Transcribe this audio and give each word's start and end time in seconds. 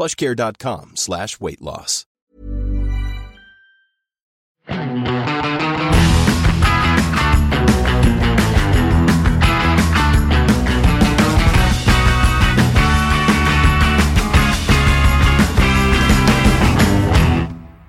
plushcare.com 0.00 0.92
slash 0.96 1.40
weight 1.40 1.60
loss. 1.60 2.06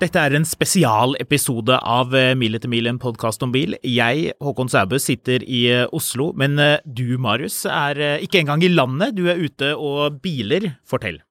Dette 0.02 0.18
er 0.18 0.34
en 0.34 0.44
spesialepisode 0.50 1.76
av 1.78 2.16
eh, 2.18 2.32
Mil 2.34 2.58
etter 2.58 2.72
mil, 2.72 2.90
en 2.90 2.98
podkast 3.00 3.44
om 3.46 3.54
bil. 3.54 3.78
Jeg, 3.86 4.34
Håkon 4.42 4.72
Sæbø, 4.74 4.98
sitter 5.00 5.46
i 5.46 5.68
eh, 5.70 5.86
Oslo, 5.94 6.32
men 6.34 6.58
eh, 6.60 6.80
du, 6.84 7.20
Marius, 7.22 7.62
er 7.70 8.18
ikke 8.26 8.42
engang 8.42 8.66
i 8.66 8.74
landet. 8.74 9.14
Du 9.16 9.28
er 9.30 9.38
ute 9.38 9.76
og 9.78 10.18
biler. 10.26 10.74
Fortell. 10.90 11.22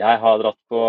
Jeg 0.00 0.20
har 0.22 0.38
dratt 0.40 0.58
på 0.72 0.80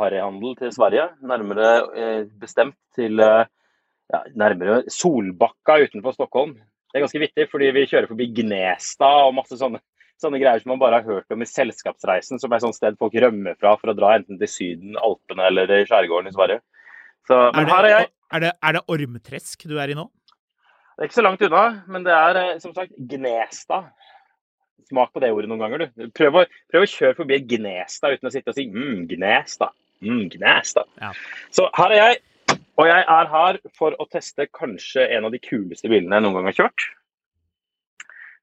harryhandel 0.00 0.56
til 0.58 0.72
Sverige, 0.74 1.06
nærmere 1.24 2.26
bestemt 2.42 2.76
til 2.96 3.16
ja, 3.20 4.20
nærmere 4.36 4.82
Solbakka 4.92 5.78
utenfor 5.86 6.12
Stockholm. 6.16 6.58
Det 6.90 6.98
er 6.98 7.04
ganske 7.06 7.22
vittig, 7.22 7.46
fordi 7.48 7.70
vi 7.72 7.86
kjører 7.88 8.10
forbi 8.10 8.26
Gnestad 8.36 9.30
og 9.30 9.36
masse 9.38 9.56
sånne 9.56 9.80
sånne 10.20 10.40
greier 10.40 10.62
som 10.62 10.74
man 10.74 10.80
bare 10.82 11.00
har 11.00 11.08
hørt 11.08 11.32
om 11.32 11.42
i 11.42 11.48
Selskapsreisen, 11.48 12.40
som 12.40 12.52
er 12.52 12.62
sånn 12.62 12.76
sted 12.76 12.98
folk 13.00 13.14
rømmer 13.24 13.56
fra 13.60 13.74
for 13.80 13.92
å 13.92 13.96
dra 13.96 14.14
enten 14.18 14.40
til 14.40 14.50
Syden, 14.50 14.98
Alpene 15.00 15.46
eller 15.48 15.72
i 15.78 15.82
skjærgården 15.88 16.30
i 16.30 16.34
Sverige. 16.36 16.60
Så, 17.28 17.38
men 17.56 17.68
er 17.68 17.86
det, 17.86 17.92
er. 17.96 18.08
Er 18.30 18.44
det, 18.44 18.50
er 18.66 18.76
det 18.76 18.82
Ormtresk 18.92 19.66
du 19.70 19.76
er 19.80 19.92
i 19.92 19.96
nå? 19.98 20.06
Det 20.96 21.06
er 21.06 21.10
ikke 21.10 21.20
så 21.20 21.24
langt 21.24 21.44
unna, 21.46 21.64
men 21.88 22.04
det 22.04 22.12
er 22.12 22.40
eh, 22.42 22.56
som 22.60 22.74
sagt 22.76 22.92
Gnestad. 23.10 23.88
Smak 24.88 25.12
på 25.12 25.22
det 25.22 25.32
ordet 25.34 25.50
noen 25.50 25.62
ganger, 25.62 25.84
du. 25.84 26.08
Prøv 26.16 26.40
å, 26.40 26.46
prøv 26.72 26.86
å 26.86 26.90
kjøre 26.90 27.18
forbi 27.18 27.40
da, 27.44 28.14
uten 28.14 28.30
å 28.30 28.32
sitte 28.32 28.54
og 28.54 28.58
si 28.58 28.66
mm, 28.70 29.06
da, 29.60 29.70
Mm, 30.00 30.30
da. 30.32 30.84
Ja. 31.00 31.12
Så 31.52 31.66
her 31.76 31.92
er 31.92 31.98
jeg, 32.00 32.20
og 32.80 32.86
jeg 32.88 33.04
er 33.04 33.26
her 33.34 33.58
for 33.76 33.96
å 34.00 34.06
teste 34.08 34.46
kanskje 34.48 35.04
en 35.12 35.28
av 35.28 35.34
de 35.34 35.40
kuleste 35.42 35.90
bilene 35.92 36.16
jeg 36.16 36.24
noen 36.24 36.38
gang 36.38 36.48
har 36.48 36.56
kjørt. 36.56 36.86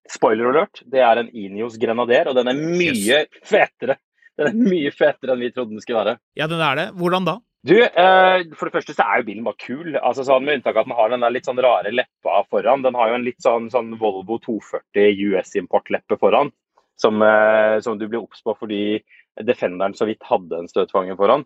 Spoiler 0.08 0.52
alert, 0.52 0.84
det 0.88 1.02
er 1.04 1.20
en 1.20 1.32
Inios 1.36 1.76
Grenadier, 1.82 2.30
og 2.30 2.38
den 2.38 2.52
er 2.52 2.62
mye 2.62 3.24
yes. 3.26 3.42
fetere. 3.44 3.98
Den 4.38 4.52
er 4.52 4.70
mye 4.70 4.94
fetere 4.94 5.34
enn 5.34 5.42
vi 5.42 5.50
trodde 5.52 5.74
den 5.74 5.84
skulle 5.84 6.04
være. 6.04 6.20
Ja, 6.38 6.48
den 6.48 6.62
er 6.62 6.78
det. 6.78 6.88
Hvordan 7.00 7.26
da? 7.28 7.40
Du, 7.68 7.76
eh, 7.84 8.46
For 8.56 8.70
det 8.70 8.76
første 8.78 8.96
så 8.96 9.04
er 9.04 9.22
jo 9.22 9.28
bilen 9.28 9.48
bare 9.48 9.60
kul. 9.60 9.98
altså 9.98 10.24
sånn, 10.28 10.46
Med 10.46 10.60
unntak 10.60 10.78
av 10.78 10.86
at 10.86 10.90
den 10.90 10.98
har 10.98 11.12
den 11.12 11.26
der 11.26 11.34
litt 11.36 11.50
sånn 11.50 11.62
rare 11.64 11.92
leppa 11.92 12.44
foran. 12.52 12.86
Den 12.86 12.96
har 12.96 13.12
jo 13.12 13.18
en 13.18 13.26
litt 13.28 13.42
sånn, 13.44 13.68
sånn 13.74 13.98
Volvo 14.00 14.40
240 14.44 15.18
US-importleppe 15.32 16.20
foran, 16.22 16.54
som, 16.96 17.22
eh, 17.22 17.80
som, 17.84 17.98
du 17.98 18.08
blir 18.08 18.24
obs 18.24 18.44
på 18.44 18.56
fordi 18.58 19.02
Defenderen 19.38 19.94
så 19.94 20.08
vidt 20.10 20.24
hadde 20.26 20.64
en 20.64 20.72
støtfanger 20.72 21.18
foran. 21.20 21.44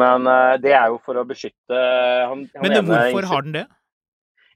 Men 0.00 0.26
eh, 0.26 0.56
det 0.62 0.72
er 0.72 0.88
jo 0.94 0.98
for 1.04 1.20
å 1.20 1.26
beskytte 1.28 1.76
han, 1.76 2.48
han 2.56 2.64
Men 2.64 2.88
hvorfor 2.88 3.28
har 3.28 3.46
den 3.46 3.60
det? 3.60 3.66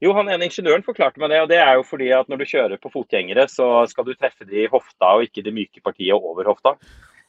Jo, 0.02 0.12
han 0.16 0.28
ene 0.28 0.48
ingeniøren 0.48 0.84
forklarte 0.84 1.20
meg 1.22 1.30
det. 1.30 1.40
og 1.44 1.48
det 1.48 1.60
er 1.62 1.76
jo 1.78 1.84
fordi 1.86 2.10
at 2.12 2.28
Når 2.28 2.42
du 2.42 2.50
kjører 2.50 2.80
på 2.80 2.90
fotgjengere, 2.92 3.46
så 3.48 3.86
skal 3.88 4.08
du 4.08 4.14
treffe 4.14 4.44
de 4.48 4.64
i 4.64 4.70
hofta 4.72 5.14
og 5.16 5.28
ikke 5.28 5.44
det 5.44 5.54
myke 5.54 5.84
partiet 5.84 6.16
over 6.16 6.48
hofta. 6.50 6.74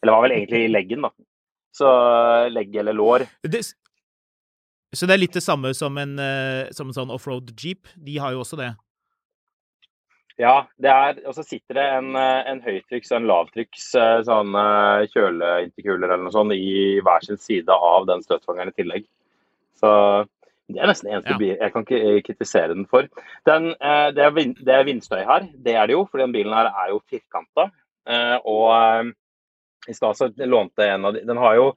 Eller 0.01 0.15
var 0.15 0.25
vel 0.25 0.35
egentlig 0.39 0.65
i 0.65 0.71
leggen, 0.71 1.05
da. 1.05 1.13
Så 1.75 1.89
legg 2.53 2.75
eller 2.79 2.95
lår. 2.95 3.25
Det, 3.43 3.61
så 4.95 5.07
det 5.07 5.15
er 5.15 5.21
litt 5.21 5.35
det 5.35 5.43
samme 5.43 5.73
som 5.75 5.97
en, 5.99 6.15
uh, 6.19 6.71
som 6.75 6.87
en 6.87 6.95
sånn 6.95 7.11
offroad 7.11 7.51
jeep? 7.59 7.89
De 7.99 8.15
har 8.21 8.35
jo 8.35 8.43
også 8.45 8.59
det? 8.61 8.71
Ja, 10.39 10.65
det 10.83 10.91
er, 10.91 11.19
og 11.27 11.35
så 11.35 11.45
sitter 11.47 11.77
det 11.77 11.83
en, 11.95 12.09
eh, 12.19 12.41
en 12.51 12.57
høytrykks 12.59 13.13
og 13.13 13.21
en 13.21 13.27
lavtrykks 13.29 13.85
eh, 13.95 14.17
sånn 14.27 14.57
kjøleinterkuler 15.13 16.09
eller 16.09 16.25
noe 16.25 16.33
sånt 16.35 16.51
i 16.51 16.97
hver 16.99 17.23
sin 17.23 17.39
side 17.39 17.71
av 17.71 18.03
den 18.09 18.23
støtfangeren 18.25 18.73
i 18.73 18.75
tillegg. 18.75 19.05
Så 19.79 19.93
det 20.71 20.81
er 20.81 20.89
nesten 20.89 21.11
eneste 21.11 21.35
ja. 21.35 21.37
bil 21.37 21.51
jeg 21.53 21.73
kan 21.73 21.85
ikke 21.85 21.99
eh, 22.01 22.21
kritisere 22.25 22.73
den 22.73 22.87
for. 22.89 23.07
Den, 23.45 23.69
eh, 23.77 24.07
det, 24.15 24.23
er 24.25 24.33
vind, 24.33 24.55
det, 24.65 24.73
er 24.73 24.87
vindstøy 24.87 25.21
her, 25.27 25.45
det 25.65 25.75
er 25.77 25.89
det 25.89 25.97
jo, 25.97 26.05
for 26.09 26.23
den 26.23 26.33
bilen 26.33 26.55
her 26.57 26.71
er 26.71 26.93
jo 26.93 27.03
firkanta. 27.11 27.69
Eh, 28.09 28.37
og 28.41 29.11
i 29.89 29.95
stad 29.95 30.17
så 30.17 30.29
lånte 30.41 30.87
en 30.89 31.07
av 31.07 31.15
de 31.15 31.23
Den 31.27 31.39
har 31.41 31.55
jo, 31.57 31.69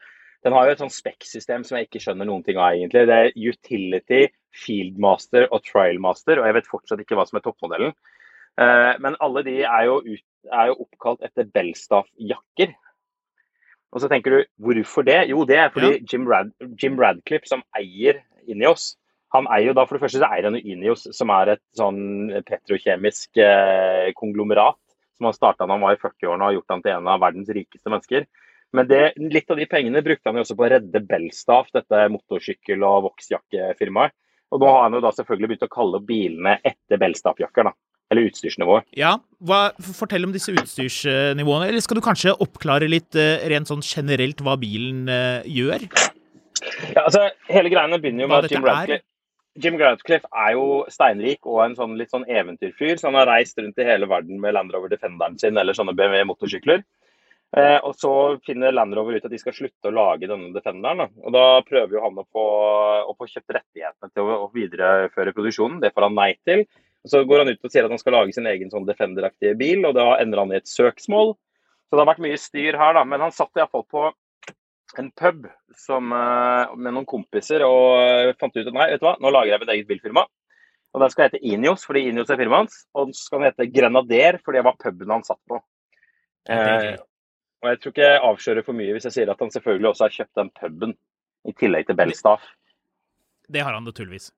den 0.47 0.55
har 0.57 0.67
jo 0.67 0.75
et 0.75 0.83
sånn 0.83 0.93
spekksystem 0.93 1.65
som 1.67 1.79
jeg 1.79 1.89
ikke 1.89 2.03
skjønner 2.05 2.29
noen 2.29 2.45
ting 2.47 2.61
av, 2.61 2.77
egentlig. 2.77 3.07
Det 3.11 3.17
er 3.17 3.37
Utility, 3.37 4.23
Fieldmaster 4.55 5.49
og 5.51 5.65
Trialmaster, 5.67 6.41
og 6.41 6.49
jeg 6.49 6.57
vet 6.59 6.71
fortsatt 6.71 7.03
ikke 7.03 7.19
hva 7.19 7.27
som 7.29 7.41
er 7.41 7.45
toppmodellen. 7.47 7.97
Men 8.59 9.15
alle 9.23 9.45
de 9.47 9.61
er 9.63 9.85
jo, 9.87 9.99
ut, 10.03 10.23
er 10.51 10.71
jo 10.71 10.79
oppkalt 10.87 11.27
etter 11.27 11.47
Belstaff-jakker. 11.55 12.73
Og 13.95 14.03
så 14.03 14.09
tenker 14.11 14.35
du, 14.35 14.41
hvorfor 14.61 15.07
det? 15.07 15.21
Jo, 15.31 15.45
det 15.49 15.57
er 15.57 15.71
fordi 15.73 15.95
ja. 15.95 16.01
Jim, 16.13 16.27
Rad, 16.29 16.51
Jim 16.81 16.99
Radcliffe, 17.01 17.49
som 17.49 17.65
eier 17.79 18.21
Ineos. 18.49 18.97
Han 19.37 19.49
eier 19.53 19.71
jo 19.71 19.77
da, 19.77 19.85
For 19.87 19.97
det 19.97 20.05
første 20.05 20.21
så 20.21 20.29
eier 20.29 20.49
han 20.49 20.59
jo 20.59 20.75
Ineos, 20.75 21.07
som 21.17 21.33
er 21.33 21.55
et 21.55 21.65
sånn 21.77 22.03
petrokjemisk 22.49 23.41
eh, 23.41 24.11
konglomerat. 24.19 24.81
Som 25.19 25.29
han 25.29 25.37
starta 25.37 25.67
da 25.67 25.75
han 25.75 25.83
var 25.83 25.97
i 25.97 26.01
40-årene 26.01 26.39
og 26.39 26.47
har 26.47 26.57
gjort 26.61 26.75
han 26.77 26.85
til 26.85 26.95
en 26.95 27.11
av 27.11 27.25
verdens 27.25 27.51
rikeste 27.51 27.91
mennesker. 27.91 28.29
Men 28.77 28.89
det, 28.89 29.03
litt 29.19 29.51
av 29.51 29.59
de 29.59 29.67
pengene 29.69 30.05
brukte 30.05 30.29
han 30.29 30.39
jo 30.39 30.45
også 30.45 30.57
på 30.59 30.67
å 30.67 30.71
redde 30.75 31.05
Belstaff, 31.09 31.71
dette 31.75 32.05
motorsykkel- 32.13 32.85
og 32.87 33.07
voksjakkefirmaet. 33.09 34.15
Og 34.53 34.63
nå 34.63 34.69
har 34.71 34.87
han 34.87 34.97
jo 34.97 35.03
da 35.05 35.13
selvfølgelig 35.13 35.51
begynt 35.51 35.67
å 35.67 35.73
kalle 35.73 36.01
bilene 36.05 36.57
etter 36.67 37.01
Belstaff-jakker, 37.01 37.69
da. 37.69 37.75
Eller 38.09 38.31
utstyrsnivået. 38.31 38.87
Ja, 38.97 39.19
hva, 39.45 39.59
Fortell 39.85 40.25
om 40.25 40.33
disse 40.33 40.55
utstyrsnivåene. 40.55 41.69
Eller 41.69 41.85
skal 41.85 41.99
du 41.99 42.05
kanskje 42.05 42.33
oppklare 42.41 42.89
litt 42.89 43.19
uh, 43.19 43.37
rent 43.53 43.69
sånn 43.69 43.85
generelt 43.85 44.41
hva 44.45 44.57
bilen 44.61 45.05
uh, 45.13 45.45
gjør? 45.45 45.85
Ja, 46.95 47.05
altså, 47.05 47.27
hele 47.53 47.73
greiene 47.73 48.01
begynner 48.01 48.25
jo 48.25 48.31
med 48.31 48.49
at 48.49 48.55
Jim 48.55 48.65
Radcliffe, 48.65 49.05
Jim 49.59 49.79
Radcliffe 49.81 50.29
er 50.31 50.55
jo 50.55 50.85
steinrik 50.93 51.47
og 51.49 51.65
en 51.65 51.75
sånn 51.79 51.97
litt 51.99 52.13
sånn 52.15 52.27
eventyrfyr. 52.31 52.97
Så 52.99 53.09
han 53.09 53.19
har 53.19 53.29
reist 53.31 53.59
rundt 53.59 53.81
i 53.81 53.87
hele 53.87 54.09
verden 54.11 54.39
med 54.43 54.55
Land 54.55 54.75
Rover 54.75 54.93
Defenderen 54.93 55.39
sin 55.41 55.59
eller 55.59 55.77
sånne 55.77 55.97
BMW 55.99 56.25
motorsykler. 56.29 56.85
Eh, 57.57 57.79
og 57.81 57.95
så 57.97 58.13
finner 58.45 58.75
Land 58.77 58.93
Rover 58.97 59.17
ut 59.17 59.25
at 59.25 59.33
de 59.33 59.41
skal 59.41 59.55
slutte 59.57 59.89
å 59.89 59.95
lage 59.95 60.29
denne 60.29 60.53
Defenderen. 60.55 61.01
Da. 61.03 61.09
Og 61.25 61.35
da 61.35 61.47
prøver 61.67 61.97
jo 61.97 62.05
han 62.05 62.21
å 62.21 62.27
få, 62.29 62.45
å 63.09 63.17
få 63.17 63.31
kjøpt 63.31 63.57
rettighetene 63.57 64.13
til 64.13 64.29
å, 64.29 64.43
å, 64.45 64.51
videreføre 64.55 65.35
produksjonen. 65.37 65.81
Det 65.83 65.95
får 65.95 66.09
han 66.09 66.19
nei 66.19 66.31
til. 66.49 66.67
Og 67.07 67.13
så 67.15 67.25
går 67.25 67.45
han 67.45 67.53
ut 67.55 67.65
og 67.65 67.73
sier 67.73 67.89
at 67.89 67.95
han 67.95 68.01
skal 68.03 68.19
lage 68.19 68.37
sin 68.37 68.49
egen 68.51 68.73
sånn 68.73 68.87
Defender-aktige 68.89 69.57
bil, 69.59 69.87
og 69.89 69.97
da 69.97 70.11
ender 70.21 70.43
han 70.43 70.53
i 70.53 70.59
et 70.61 70.69
søksmål. 70.69 71.35
Så 71.89 71.97
det 71.97 72.03
har 72.03 72.11
vært 72.11 72.25
mye 72.27 72.41
styr 72.41 72.77
her, 72.77 72.99
da. 72.99 73.05
Men 73.09 73.25
han 73.25 73.33
satt 73.33 73.57
iallfall 73.57 73.87
på 73.89 74.11
en 74.97 75.11
pub 75.13 75.47
som, 75.77 76.13
eh, 76.13 76.77
med 76.77 76.95
noen 76.95 77.07
kompiser 77.09 77.65
og 77.67 78.35
fant 78.41 78.57
ut 78.57 78.67
at 78.67 78.75
nei, 78.75 78.89
vet 78.93 79.03
du 79.03 79.07
hva, 79.07 79.17
nå 79.21 79.33
lager 79.35 79.53
jeg 79.53 79.63
mitt 79.63 79.75
eget 79.75 79.91
bilfirma. 79.91 80.25
Og 80.97 81.03
Den 81.03 81.13
skal 81.13 81.29
hete 81.29 81.43
Inios 81.45 81.85
fordi 81.85 82.07
Inios 82.09 82.31
er 82.33 82.41
firmaet 82.41 82.65
hans. 82.65 82.79
Og 82.97 83.11
den 83.11 83.19
skal 83.19 83.45
hete 83.45 83.69
Grenader 83.69 84.41
fordi 84.41 84.59
det 84.59 84.65
var 84.65 84.79
puben 84.81 85.13
han 85.13 85.27
satt 85.27 85.41
på. 85.51 85.61
Eh, 86.49 86.97
og 87.61 87.69
Jeg 87.69 87.81
tror 87.81 87.93
ikke 87.93 88.09
jeg 88.09 88.25
avslører 88.31 88.65
for 88.65 88.79
mye 88.79 88.95
hvis 88.97 89.09
jeg 89.11 89.17
sier 89.19 89.31
at 89.33 89.41
han 89.43 89.53
selvfølgelig 89.53 89.91
også 89.91 90.07
har 90.07 90.17
kjøpt 90.17 90.41
den 90.41 90.51
puben 90.57 90.97
i 91.49 91.55
tillegg 91.59 91.89
til 91.89 91.99
Belstaff. 91.99 92.45
Det 93.49 93.61
har 93.65 93.75
han 93.75 93.85
naturligvis. 93.85 94.31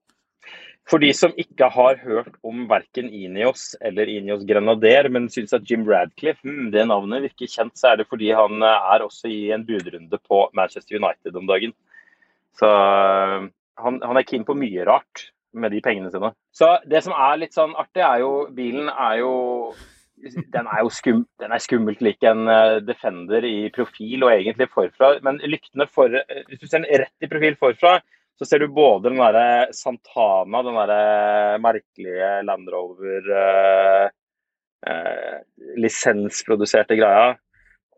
For 0.89 1.03
de 1.03 1.11
som 1.15 1.35
ikke 1.39 1.69
har 1.71 2.01
hørt 2.03 2.35
om 2.47 2.65
verken 2.71 3.11
Inios 3.15 3.75
eller 3.85 4.11
Inios 4.11 4.43
Grenader, 4.49 5.09
men 5.13 5.29
syns 5.31 5.55
at 5.55 5.69
Jim 5.69 5.85
Radcliffe 5.87 6.43
hmm, 6.43 6.71
det 6.75 6.87
navnet 6.91 7.27
virker 7.29 7.51
kjent, 7.51 7.77
så 7.79 7.93
er 7.93 8.01
det 8.01 8.09
fordi 8.11 8.33
han 8.35 8.65
eh, 8.65 8.89
er 8.95 9.05
også 9.05 9.31
i 9.31 9.41
en 9.55 9.67
budrunde 9.69 10.19
på 10.19 10.49
Manchester 10.57 10.99
United 10.99 11.37
om 11.39 11.47
dagen. 11.51 11.77
Så 12.59 12.67
øh, 12.67 13.47
han, 13.85 14.01
han 14.03 14.19
er 14.19 14.27
keen 14.27 14.47
på 14.49 14.59
mye 14.59 14.87
rart 14.89 15.31
med 15.53 15.75
de 15.75 15.83
pengene 15.85 16.11
sine. 16.11 16.33
Så 16.55 16.77
det 16.91 17.05
som 17.07 17.15
er 17.15 17.39
litt 17.39 17.55
sånn 17.55 17.75
artig, 17.79 18.03
er 18.07 18.23
jo 18.25 18.35
Bilen 18.55 18.91
er 18.91 19.21
jo 19.23 19.33
den 20.21 20.67
er 20.69 20.83
jo 20.83 20.91
skum, 20.93 21.23
den 21.41 21.53
er 21.55 21.63
skummelt 21.65 22.03
lik 22.05 22.25
en 22.29 22.45
uh, 22.45 22.77
Defender 22.85 23.45
i 23.49 23.71
profil 23.73 24.27
og 24.27 24.35
egentlig 24.35 24.69
forfra. 24.69 25.15
Men 25.25 25.41
lyktene 25.47 25.87
for, 25.89 26.13
hvis 26.49 26.61
du 26.61 26.67
ser 26.67 26.83
den 26.83 27.05
rett 27.05 27.25
i 27.25 27.31
profil 27.31 27.57
forfra, 27.61 27.99
så 28.41 28.47
ser 28.49 28.63
du 28.63 28.71
både 28.73 29.11
den 29.11 29.19
derre 29.21 29.69
Santana, 29.77 30.63
den 30.65 30.79
derre 30.79 31.59
merkelige 31.61 32.31
Land 32.49 32.71
Rover 32.73 33.27
eh, 33.37 34.07
eh, 34.89 35.35
lisensproduserte 35.77 36.97
greia, 36.97 37.35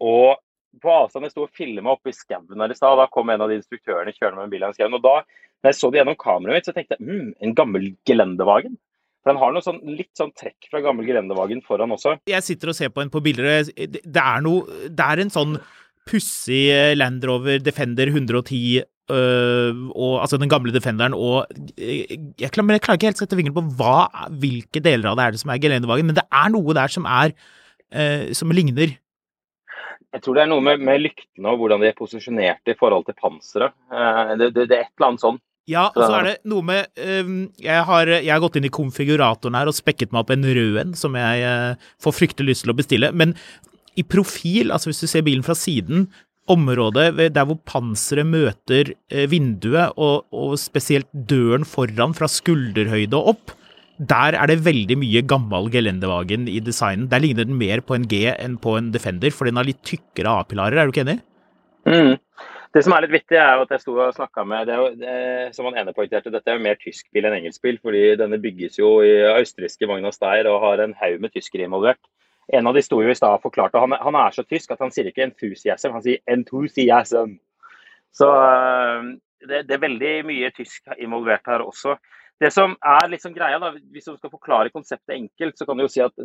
og 0.02 0.40
på 0.82 0.90
avstand 0.90 1.28
jeg 1.28 1.34
sto 1.36 1.44
og 1.46 1.54
filma 1.54 1.94
oppe 1.94 2.10
i 2.10 2.16
skauen 2.16 2.58
her 2.58 2.74
i 2.74 2.74
stad. 2.74 2.98
Da 2.98 3.06
kom 3.12 3.30
en 3.30 3.44
av 3.44 3.52
de 3.52 3.60
instruktørene 3.60 4.14
kjørende 4.16 4.40
med 4.40 4.48
en 4.48 4.54
bil 4.54 4.64
i 4.66 4.70
skauen. 4.74 4.96
Og 4.98 5.04
da 5.04 5.20
når 5.22 5.70
jeg 5.70 5.78
så 5.78 5.90
det 5.92 6.00
gjennom 6.00 6.18
kameraet 6.18 6.58
mitt, 6.58 6.66
så 6.66 6.74
tenkte 6.74 6.96
jeg 6.96 7.06
mm, 7.06 7.28
en 7.44 7.52
gammel 7.60 7.84
gelendevagen. 8.08 8.74
For 9.22 9.30
den 9.30 9.38
har 9.38 9.52
noe 9.54 9.62
sånn, 9.62 9.78
litt 9.86 10.10
sånn 10.18 10.32
trekk 10.34 10.66
fra 10.72 10.80
gammel 10.82 11.06
gelendevagen 11.06 11.62
foran 11.62 11.94
også. 11.94 12.16
Jeg 12.26 12.42
sitter 12.48 12.72
og 12.72 12.78
ser 12.80 12.90
på 12.90 13.04
en 13.04 13.12
på 13.12 13.22
bilder. 13.22 13.68
Det 13.76 14.24
er 14.24 14.42
noe 14.42 14.88
Det 14.90 15.06
er 15.06 15.22
en 15.22 15.30
sånn 15.30 15.54
pussig 16.08 16.64
Land 16.98 17.22
Rover 17.28 17.62
Defender 17.62 18.10
110 18.10 18.82
Øh, 18.82 18.91
og, 19.12 20.14
altså 20.22 20.38
den 20.40 20.50
gamle 20.50 20.72
Defenderen 20.74 21.14
og 21.16 21.50
jeg, 21.76 22.48
klarer, 22.54 22.76
jeg 22.76 22.84
klarer 22.84 22.98
ikke 22.98 23.10
helt 23.10 23.20
å 23.20 23.24
sette 23.24 23.38
fingeren 23.38 23.56
på 23.56 23.64
hva, 23.80 24.28
hvilke 24.42 24.82
deler 24.84 25.12
av 25.12 25.18
det 25.18 25.26
er 25.26 25.36
det 25.36 25.42
som 25.42 25.52
er 25.52 25.62
gelendevagen, 25.62 26.08
men 26.08 26.18
det 26.18 26.26
er 26.26 26.52
noe 26.54 26.76
der 26.76 26.92
som 26.92 27.08
er 27.08 27.34
øh, 27.34 28.32
som 28.36 28.54
ligner. 28.54 28.96
Jeg 30.12 30.24
tror 30.24 30.36
det 30.36 30.44
er 30.44 30.50
noe 30.50 30.64
med, 30.64 30.82
med 30.84 31.00
lyktene 31.06 31.54
og 31.54 31.62
hvordan 31.62 31.80
de 31.80 31.88
er 31.88 31.96
posisjonert 31.96 32.68
i 32.68 32.76
forhold 32.78 33.06
til 33.08 33.16
panseret. 33.16 33.72
Uh, 33.88 34.34
det, 34.36 34.52
det, 34.52 34.68
det, 34.68 34.76
er 34.76 34.86
et 34.86 34.92
eller 34.98 35.12
annet 35.12 35.24
sånn. 35.24 35.40
Ja, 35.70 35.86
og 35.92 36.02
så 36.02 36.16
er 36.18 36.26
det 36.26 36.34
noe 36.50 36.66
med 36.66 36.88
um, 36.98 37.36
jeg, 37.62 37.84
har, 37.86 38.10
jeg, 38.18 38.28
har, 38.28 38.42
gått 38.42 38.58
inn 38.58 38.66
i 38.66 38.72
konfiguratoren 38.74 39.56
her 39.56 39.70
og 39.70 39.76
spekket 39.76 40.10
meg 40.12 40.24
opp 40.24 40.32
en 40.34 40.48
rød 40.58 40.80
en 40.82 40.96
som 40.98 41.14
jeg 41.16 41.52
får 42.02 42.16
fryktelig 42.18 42.50
lyst 42.50 42.66
til 42.66 42.74
å 42.74 42.76
bestille. 42.76 43.12
Men 43.14 43.36
i 43.96 44.04
profil, 44.04 44.72
altså 44.74 44.90
hvis 44.90 45.04
du 45.04 45.08
ser 45.08 45.24
bilen 45.24 45.46
fra 45.46 45.56
siden, 45.56 46.08
området 46.52 47.32
der 47.34 47.48
hvor 47.48 47.58
panseret 47.68 48.28
møter 48.28 48.92
uh, 48.92 49.24
vinduet, 49.30 49.96
og, 49.96 50.28
og, 50.30 50.54
spesielt 50.60 51.10
døren 51.12 51.66
foran 51.68 52.16
fra 52.16 52.28
skulderhøyde 52.30 53.18
og 53.18 53.34
opp, 53.34 53.56
der 53.98 54.38
er 54.38 54.50
det 54.50 54.62
veldig 54.64 54.96
mye 54.98 55.22
gammel 55.28 55.68
gelendevagen 55.70 56.48
i 56.50 56.58
designen. 56.64 57.10
Der 57.10 57.22
ligner 57.22 57.46
den 57.46 57.58
mer 57.60 57.82
på 57.84 57.94
en 57.94 58.08
G 58.10 58.24
enn 58.32 58.56
på 58.58 58.74
en 58.78 58.90
Defender, 58.94 59.30
for 59.30 59.46
den 59.46 59.60
har 59.60 59.68
litt 59.68 59.82
tykkere 59.86 60.40
A-pilarer. 60.40 60.80
Er 60.80 60.88
du 60.88 60.94
ikke 60.94 61.04
enig? 61.04 61.20
Mm. 61.86 62.16
Det 62.72 62.80
som 62.86 62.94
er 62.96 63.04
litt 63.04 63.12
vittig, 63.12 63.36
er 63.36 63.60
at 63.60 63.72
jeg 63.74 63.82
sto 63.82 63.94
og 64.00 64.14
snakka 64.16 64.46
med 64.48 64.70
det, 64.70 64.76
det, 65.02 65.16
Som 65.56 65.68
han 65.68 65.76
ene 65.82 65.92
poengterte, 65.92 66.32
dette 66.32 66.48
er 66.48 66.56
jo 66.56 66.64
mer 66.64 66.78
tysk 66.80 67.10
bil 67.12 67.28
enn 67.28 67.36
engelsk 67.36 67.60
bil, 67.64 67.78
fordi 67.84 68.02
denne 68.20 68.40
bygges 68.40 68.80
jo 68.80 68.94
i 69.04 69.12
østerrikske 69.42 69.88
Magna 69.90 70.12
Steyr 70.14 70.48
og 70.50 70.62
har 70.64 70.80
en 70.80 70.96
haug 71.02 71.20
med 71.20 71.34
tyskere 71.36 71.68
involvert. 71.68 72.00
En 72.48 72.66
av 72.66 72.74
de 72.74 72.82
sto 72.82 72.98
jo 73.02 73.10
i 73.10 73.16
stad 73.16 73.42
forklarte 73.42 73.78
han, 73.78 73.94
han 73.94 74.18
er 74.18 74.34
så 74.34 74.42
tysk 74.42 74.72
at 74.74 74.82
han 74.82 74.90
sier 74.90 75.10
ikke 75.10 75.22
'enthusiasm', 75.26 75.92
han 75.92 76.02
sier 76.02 76.18
'enthusiasm'. 76.26 77.38
Så 78.12 78.28
det, 79.46 79.62
det 79.68 79.76
er 79.76 79.86
veldig 79.86 80.14
mye 80.28 80.50
tysk 80.56 80.90
involvert 80.98 81.46
her 81.46 81.62
også. 81.64 81.96
Det 82.42 82.50
som 82.50 82.72
er 82.74 83.10
liksom 83.12 83.34
greia, 83.36 83.58
da, 83.62 83.70
Hvis 83.94 84.08
du 84.08 84.16
skal 84.16 84.32
forklare 84.32 84.72
konseptet 84.74 85.14
enkelt, 85.14 85.58
så 85.58 85.66
kan 85.66 85.78
du 85.78 85.84
jo 85.84 85.92
si 85.92 86.02
at 86.02 86.16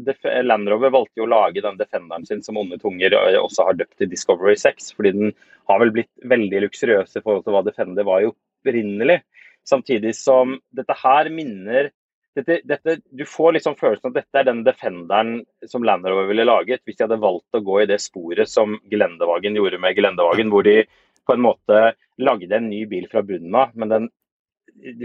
Land 0.43 0.69
Rover 0.71 0.89
valgte 0.89 1.21
å 1.21 1.29
lage 1.29 1.61
den 1.61 1.77
Defenderen 1.77 2.25
sin 2.25 2.41
som 2.41 2.57
Onde 2.57 2.79
tunger 2.81 3.13
også 3.37 3.67
har 3.67 3.77
døpt 3.77 3.99
til 4.01 4.09
Discovery 4.09 4.55
6. 4.57 4.95
Fordi 4.97 5.13
den 5.13 5.35
har 5.69 5.81
vel 5.83 5.93
blitt 5.93 6.09
veldig 6.25 6.63
luksuriøs 6.65 7.19
i 7.19 7.21
forhold 7.21 7.45
til 7.45 7.53
hva 7.53 7.61
Defender 7.67 8.07
var 8.07 8.23
jo 8.25 8.33
opprinnelig. 8.33 9.19
Samtidig 9.67 10.15
som 10.17 10.57
dette 10.73 10.95
her 10.97 11.29
minner 11.29 11.91
dette, 12.37 12.59
dette, 12.69 12.97
Du 13.09 13.25
får 13.25 13.57
liksom 13.57 13.75
følelsen 13.79 14.11
at 14.11 14.19
dette 14.21 14.39
er 14.39 14.47
den 14.47 14.63
Defenderen 14.67 15.41
som 15.69 15.85
Land 15.87 16.05
Rover 16.05 16.29
ville 16.29 16.45
laget 16.47 16.83
hvis 16.85 16.99
de 16.99 17.07
hadde 17.07 17.21
valgt 17.23 17.57
å 17.57 17.63
gå 17.65 17.81
i 17.81 17.89
det 17.89 17.99
sporet 18.03 18.49
som 18.51 18.77
Glendevagen 18.91 19.57
gjorde 19.57 19.81
med 19.81 19.97
Glendevagen, 19.97 20.51
hvor 20.53 20.67
de 20.67 20.83
på 21.27 21.35
en 21.35 21.43
måte 21.43 21.81
lagde 22.23 22.55
en 22.55 22.69
ny 22.69 22.85
bil 22.89 23.09
fra 23.11 23.23
bunnen 23.25 23.55
av, 23.57 23.73
men 23.75 23.91
den 23.91 24.07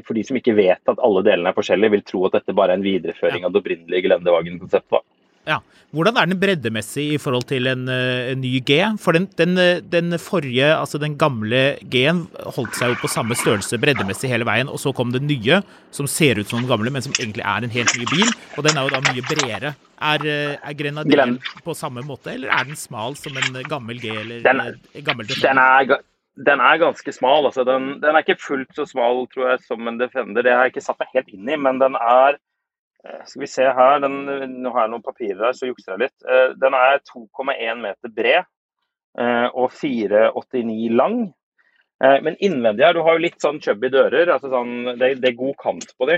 for 0.05 0.13
de 0.17 0.23
som 0.27 0.37
ikke 0.37 0.55
vet 0.59 0.91
at 0.91 1.01
alle 1.01 1.23
delene 1.25 1.49
er 1.49 1.57
forskjellige, 1.57 1.95
vil 1.95 2.05
tro 2.05 2.27
at 2.29 2.37
dette 2.37 2.55
bare 2.57 2.75
er 2.75 2.81
en 2.81 2.85
videreføring 2.85 3.47
av 3.47 3.55
det 3.55 3.63
opprinnelige 3.63 4.05
Gelendevagen-konseptet. 4.05 5.01
Ja. 5.49 5.61
Hvordan 5.93 6.17
er 6.17 6.29
den 6.31 6.39
breddemessig 6.41 7.05
i 7.13 7.19
forhold 7.21 7.45
til 7.51 7.67
en, 7.69 7.85
eh, 7.93 8.31
en 8.33 8.41
ny 8.41 8.63
G? 8.65 8.79
For 8.97 9.13
den, 9.13 9.27
den, 9.37 9.59
eh, 9.61 9.83
den, 9.85 10.17
forrige, 10.19 10.71
altså 10.73 10.97
den 10.99 11.19
gamle 11.21 11.77
G-en, 11.85 12.23
holdt 12.57 12.79
seg 12.79 12.95
jo 12.95 13.01
på 13.03 13.11
samme 13.13 13.37
størrelse 13.37 13.77
breddemessig 13.77 14.31
hele 14.33 14.47
veien. 14.49 14.71
Og 14.73 14.81
så 14.81 14.95
kom 14.97 15.13
den 15.13 15.27
nye, 15.29 15.61
som 15.91 16.09
ser 16.09 16.41
ut 16.41 16.49
som 16.49 16.63
den 16.63 16.71
gamle, 16.71 16.89
men 16.91 17.05
som 17.05 17.13
egentlig 17.19 17.45
er 17.45 17.67
en 17.67 17.75
helt 17.75 17.93
ny 17.99 18.07
bil. 18.09 18.31
Og 18.57 18.65
den 18.65 18.79
er 18.79 18.87
jo 18.87 18.95
da 18.95 19.03
mye 19.05 19.27
bredere. 19.27 19.75
Er, 20.01 20.25
eh, 20.25 20.57
er 20.57 20.79
Grenadieren 20.79 21.37
på 21.63 21.75
samme 21.77 22.01
måte, 22.01 22.33
eller 22.33 22.49
er 22.49 22.65
den 22.65 22.77
smal 22.77 23.15
som 23.21 23.37
en 23.37 23.61
gammel 23.69 24.01
G 24.01 24.09
eller 24.09 24.41
den, 24.41 24.81
gammel 25.05 25.29
Den 25.29 25.61
er, 25.61 26.01
den 26.41 26.61
er 26.61 26.81
ganske 26.81 27.13
smal. 27.13 27.45
Altså. 27.51 27.67
Den, 27.69 28.01
den, 28.01 28.15
er 28.17 28.25
ikke 28.25 28.41
fullt 28.41 28.73
så 28.75 28.89
smal 28.89 29.27
tror 29.35 29.51
jeg, 29.51 29.61
som 29.69 29.87
en 29.87 30.01
Defender. 30.01 30.43
Det 30.43 30.57
har 30.57 30.65
jeg 30.65 30.73
ikke 30.73 30.87
satt 30.89 31.05
meg 31.05 31.13
helt 31.19 31.37
inn 31.37 31.53
i, 31.53 31.61
men 31.61 31.83
den 31.83 32.01
er 32.01 32.41
Skal 33.03 33.43
vi 33.43 33.51
se 33.51 33.67
her, 33.67 34.01
den, 34.03 34.19
nå 34.63 34.73
har 34.75 34.87
jeg 34.87 34.93
noen 34.93 35.05
papirer 35.05 35.49
her, 35.49 35.55
så 35.59 35.67
jukser 35.67 35.95
jeg 35.95 36.05
litt. 36.05 36.27
Eh, 36.27 36.53
den 36.61 36.77
er 36.79 37.01
2,1 37.09 37.81
meter 37.83 38.13
bred 38.15 38.43
eh, 39.19 39.49
og 39.49 39.73
4,89 39.75 40.99
lang. 40.99 41.23
Men 42.03 42.35
innvendig 42.43 42.83
her, 42.83 42.97
du 42.97 43.05
har 43.07 43.15
jo 43.15 43.23
litt 43.23 43.39
sånn 43.39 43.61
chubby 43.63 43.87
dører. 43.95 44.27
altså 44.35 44.49
sånn, 44.51 44.97
det, 44.99 45.13
det, 45.23 45.29
er 45.29 45.37
god 45.39 45.55
kant 45.63 45.93
på 45.95 46.09
de, 46.11 46.17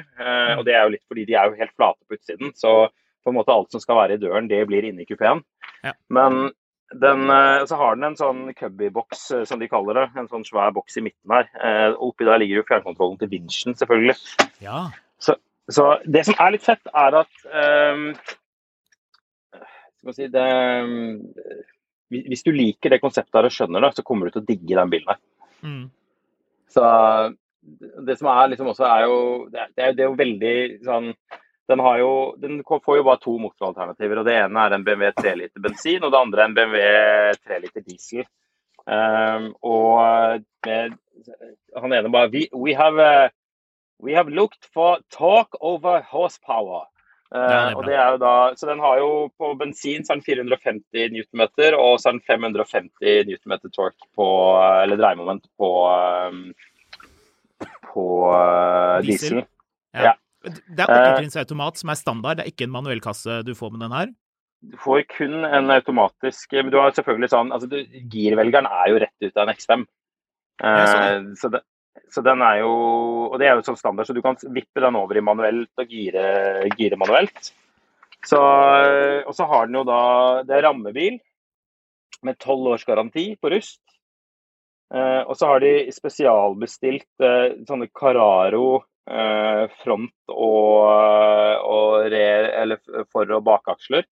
og 0.56 0.62
det 0.64 0.72
er 0.72 0.86
jo 0.86 0.94
litt 0.94 1.02
fordi 1.12 1.26
de 1.28 1.34
er 1.36 1.50
jo 1.50 1.58
helt 1.58 1.74
flate 1.76 2.00
på 2.08 2.16
utsiden. 2.16 2.54
Så 2.56 2.72
på 3.20 3.28
en 3.28 3.36
måte 3.36 3.52
alt 3.52 3.68
som 3.72 3.82
skal 3.82 3.98
være 3.98 4.16
i 4.16 4.22
døren, 4.22 4.48
det 4.48 4.62
blir 4.70 4.86
inni 4.88 5.04
kupeen. 5.04 5.42
Ja. 5.84 5.92
Men 6.08 6.54
den, 7.00 7.30
eh, 7.30 7.64
så 7.66 7.76
har 7.76 7.96
den 7.96 8.10
en 8.10 8.18
sånn 8.18 8.42
cubby-boks, 8.54 9.24
eh, 9.34 9.44
som 9.48 9.58
de 9.58 9.68
kaller 9.70 9.98
det. 9.98 10.04
En 10.20 10.28
sånn 10.28 10.44
svær 10.46 10.74
boks 10.74 10.98
i 11.00 11.04
midten 11.06 11.32
her. 11.32 11.48
Eh, 11.58 11.94
oppi 11.96 12.26
der 12.28 12.38
ligger 12.38 12.60
jo 12.60 12.68
fjernkontrollen 12.68 13.18
til 13.18 13.32
vinsjen, 13.32 13.74
selvfølgelig. 13.78 14.16
Ja. 14.62 14.90
Så, 15.72 15.84
det 16.04 16.24
som 16.28 16.36
er 16.40 16.54
litt 16.54 16.64
fett, 16.64 16.82
er 16.92 17.20
at 17.22 17.44
um, 17.48 18.08
si, 20.12 20.26
det, 20.28 20.48
um, 20.84 21.22
Hvis 22.12 22.44
du 22.44 22.52
liker 22.52 22.92
det 22.92 23.00
konseptet 23.00 23.38
her 23.38 23.48
og 23.48 23.54
skjønner 23.54 23.86
det, 23.86 23.94
så 23.96 24.04
kommer 24.04 24.28
du 24.28 24.34
til 24.34 24.44
å 24.44 24.48
digge 24.50 24.76
den 24.76 24.92
bilen 24.92 25.14
her. 25.14 25.22
Mm. 25.64 25.86
Så 26.74 26.84
det 28.04 28.18
som 28.18 28.28
er 28.28 28.50
liksom 28.52 28.68
også, 28.74 28.84
er 28.84 29.06
jo 29.06 29.16
Det, 29.48 29.70
det 29.96 30.04
er 30.04 30.10
jo 30.10 30.18
veldig 30.18 30.56
sånn 30.84 31.14
den, 31.68 31.80
jo, 31.98 32.34
den, 32.36 32.58
får 32.60 32.98
jo 32.98 33.04
bare 33.06 33.20
to 33.22 33.38
motoralternativer. 33.40 34.18
og 34.20 34.26
Det 34.26 34.34
ene 34.36 34.64
er 34.66 34.74
en 34.76 34.82
BMW 34.84 35.12
3 35.16 35.30
liter 35.40 35.62
bensin, 35.64 36.02
og 36.04 36.10
det 36.12 36.18
andre 36.20 36.42
er 36.42 36.50
en 36.50 36.56
BMW 36.58 36.82
3 37.40 37.60
liter 37.62 37.84
diesel. 37.86 38.26
Um, 38.84 39.46
og 39.64 40.42
med, 40.66 40.98
han 41.80 41.96
ene 41.96 42.12
bare 42.12 42.28
we, 42.34 42.44
we, 42.52 42.74
have, 42.76 43.00
uh, 43.00 43.32
we 44.02 44.14
have 44.14 44.28
looked 44.28 44.66
for 44.74 44.98
talk 45.10 45.54
over 45.60 46.02
horsepower. 46.02 46.84
Uh, 47.34 47.40
ja, 47.40 47.62
det 47.68 47.74
og 47.74 47.86
det 47.88 47.94
er 47.98 48.10
jo 48.14 48.18
da, 48.22 48.34
så 48.54 48.66
den 48.68 48.78
har 48.78 48.98
jo 49.00 49.08
På 49.40 49.54
bensin 49.58 50.04
så 50.06 50.12
er 50.12 50.20
den 50.20 50.26
450 50.26 51.08
Nm, 51.10 51.40
og 51.80 51.96
så 51.98 52.10
er 52.10 52.18
den 52.18 52.22
550 52.28 53.24
Nm 53.26 53.54
torque 53.74 54.06
på, 54.14 54.26
eller 54.84 55.00
dreiemoment 55.00 55.48
på, 55.58 55.70
um, 56.28 56.44
på 57.88 58.04
uh, 58.28 59.00
diesel. 59.02 59.40
diesel. 59.40 59.42
Ja. 59.94 60.12
ja. 60.12 60.14
Det 60.44 60.84
er 60.84 60.92
åttetrinnsautomat 60.92 61.80
som 61.80 61.90
er 61.90 61.98
standard, 61.98 62.38
det 62.38 62.44
er 62.44 62.52
ikke 62.52 62.68
en 62.68 62.76
manuellkasse 62.76 63.40
du 63.48 63.54
får 63.56 63.72
med 63.72 63.86
den 63.86 63.96
her? 63.96 64.12
Du 64.64 64.76
får 64.80 65.02
kun 65.12 65.44
en 65.44 65.70
automatisk 65.72 66.52
Men 66.56 66.70
du 66.72 66.78
har 66.80 66.94
selvfølgelig 66.96 67.28
sånn 67.32 67.50
altså 67.52 67.68
du, 67.68 67.82
Girvelgeren 68.12 68.68
er 68.68 68.92
jo 68.92 69.00
rett 69.02 69.26
ut 69.26 69.36
av 69.36 69.48
en 69.48 69.56
X5. 69.56 69.84
Uh, 70.62 71.32
så, 71.40 71.50
det, 71.50 71.64
så, 72.10 72.22
den 72.26 72.42
er 72.42 72.60
jo 72.62 72.72
Og 73.30 73.36
det 73.40 73.48
er 73.48 73.58
jo 73.58 73.66
sånn 73.66 73.78
standard, 73.78 74.08
så 74.08 74.16
du 74.16 74.22
kan 74.24 74.38
vippe 74.54 74.82
den 74.82 74.98
over 74.98 75.18
i 75.18 75.24
manuelt 75.24 75.70
og 75.80 75.90
gire, 75.90 76.24
gire 76.78 76.98
manuelt. 77.00 77.52
Så, 78.24 78.40
og 78.40 79.34
så 79.36 79.46
har 79.50 79.66
den 79.68 79.76
jo 79.76 79.84
da 79.84 80.00
Det 80.48 80.56
er 80.56 80.64
rammebil 80.64 81.18
med 82.24 82.38
tolv 82.40 82.70
års 82.72 82.86
garanti 82.88 83.34
på 83.36 83.50
rust. 83.52 83.82
Eh, 84.94 85.20
og 85.26 85.34
så 85.36 85.50
har 85.50 85.60
de 85.60 85.72
spesialbestilt 85.92 87.24
eh, 87.26 87.58
sånne 87.68 87.90
Cararo 87.92 88.78
Eh, 89.04 89.64
front 89.82 90.32
og, 90.32 90.84
og 91.60 92.06
re, 92.08 92.78
for- 93.12 93.32
og 93.36 93.42
bakaksler. 93.44 94.06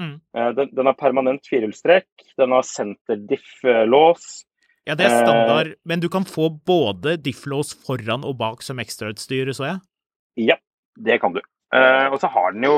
Mm. 0.00 0.14
Eh, 0.36 0.50
den, 0.56 0.70
den, 0.72 0.88
har 0.88 0.96
permanent 0.96 1.44
firehjulstrekk, 1.44 2.08
den 2.40 2.54
har 2.56 2.64
senterdiff-lås. 2.64 4.46
Ja, 4.88 4.96
det 4.98 5.06
er 5.06 5.20
standard, 5.22 5.72
eh, 5.74 5.78
men 5.86 6.02
du 6.02 6.08
kan 6.10 6.26
få 6.26 6.48
både 6.66 7.14
difflås 7.22 7.70
foran 7.86 8.26
og 8.26 8.36
bak 8.40 8.64
som 8.66 8.82
ekstrautstyr, 8.82 9.52
så 9.54 9.68
jeg? 9.68 9.80
Ja, 10.50 10.56
det 10.98 11.20
kan 11.22 11.36
du. 11.36 11.42
Eh, 11.72 12.06
og 12.10 12.18
så 12.20 12.30
har 12.32 12.54
den 12.56 12.68
jo 12.68 12.76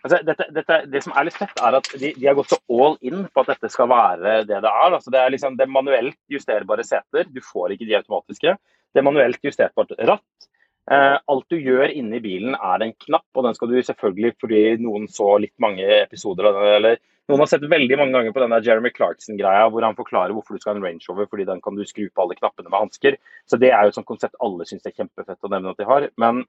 Altså, 0.00 0.16
dette, 0.24 0.46
dette, 0.56 0.76
det 0.88 1.02
som 1.04 1.12
er 1.12 1.26
litt 1.28 1.36
fett, 1.36 1.58
er 1.60 1.76
at 1.76 1.88
de, 2.00 2.14
de 2.16 2.24
har 2.24 2.36
gått 2.38 2.54
så 2.54 2.56
all 2.72 2.94
in 3.04 3.26
på 3.28 3.42
at 3.42 3.50
dette 3.52 3.68
skal 3.68 3.90
være 3.90 4.38
det 4.48 4.62
det 4.64 4.70
er. 4.70 4.94
Altså, 4.96 5.12
det 5.12 5.20
er 5.20 5.34
liksom 5.34 5.58
det 5.58 5.66
er 5.66 5.74
manuelt 5.74 6.16
justerbare 6.32 6.86
seter. 6.88 7.28
Du 7.28 7.42
får 7.44 7.74
ikke 7.74 7.84
de 7.84 7.98
automatiske. 7.98 8.54
Det 8.90 9.02
er 9.02 9.04
manuelt 9.04 9.44
justerbart 9.44 9.92
ratt. 10.08 10.48
Eh, 10.90 11.16
alt 11.20 11.52
du 11.52 11.58
gjør 11.60 11.92
inni 11.92 12.22
bilen 12.24 12.56
er 12.56 12.86
en 12.86 12.94
knapp, 13.04 13.28
og 13.36 13.44
den 13.44 13.58
skal 13.58 13.70
du 13.70 13.76
selvfølgelig, 13.84 14.32
fordi 14.40 14.62
noen 14.80 15.04
så 15.12 15.34
litt 15.42 15.54
mange 15.62 15.84
episoder 16.00 16.48
av 16.48 16.56
den, 16.56 16.72
eller 16.78 16.96
noen 17.30 17.42
har 17.44 17.50
sett 17.50 17.66
veldig 17.70 17.96
mange 18.00 18.16
ganger 18.16 18.34
på 18.34 18.42
denne 18.42 18.58
Jeremy 18.64 18.90
Clarkson-greia 18.94 19.68
hvor 19.72 19.86
han 19.86 19.96
forklarer 19.98 20.34
hvorfor 20.36 20.56
du 20.56 20.62
skal 20.62 20.74
ha 20.74 20.78
en 20.78 20.86
Range 20.86 21.06
Rover, 21.08 21.28
fordi 21.30 21.46
den 21.48 21.62
kan 21.64 21.78
du 21.78 21.84
skru 21.88 22.08
på 22.08 22.24
alle 22.24 22.36
knappene 22.38 22.68
med 22.70 22.78
hansker. 22.78 23.18
Så 23.48 23.58
det 23.60 23.70
er 23.70 23.86
jo 23.86 23.92
et 23.92 23.98
sånt 23.98 24.08
konsept 24.10 24.38
alle 24.44 24.66
syns 24.68 24.86
er 24.88 24.96
kjempefett 24.96 25.46
å 25.46 25.52
nevne 25.52 25.74
at 25.74 25.80
de 25.80 25.88
har. 25.88 26.08
Men 26.20 26.44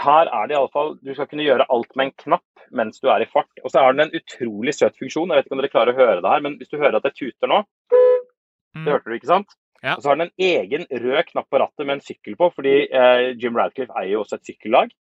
her 0.00 0.30
er 0.32 0.48
det 0.48 0.56
iallfall 0.56 0.94
Du 1.04 1.12
skal 1.12 1.28
kunne 1.28 1.44
gjøre 1.44 1.66
alt 1.70 1.90
med 1.94 2.08
en 2.08 2.14
knapp 2.24 2.64
mens 2.74 3.02
du 3.02 3.10
er 3.12 3.22
i 3.22 3.28
fart. 3.30 3.50
Og 3.62 3.70
så 3.70 3.82
har 3.84 3.94
den 3.94 4.06
en 4.06 4.16
utrolig 4.16 4.74
søt 4.74 4.96
funksjon. 5.00 5.30
Jeg 5.30 5.42
vet 5.42 5.48
ikke 5.48 5.56
om 5.56 5.62
dere 5.62 5.74
klarer 5.74 5.94
å 5.94 6.00
høre 6.00 6.22
det 6.24 6.32
her, 6.32 6.42
men 6.46 6.56
hvis 6.60 6.72
du 6.72 6.78
hører 6.78 6.98
at 6.98 7.06
det 7.06 7.14
tuter 7.18 7.50
nå 7.50 7.60
Det 7.92 8.90
hørte 8.90 9.10
du, 9.10 9.16
ikke 9.18 9.30
sant? 9.30 9.54
Ja. 9.84 9.98
Og 9.98 10.02
så 10.02 10.10
har 10.10 10.18
den 10.18 10.30
en 10.30 10.44
egen 10.48 10.86
rød 10.88 11.28
knapp 11.28 11.50
på 11.52 11.60
rattet 11.60 11.84
med 11.86 11.98
en 11.98 12.04
sykkel 12.04 12.38
på, 12.40 12.48
fordi 12.56 12.74
eh, 12.88 13.34
Jim 13.36 13.56
Radcliffe 13.60 13.92
eier 14.00 14.16
jo 14.16 14.22
også 14.24 14.40
et 14.40 14.48
sykkellag. 14.48 14.94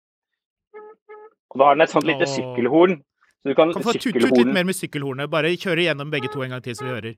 Og 1.53 1.61
da 1.61 1.69
har 1.69 1.77
den 1.77 1.85
et 1.85 1.93
sånt 1.93 2.09
lite 2.09 2.27
sykkelhorn. 2.27 2.97
Så 3.43 3.51
du 3.51 3.55
kan, 3.55 3.73
Kan 3.75 3.83
få 3.83 3.91
tut 3.97 4.13
tut 4.15 4.37
litt 4.37 4.47
mer 4.55 4.63
med 4.63 4.75
sykkelhornet. 4.77 5.29
Bare 5.29 5.51
kjøre 5.59 5.83
gjennom 5.83 6.11
begge 6.13 6.29
to 6.31 6.43
en 6.45 6.53
gang 6.55 6.61
til, 6.63 6.75
så 6.79 6.85
vi 6.87 6.93
hører. 6.95 7.15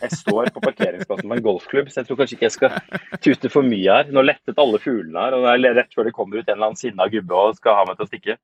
Jeg 0.00 0.14
står 0.16 0.48
på 0.54 0.60
parkeringsplassen 0.64 1.28
på 1.28 1.36
en 1.36 1.42
golfklubb, 1.44 1.90
så 1.92 2.00
jeg 2.00 2.06
tror 2.08 2.16
kanskje 2.22 2.36
ikke 2.38 2.46
jeg 2.46 2.54
skal 2.54 2.76
tute 3.20 3.50
for 3.52 3.66
mye 3.66 3.90
her. 3.98 4.12
Nå 4.14 4.22
lettet 4.24 4.56
alle 4.62 4.78
fuglene 4.80 5.20
her, 5.26 5.34
og 5.36 5.44
det 5.44 5.68
er 5.68 5.74
rett 5.82 5.90
før 5.96 6.06
det 6.08 6.14
kommer 6.16 6.38
ut 6.40 6.46
en 6.48 6.54
eller 6.54 6.70
annen 6.70 6.78
sinna 6.80 7.08
gubbe 7.12 7.34
og 7.36 7.58
skal 7.58 7.76
ha 7.76 7.82
meg 7.90 7.98
til 7.98 8.06
å 8.06 8.08
stikke. 8.08 8.36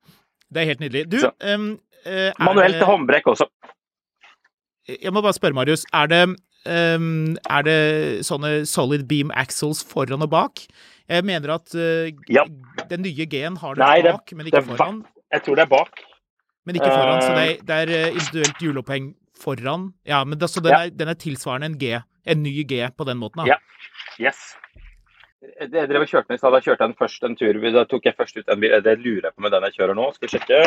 Det 0.53 0.61
er 0.61 0.67
helt 0.69 0.83
nydelig. 0.83 1.05
Du, 1.09 1.17
Så- 1.23 1.31
eh, 1.41 1.57
er 2.05 2.33
Manuelt 2.45 2.77
til 2.77 2.85
håndbrekk 2.91 3.31
også. 3.33 3.47
Jeg 4.87 5.11
må 5.11 5.21
bare 5.25 5.33
spørre, 5.33 5.53
Marius. 5.57 5.85
Er 5.93 6.07
det, 6.07 6.21
um, 6.67 7.37
er 7.49 7.63
det 7.63 7.79
sånne 8.27 8.65
solid 8.67 9.07
beam 9.07 9.31
axles 9.35 9.81
foran 9.83 10.21
og 10.23 10.29
bak? 10.29 10.61
Jeg 11.09 11.23
mener 11.25 11.55
at 11.55 11.73
uh, 11.75 12.11
Ja. 12.29 12.43
den 12.87 13.01
nye 13.01 13.25
G-en 13.25 13.57
har 13.57 13.73
det 13.75 13.81
Nei, 13.83 14.01
det- 14.01 14.11
bak, 14.13 14.31
men 14.35 14.45
ikke 14.45 14.61
det 14.61 14.77
foran. 14.77 15.01
Jeg 15.33 15.43
tror 15.43 15.55
det 15.55 15.65
er 15.65 15.73
bak. 15.73 16.03
Men 16.67 16.75
ikke 16.81 16.91
foran, 16.91 17.21
så 17.23 17.31
det 17.31 17.43
Eh. 17.45 17.53
er, 17.53 17.63
det 17.63 17.75
er 17.79 17.91
eh, 17.95 18.13
individuelt 18.17 18.61
hjuloppheng 18.65 19.05
foran. 19.39 19.87
Ja, 20.05 20.23
men 20.27 20.37
det, 20.39 20.49
så 20.51 20.59
den, 20.63 20.73
Ja. 20.75 20.79
er, 20.85 20.89
den 20.91 21.07
er 21.07 21.15
tilsvarende 21.15 21.69
en 21.71 21.77
G. 21.79 21.93
En 22.27 22.43
ny 22.43 22.51
G 22.67 22.81
på 22.97 23.05
den 23.07 23.17
måten, 23.21 23.39
da. 23.45 23.45
Ja. 23.47 23.57
Yes. 24.19 24.57
Jeg 25.61 25.71
drev 25.71 26.01
og 26.03 26.09
kjørte 26.11 26.27
den 26.27 26.35
i 26.35 26.41
stad. 26.41 26.51
Da 26.51 26.59
kjørte 26.59 26.81
jeg 26.83 26.89
den 26.91 26.97
først 26.99 27.23
en 27.23 27.35
tur. 27.39 27.53
Da 27.71 27.83
tok 27.87 28.03
jeg 28.09 28.15
først 28.17 28.37
ut 28.41 28.49
en 28.51 28.59
bil. 28.59 28.73
Det 28.83 28.97
lurer 28.99 29.29
jeg 29.29 29.35
på 29.37 29.41
med 29.45 29.51
den 29.55 29.63
jeg 29.69 29.73
kjører 29.77 29.95
nå. 29.95 30.09
Skal 30.17 30.27
vi 30.27 30.33
sjekke. 30.37 30.59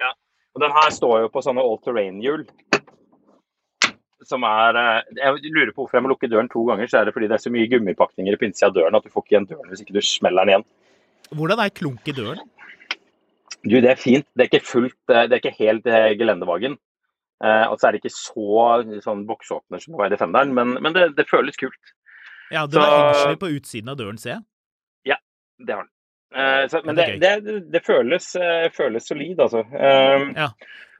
Ja. 0.00 0.10
Og 0.56 0.62
den 0.64 0.72
her 0.72 0.90
står 0.94 1.20
jo 1.26 1.28
på 1.34 1.42
sånne 1.44 1.60
all 1.60 1.76
terrain-hjul. 1.84 2.46
Som 4.24 4.44
er 4.44 4.76
eh, 4.76 5.02
Jeg 5.16 5.50
lurer 5.52 5.72
på 5.74 5.82
hvorfor 5.84 5.98
jeg 5.98 6.04
må 6.06 6.12
lukke 6.14 6.28
døren 6.30 6.48
to 6.52 6.64
ganger. 6.68 6.86
Så 6.88 7.00
er 7.00 7.04
det 7.08 7.14
fordi 7.16 7.28
det 7.28 7.36
er 7.38 7.44
så 7.44 7.52
mye 7.52 7.68
gummipakninger 7.72 8.36
på 8.40 8.46
innsida 8.48 8.68
av 8.70 8.74
døren 8.78 8.96
at 8.98 9.04
du 9.04 9.10
får 9.12 9.24
ikke 9.26 9.34
igjen 9.36 9.48
døren 9.52 9.68
hvis 9.72 9.82
ikke 9.84 9.96
du 9.96 10.00
smeller 10.04 10.44
den 10.46 10.54
igjen. 10.54 10.66
Hvordan 11.36 11.62
er 11.64 11.70
klunk 11.76 12.08
i 12.08 12.12
døren? 12.16 12.40
Du, 13.62 13.76
det 13.80 13.90
er 13.92 13.98
fint. 14.00 14.26
Det 14.34 14.46
er 14.46 14.48
ikke 14.50 14.64
fullt, 14.66 14.96
eh, 15.12 15.26
det 15.28 15.36
er 15.36 15.42
ikke 15.42 15.58
helt 15.58 15.86
eh, 15.90 16.12
gelendevagen. 16.16 16.78
Eh, 17.44 17.66
og 17.68 17.78
så 17.80 17.88
er 17.88 17.92
det 17.96 18.02
ikke 18.02 18.12
så 18.14 19.02
sånn 19.04 19.26
boksåpner 19.28 19.80
som 19.80 19.94
på 19.96 20.00
vei 20.02 20.10
Defenderen, 20.12 20.52
men, 20.56 20.74
men 20.80 20.96
det, 20.96 21.10
det 21.16 21.28
føles 21.28 21.56
kult. 21.60 21.94
Ja, 22.52 22.66
det 22.66 22.80
var 22.80 22.90
hengsler 22.96 23.38
på 23.40 23.52
utsiden 23.56 23.92
av 23.92 23.96
døren, 24.00 24.18
ser 24.20 24.34
jeg. 24.38 24.42
Ja, 25.12 25.16
Det 25.60 25.76
har 25.76 25.84
den. 25.86 25.92
Eh, 26.30 26.64
så, 26.70 26.80
men 26.86 26.98
Det 26.98 27.06
det, 27.22 27.54
det, 27.72 27.80
føles, 27.86 28.26
uh, 28.38 28.68
føles 28.74 29.08
solid, 29.08 29.40
altså. 29.42 29.64
Um, 29.66 30.28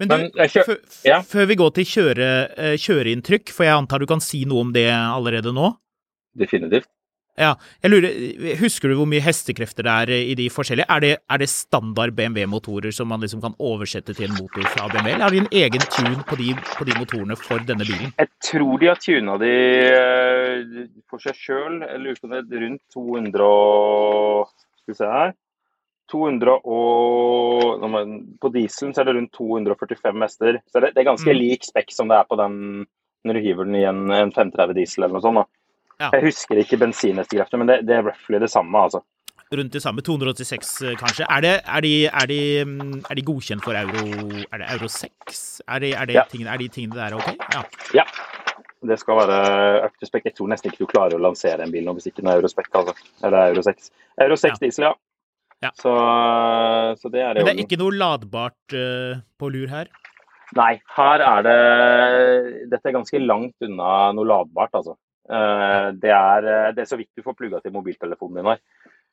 Men 0.00 0.08
du, 0.08 0.14
Men 0.16 0.24
jeg 0.40 0.50
kjø- 0.54 0.64
før- 0.66 1.04
ja. 1.06 1.18
før 1.22 1.46
vi 1.46 1.56
går 1.60 1.74
til 1.76 1.84
kjøre, 1.92 2.30
uh, 2.56 2.76
kjøreinntrykk, 2.80 3.52
for 3.54 3.68
jeg 3.68 3.76
antar 3.76 4.00
du 4.02 4.08
kan 4.10 4.20
si 4.24 4.44
noe 4.48 4.64
om 4.66 4.72
det 4.74 4.88
allerede 4.90 5.52
nå? 5.54 5.76
definitivt. 6.40 6.86
Ja, 7.38 7.54
jeg 7.82 7.90
lurer, 7.92 8.56
Husker 8.60 8.90
du 8.90 8.96
hvor 8.98 9.06
mye 9.08 9.22
hestekrefter 9.22 9.86
det 9.86 9.92
er 9.92 10.10
i 10.18 10.34
de 10.36 10.48
forskjellige? 10.52 10.86
Er 10.90 11.00
det, 11.04 11.10
er 11.30 11.38
det 11.40 11.48
standard 11.48 12.12
BMW-motorer 12.18 12.92
som 12.92 13.08
man 13.08 13.20
liksom 13.22 13.40
kan 13.40 13.54
oversette 13.58 14.12
til 14.16 14.26
en 14.28 14.34
motor 14.36 14.66
fra 14.68 14.88
BMW, 14.92 15.12
eller 15.14 15.24
har 15.24 15.30
de 15.30 15.42
en 15.44 15.52
egen 15.62 15.86
tune 15.94 16.24
på 16.28 16.36
de, 16.40 16.50
på 16.76 16.84
de 16.88 16.96
motorene 16.98 17.36
for 17.40 17.62
denne 17.64 17.86
bilen? 17.88 18.12
Jeg 18.18 18.28
tror 18.44 18.80
de 18.82 18.90
har 18.90 19.00
tuna 19.00 19.36
de 19.40 19.52
eh, 19.94 20.88
for 21.08 21.22
seg 21.22 21.38
sjøl. 21.38 21.80
Rundt 21.80 22.82
200 22.92 23.46
og 23.46 24.50
Skal 24.82 24.92
vi 24.92 24.98
se 24.98 25.08
her 25.14 25.32
200 26.10 26.56
og 26.66 27.84
På 28.42 28.50
dieselen 28.52 28.92
så 28.94 29.02
er 29.04 29.08
det 29.10 29.14
rundt 29.16 29.32
245 29.36 30.24
hester. 30.26 30.58
Så 30.66 30.82
det, 30.82 30.92
det 30.96 31.04
er 31.04 31.10
ganske 31.12 31.30
Mm. 31.30 31.38
lik 31.38 31.62
spekk 31.64 31.92
som 31.94 32.08
det 32.10 32.18
er 32.18 32.26
på 32.28 32.36
den 32.40 32.86
når 33.24 33.36
du 33.36 33.40
hiver 33.44 33.64
den 33.68 33.76
i 33.76 33.84
en, 33.84 34.10
en 34.10 34.32
530 34.32 34.74
diesel 34.74 35.04
eller 35.04 35.18
noe 35.18 35.22
sånt. 35.22 35.36
da. 35.36 35.44
Ja. 36.00 36.08
Jeg 36.16 36.30
husker 36.30 36.60
ikke 36.62 36.78
bensinhestekrefter, 36.80 37.60
men 37.60 37.68
det, 37.68 37.82
det 37.88 37.98
er 37.98 38.06
roughly 38.06 38.40
det 38.40 38.50
samme. 38.50 38.78
altså. 38.88 39.02
Rundt 39.50 39.72
det 39.74 39.82
samme, 39.82 40.02
286 40.06 40.68
eh, 40.86 40.96
kanskje. 40.98 41.26
Er, 41.28 41.40
det, 41.42 41.54
er, 41.66 41.80
de, 41.82 41.94
er, 42.06 42.26
de, 42.30 42.40
mm, 42.64 43.00
er 43.10 43.18
de 43.18 43.24
godkjent 43.26 43.64
for 43.64 43.74
euro 43.74 44.04
Er 44.46 44.62
det 44.62 44.68
euro 44.76 44.88
6? 44.88 45.40
Er, 45.66 45.78
de, 45.82 45.90
det 46.06 46.14
Ja. 46.14 46.22
tingene, 46.30 46.58
de 46.58 46.68
tingene 46.68 46.94
der 47.00 47.16
ok? 47.18 47.32
Ja. 47.54 47.62
Ja. 47.94 48.04
Det 48.80 48.96
skal 49.02 49.18
være 49.18 49.40
up 49.84 49.98
to 50.00 50.06
spec. 50.06 50.22
Jeg 50.24 50.34
tror 50.38 50.48
nesten 50.48 50.70
ikke 50.70 50.86
du 50.86 50.88
klarer 50.88 51.18
å 51.18 51.20
lansere 51.20 51.66
en 51.66 51.72
bil 51.74 51.84
nå 51.84 51.92
hvis 51.98 52.06
ikke 52.08 52.22
den 52.22 52.30
er 52.32 52.38
Eurospec. 52.40 52.70
Altså. 52.72 52.94
Eller 53.26 53.50
Euro 53.50 53.64
6. 53.66 53.90
Euro 54.24 54.38
6 54.40 54.62
diesel, 54.62 54.86
ja. 54.88 54.94
Ja. 55.60 55.70
Så, 55.76 55.92
så 56.96 57.10
det 57.12 57.20
er 57.20 57.34
det. 57.34 57.42
Men 57.42 57.50
det 57.50 57.58
er 57.58 57.66
ikke 57.66 57.80
noe 57.82 57.92
ladbart 57.92 58.72
uh, 58.72 59.18
på 59.36 59.50
lur 59.52 59.68
her? 59.68 59.90
Nei, 60.56 60.72
her 60.96 61.22
er 61.26 61.44
det 61.44 61.58
Dette 62.72 62.88
er 62.88 62.96
ganske 62.96 63.20
langt 63.20 63.66
unna 63.66 63.90
noe 64.16 64.30
ladbart, 64.30 64.72
altså. 64.80 64.96
Eh, 65.30 65.90
Det 65.92 66.10
er, 66.10 66.46
eh, 66.46 66.72
det 66.74 66.82
er 66.82 66.90
så 66.90 66.98
vidt 66.98 67.10
du 67.16 67.22
får 67.22 67.36
plugga 67.38 67.60
til 67.62 67.72
mobiltelefonen 67.72 68.40
din 68.40 68.50
her. 68.50 68.60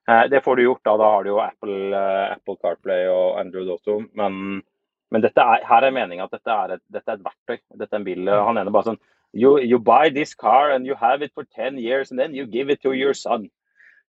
Eh, 0.09 0.27
Det 0.29 0.43
får 0.43 0.55
du 0.55 0.63
gjort, 0.63 0.83
da. 0.83 0.97
Da 0.97 1.11
har 1.11 1.23
du 1.23 1.29
jo 1.29 1.39
Apple, 1.43 1.95
Apple 2.31 2.57
CarPlay 2.61 3.07
og 3.07 3.39
Android 3.39 3.69
Auto. 3.69 3.99
Men, 4.13 4.63
men 5.11 5.23
er, 5.23 5.65
her 5.65 5.83
er 5.83 5.91
meninga 5.91 6.23
at 6.25 6.31
dette 6.31 6.49
er, 6.49 6.73
et, 6.77 6.81
dette 6.91 7.11
er 7.11 7.19
et 7.19 7.27
verktøy. 7.27 7.59
Dette 7.77 7.93
er 7.93 7.99
en 7.99 8.07
bil. 8.07 8.27
Han 8.27 8.57
ene 8.57 8.71
bare 8.73 8.91
sånn 8.93 8.99
you, 9.33 9.59
you 9.59 9.77
buy 9.77 10.09
this 10.09 10.33
car 10.33 10.71
and 10.71 10.85
you 10.87 10.95
have 10.95 11.21
it 11.21 11.33
for 11.33 11.43
10 11.43 11.77
years 11.77 12.11
and 12.11 12.19
then 12.19 12.33
you 12.33 12.45
give 12.45 12.69
it 12.69 12.81
to 12.81 12.93
your 12.93 13.13
son. 13.13 13.49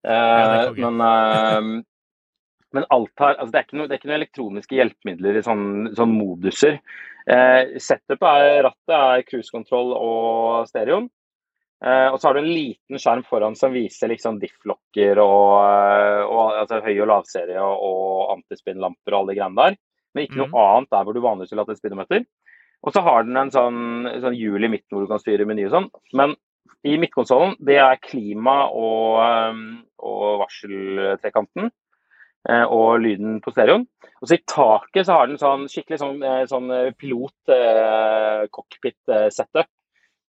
Ja, 0.05 0.63
men, 0.71 1.83
men 2.71 2.85
alt 2.89 3.11
her 3.19 3.35
altså 3.35 3.51
det, 3.51 3.59
er 3.59 3.77
noe, 3.77 3.87
det 3.87 3.95
er 3.95 3.99
ikke 3.99 4.09
noen 4.11 4.21
elektroniske 4.21 4.77
hjelpemidler 4.77 5.39
i 5.39 5.43
sånne, 5.43 5.91
sånne 5.97 6.15
moduser. 6.15 6.77
Eh, 7.27 7.75
setupet 7.81 8.23
er 8.23 8.61
rattet 8.69 8.95
er 8.95 9.25
cruisekontroll 9.27 9.91
og 9.97 10.69
stereoen. 10.69 11.09
Eh, 11.85 12.07
og 12.09 12.17
så 12.19 12.27
har 12.27 12.33
du 12.33 12.39
en 12.41 12.49
liten 12.49 12.97
skjerm 12.97 13.23
foran 13.27 13.55
som 13.55 13.73
viser 13.73 14.07
liksom 14.09 14.39
diff-lokker 14.41 15.17
og, 15.21 15.61
eh, 15.61 16.23
og 16.25 16.51
altså, 16.63 16.79
høy- 16.81 17.01
og 17.03 17.07
lavserie 17.11 17.61
og, 17.61 17.77
og 17.85 18.31
antispinnlamper 18.37 19.13
og 19.13 19.19
alle 19.19 19.31
de 19.33 19.37
greiene 19.39 19.61
der. 19.61 19.73
Men 20.15 20.23
ikke 20.25 20.37
noe 20.41 20.49
noe 20.49 20.65
annet 20.73 20.89
der 20.95 21.03
hvor 21.05 21.13
du 21.13 21.21
vanligvis 21.21 21.51
vil 21.53 21.61
ha 21.61 21.65
et 21.69 21.77
speedometer. 21.77 22.21
Og 22.85 22.89
så 22.93 22.99
har 23.05 23.23
den 23.27 23.37
en 23.37 23.51
sånn, 23.53 23.81
sånn 24.23 24.37
hjul 24.37 24.63
i 24.65 24.71
midten 24.73 24.91
hvor 24.95 25.03
du 25.05 25.11
kan 25.11 25.19
styre 25.21 25.45
meny 25.45 25.63
og 25.67 25.71
sånn. 25.75 25.89
Men 26.17 26.29
i 26.85 26.97
midtkonsollen, 26.97 27.55
det 27.61 27.77
er 27.81 27.97
klima 28.01 28.69
og, 28.73 29.21
eh, 29.21 29.53
og 29.99 30.39
varseltrekanten. 30.45 31.71
eh, 32.49 32.63
Og 32.63 32.99
lyden 33.01 33.41
på 33.41 33.51
stereoen. 33.51 33.85
Og 34.21 34.27
så 34.29 34.33
i 34.37 34.43
taket 34.47 35.05
så 35.05 35.13
har 35.17 35.27
den 35.27 35.37
sånn 35.37 35.67
skikkelig 35.67 35.99
sånn, 35.99 36.23
eh, 36.23 36.45
sånn 36.49 36.69
pilot-cockpit-setup. 36.97 39.67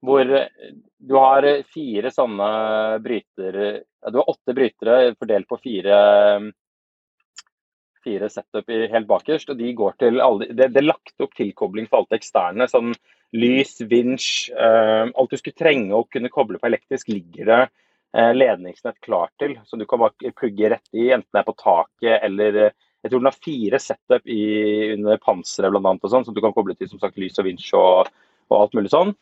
Hvor 0.05 0.29
du 0.29 1.15
har 1.19 1.47
fire 1.75 2.11
sånne 2.15 2.49
brytere 3.03 3.71
Du 4.13 4.19
har 4.21 4.31
åtte 4.31 4.55
brytere 4.55 5.15
fordelt 5.19 5.49
på 5.51 5.59
fire 5.59 5.99
fire 8.05 8.29
setup 8.31 8.71
helt 8.71 9.09
bakerst, 9.09 9.51
og 9.51 9.59
de 9.59 9.73
går 9.77 9.97
til 9.99 10.21
alle 10.23 10.49
Det, 10.53 10.71
det 10.73 10.83
er 10.83 10.87
lagt 10.87 11.25
opp 11.25 11.35
tilkobling 11.37 11.89
for 11.89 12.01
alt 12.01 12.13
det 12.13 12.21
eksterne. 12.23 12.69
Sånn 12.71 12.95
lys, 13.37 13.77
vinsj 13.91 14.51
eh, 14.55 15.05
Alt 15.09 15.35
du 15.35 15.41
skulle 15.41 15.59
trenge 15.59 15.97
å 15.97 16.07
kunne 16.11 16.33
koble 16.33 16.61
på 16.61 16.71
elektrisk, 16.71 17.11
ligger 17.13 17.51
det 17.51 17.61
eh, 17.65 18.33
ledningsnett 18.37 19.01
klart 19.05 19.35
til. 19.41 19.59
Så 19.67 19.77
du 19.77 19.87
kan 19.89 20.03
bare 20.03 20.33
plugge 20.37 20.73
rett 20.75 20.89
i, 20.95 21.11
enten 21.11 21.31
det 21.33 21.43
er 21.43 21.49
på 21.49 21.59
taket 21.59 22.25
eller 22.25 22.63
eh, 22.69 22.77
Jeg 23.05 23.13
tror 23.13 23.21
den 23.23 23.31
har 23.31 23.43
fire 23.45 23.79
setup 23.79 24.25
i, 24.27 24.43
under 24.97 25.21
panseret 25.23 25.71
bl.a., 25.71 25.83
annet, 25.85 26.09
sånn, 26.11 26.25
så 26.27 26.33
du 26.35 26.41
kan 26.43 26.55
koble 26.57 26.75
til 26.75 26.89
som 26.91 26.99
sagt 26.99 27.19
lys 27.21 27.39
og 27.39 27.47
vinsj 27.47 27.69
og, 27.79 28.09
og 28.51 28.57
alt 28.59 28.75
mulig 28.75 28.91
sånn. 28.91 29.13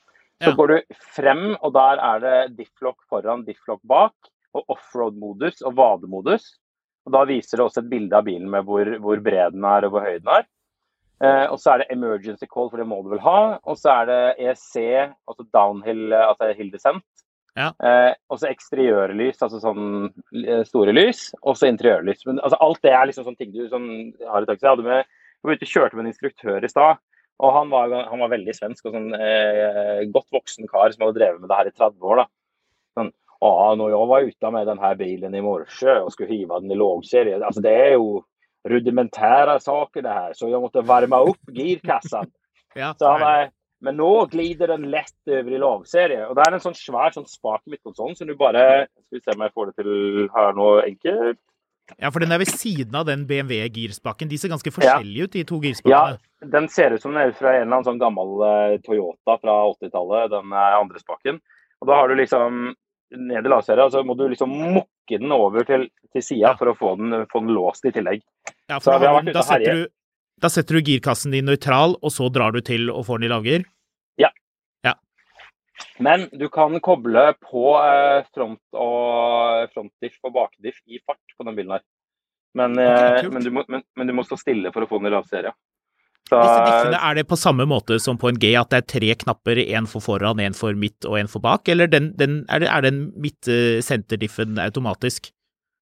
Så 0.45 0.53
går 0.57 0.73
du 0.73 0.97
frem, 1.17 1.45
og 1.65 1.73
der 1.73 2.03
er 2.05 2.21
det 2.21 2.37
diff-lock 2.59 2.99
foran, 3.09 3.47
diff-lock 3.47 3.81
bak, 3.89 4.15
og 4.57 4.77
offroad-modus 4.77 5.63
og 5.65 5.77
vademodus. 5.79 6.51
Og 7.07 7.15
Da 7.15 7.23
viser 7.29 7.59
det 7.59 7.65
også 7.65 7.85
et 7.85 7.91
bilde 7.91 8.19
av 8.19 8.27
bilen 8.27 8.51
med 8.51 8.67
hvor, 8.67 8.89
hvor 9.01 9.21
bred 9.23 9.55
den 9.55 9.65
er 9.65 9.87
og 9.87 9.95
hvor 9.95 10.05
høy 10.05 10.19
den 10.19 10.33
er. 10.33 10.47
Eh, 11.25 11.47
og 11.49 11.57
så 11.61 11.73
er 11.73 11.83
det 11.83 11.93
emergency 11.95 12.49
call, 12.51 12.69
for 12.69 12.83
det 12.83 12.89
må 12.89 12.99
du 13.05 13.13
vel 13.15 13.23
ha. 13.25 13.57
Og 13.65 13.79
så 13.81 14.03
er 14.03 14.11
det 14.11 14.23
EC, 14.51 14.75
altså 15.29 15.47
downhill, 15.57 16.11
altså 16.13 16.51
hill 16.59 16.73
descent. 16.75 17.07
Ja. 17.57 17.71
Eh, 17.81 18.13
og 18.29 18.41
så 18.41 18.51
eksteriørlys, 18.51 19.41
altså 19.41 19.63
sånn 19.63 20.11
eh, 20.43 20.63
store 20.69 20.93
lys, 20.93 21.31
og 21.41 21.57
så 21.57 21.71
interiørlys. 21.71 22.27
Men 22.29 22.43
altså, 22.43 22.59
alt 22.61 22.83
det 22.85 22.93
er 22.93 23.09
liksom 23.09 23.25
sånne 23.25 23.41
ting 23.41 23.55
du 23.55 23.63
sånn, 23.71 23.89
har 24.29 24.45
i 24.45 24.51
taxi. 24.51 24.67
Jeg 24.67 24.75
hadde 24.75 24.89
med, 24.89 25.15
jeg 25.55 25.71
kjørte 25.71 25.97
med 25.97 26.05
en 26.05 26.13
instruktør 26.13 26.67
i 26.67 26.73
stad. 26.73 27.01
Og 27.45 27.53
han 27.53 27.73
var, 27.73 27.93
han 28.09 28.23
var 28.23 28.33
veldig 28.33 28.55
svensk 28.57 28.87
og 28.89 28.95
sånn 28.97 29.11
eh, 29.19 30.07
godt 30.13 30.33
voksen 30.33 30.69
kar 30.71 30.93
som 30.93 31.05
hadde 31.05 31.19
drevet 31.19 31.43
med 31.43 31.51
det 31.51 31.59
her 31.59 31.69
i 31.69 31.75
30 31.75 32.09
år. 32.09 32.23
da. 32.23 32.27
Sånn, 32.97 33.11
ja, 33.45 33.51
når 33.77 33.93
jeg 33.93 34.09
var 34.13 34.31
ute 34.31 34.53
med 34.55 34.71
denne 34.71 34.93
bilen 34.97 35.37
i 35.37 35.45
morse 35.45 35.99
og 36.01 36.09
skulle 36.15 36.33
hive 36.33 36.63
den 36.63 36.73
i 36.73 36.81
lågserie, 36.81 37.37
altså 37.45 37.61
det 37.65 37.75
er 37.77 37.93
jo 37.99 38.23
rudimentære 38.67 39.59
saker 39.63 40.03
det 40.03 40.15
her, 40.17 40.33
så 40.35 40.49
jeg 40.51 40.63
måtte 40.63 40.87
varme 40.87 41.23
opp 41.33 41.55
girkassen. 41.55 42.33
Ja, 42.77 42.91
Så 42.93 43.09
han 43.09 43.23
er, 43.25 43.47
men 43.81 43.97
nå 43.97 44.27
glider 44.29 44.69
den 44.69 44.83
lett 44.93 45.31
over 45.33 45.47
i 45.49 45.61
lavserie. 45.63 46.27
Og 46.29 46.35
det 46.37 46.43
er 46.45 46.57
en 46.59 46.61
sånn 46.61 46.75
svær 46.77 47.15
sånn 47.15 47.25
spak 47.25 47.63
i 47.73 47.79
sånn, 47.87 48.13
så 48.13 48.27
du 48.29 48.35
bare 48.37 48.85
Skal 49.07 49.17
vi 49.17 49.23
se 49.23 49.33
om 49.33 49.45
jeg 49.47 49.55
får 49.55 49.71
det 49.71 49.75
til 49.81 50.29
her 50.35 50.59
nå 50.59 50.67
enkelt. 50.83 51.41
Ja, 51.95 52.11
for 52.11 52.23
den 52.23 52.35
er 52.35 52.41
ved 52.43 52.51
siden 52.51 52.95
av 52.99 53.07
den 53.07 53.27
BMW-girspaken. 53.29 54.29
De 54.31 54.39
ser 54.41 54.51
ganske 54.51 54.73
forskjellige 54.75 55.29
ut, 55.29 55.37
de 55.37 55.45
to 55.47 55.61
Ja, 55.87 56.17
den 56.43 56.69
ser 56.69 56.97
ut 56.97 57.03
som 57.03 57.15
den 57.15 57.23
er 57.23 57.37
fra 57.37 57.55
en 57.55 57.63
eller 57.63 57.79
annen 57.79 57.87
sånn 57.87 58.01
gammel 58.03 58.43
eh, 58.47 58.79
Toyota 58.85 59.39
fra 59.39 59.55
80-tallet, 59.71 60.33
den 60.35 60.53
eh, 60.53 60.79
andre 60.81 61.03
spaken. 61.03 61.39
Og 61.81 61.91
da 61.91 62.01
har 62.01 62.11
du 62.11 62.17
liksom 62.19 62.75
ned 63.17 63.47
i 63.47 63.53
lavserie, 63.53 63.87
og 63.87 63.95
så 63.95 64.03
må 64.03 64.17
du 64.19 64.27
liksom 64.33 64.51
mukke 64.51 65.21
den 65.21 65.33
over 65.33 65.67
til, 65.69 65.87
til 66.13 66.25
sida 66.25 66.51
Ja. 66.51 66.57
for 66.59 66.73
å 66.73 66.77
få 66.77 66.97
den, 66.99 67.23
få 67.31 67.45
den 67.45 67.55
låst 67.55 67.87
i 67.87 67.95
tillegg. 67.95 68.25
Ja, 68.67 68.81
for 68.83 68.99
da, 68.99 69.21
da, 69.31 69.47
setter 69.47 69.83
du, 69.85 69.87
da 70.43 70.51
setter 70.51 70.79
du 70.79 70.91
girkassen 70.91 71.35
din 71.37 71.47
nøytral, 71.47 71.95
og 72.03 72.13
så 72.13 72.27
drar 72.35 72.57
du 72.57 72.61
til 72.67 72.91
og 72.91 73.07
får 73.07 73.23
den 73.23 73.31
i 73.31 73.33
lavgir? 73.33 73.67
Men 75.99 76.29
du 76.33 76.49
kan 76.53 76.77
koble 76.85 77.31
på 77.41 77.77
eh, 77.81 78.25
front 78.35 78.61
og 78.77 79.71
frontdiff 79.73 80.19
og 80.25 80.35
bakdiff 80.35 80.81
i 80.87 81.01
fart 81.05 81.37
på 81.37 81.47
den 81.49 81.57
bilen 81.57 81.79
her. 81.79 81.85
Men, 82.57 82.77
Ok, 82.81 83.25
eh, 83.25 83.31
men, 83.33 83.45
du 83.45 83.51
må, 83.53 83.65
men, 83.69 83.83
men 83.97 84.09
du 84.09 84.13
må 84.17 84.25
stå 84.25 84.37
stille 84.41 84.73
for 84.73 84.85
å 84.85 84.91
få 84.91 85.01
den 85.01 85.11
i 85.11 85.17
lavserie. 85.17 85.53
Så, 86.27 86.41
Disse 86.43 86.63
diffene, 86.67 86.99
er 86.99 87.15
det 87.15 87.23
på 87.31 87.37
samme 87.39 87.63
måte 87.71 88.01
som 88.03 88.17
på 88.19 88.33
en 88.33 88.39
G, 88.43 88.49
at 88.59 88.73
det 88.73 88.79
er 88.81 88.87
tre 88.91 89.15
knapper, 89.21 89.61
én 89.63 89.87
for 89.87 90.03
foran, 90.03 90.43
én 90.43 90.57
for 90.59 90.75
midt 90.75 91.07
og 91.07 91.15
én 91.21 91.31
for 91.31 91.39
bak? 91.45 91.69
Eller 91.71 91.87
den, 91.91 92.09
den, 92.19 92.41
er, 92.51 92.59
det, 92.65 92.71
er 92.73 92.81
den 92.83 93.13
midt-senterdiffen 93.23 94.59
automatisk? 94.63 95.31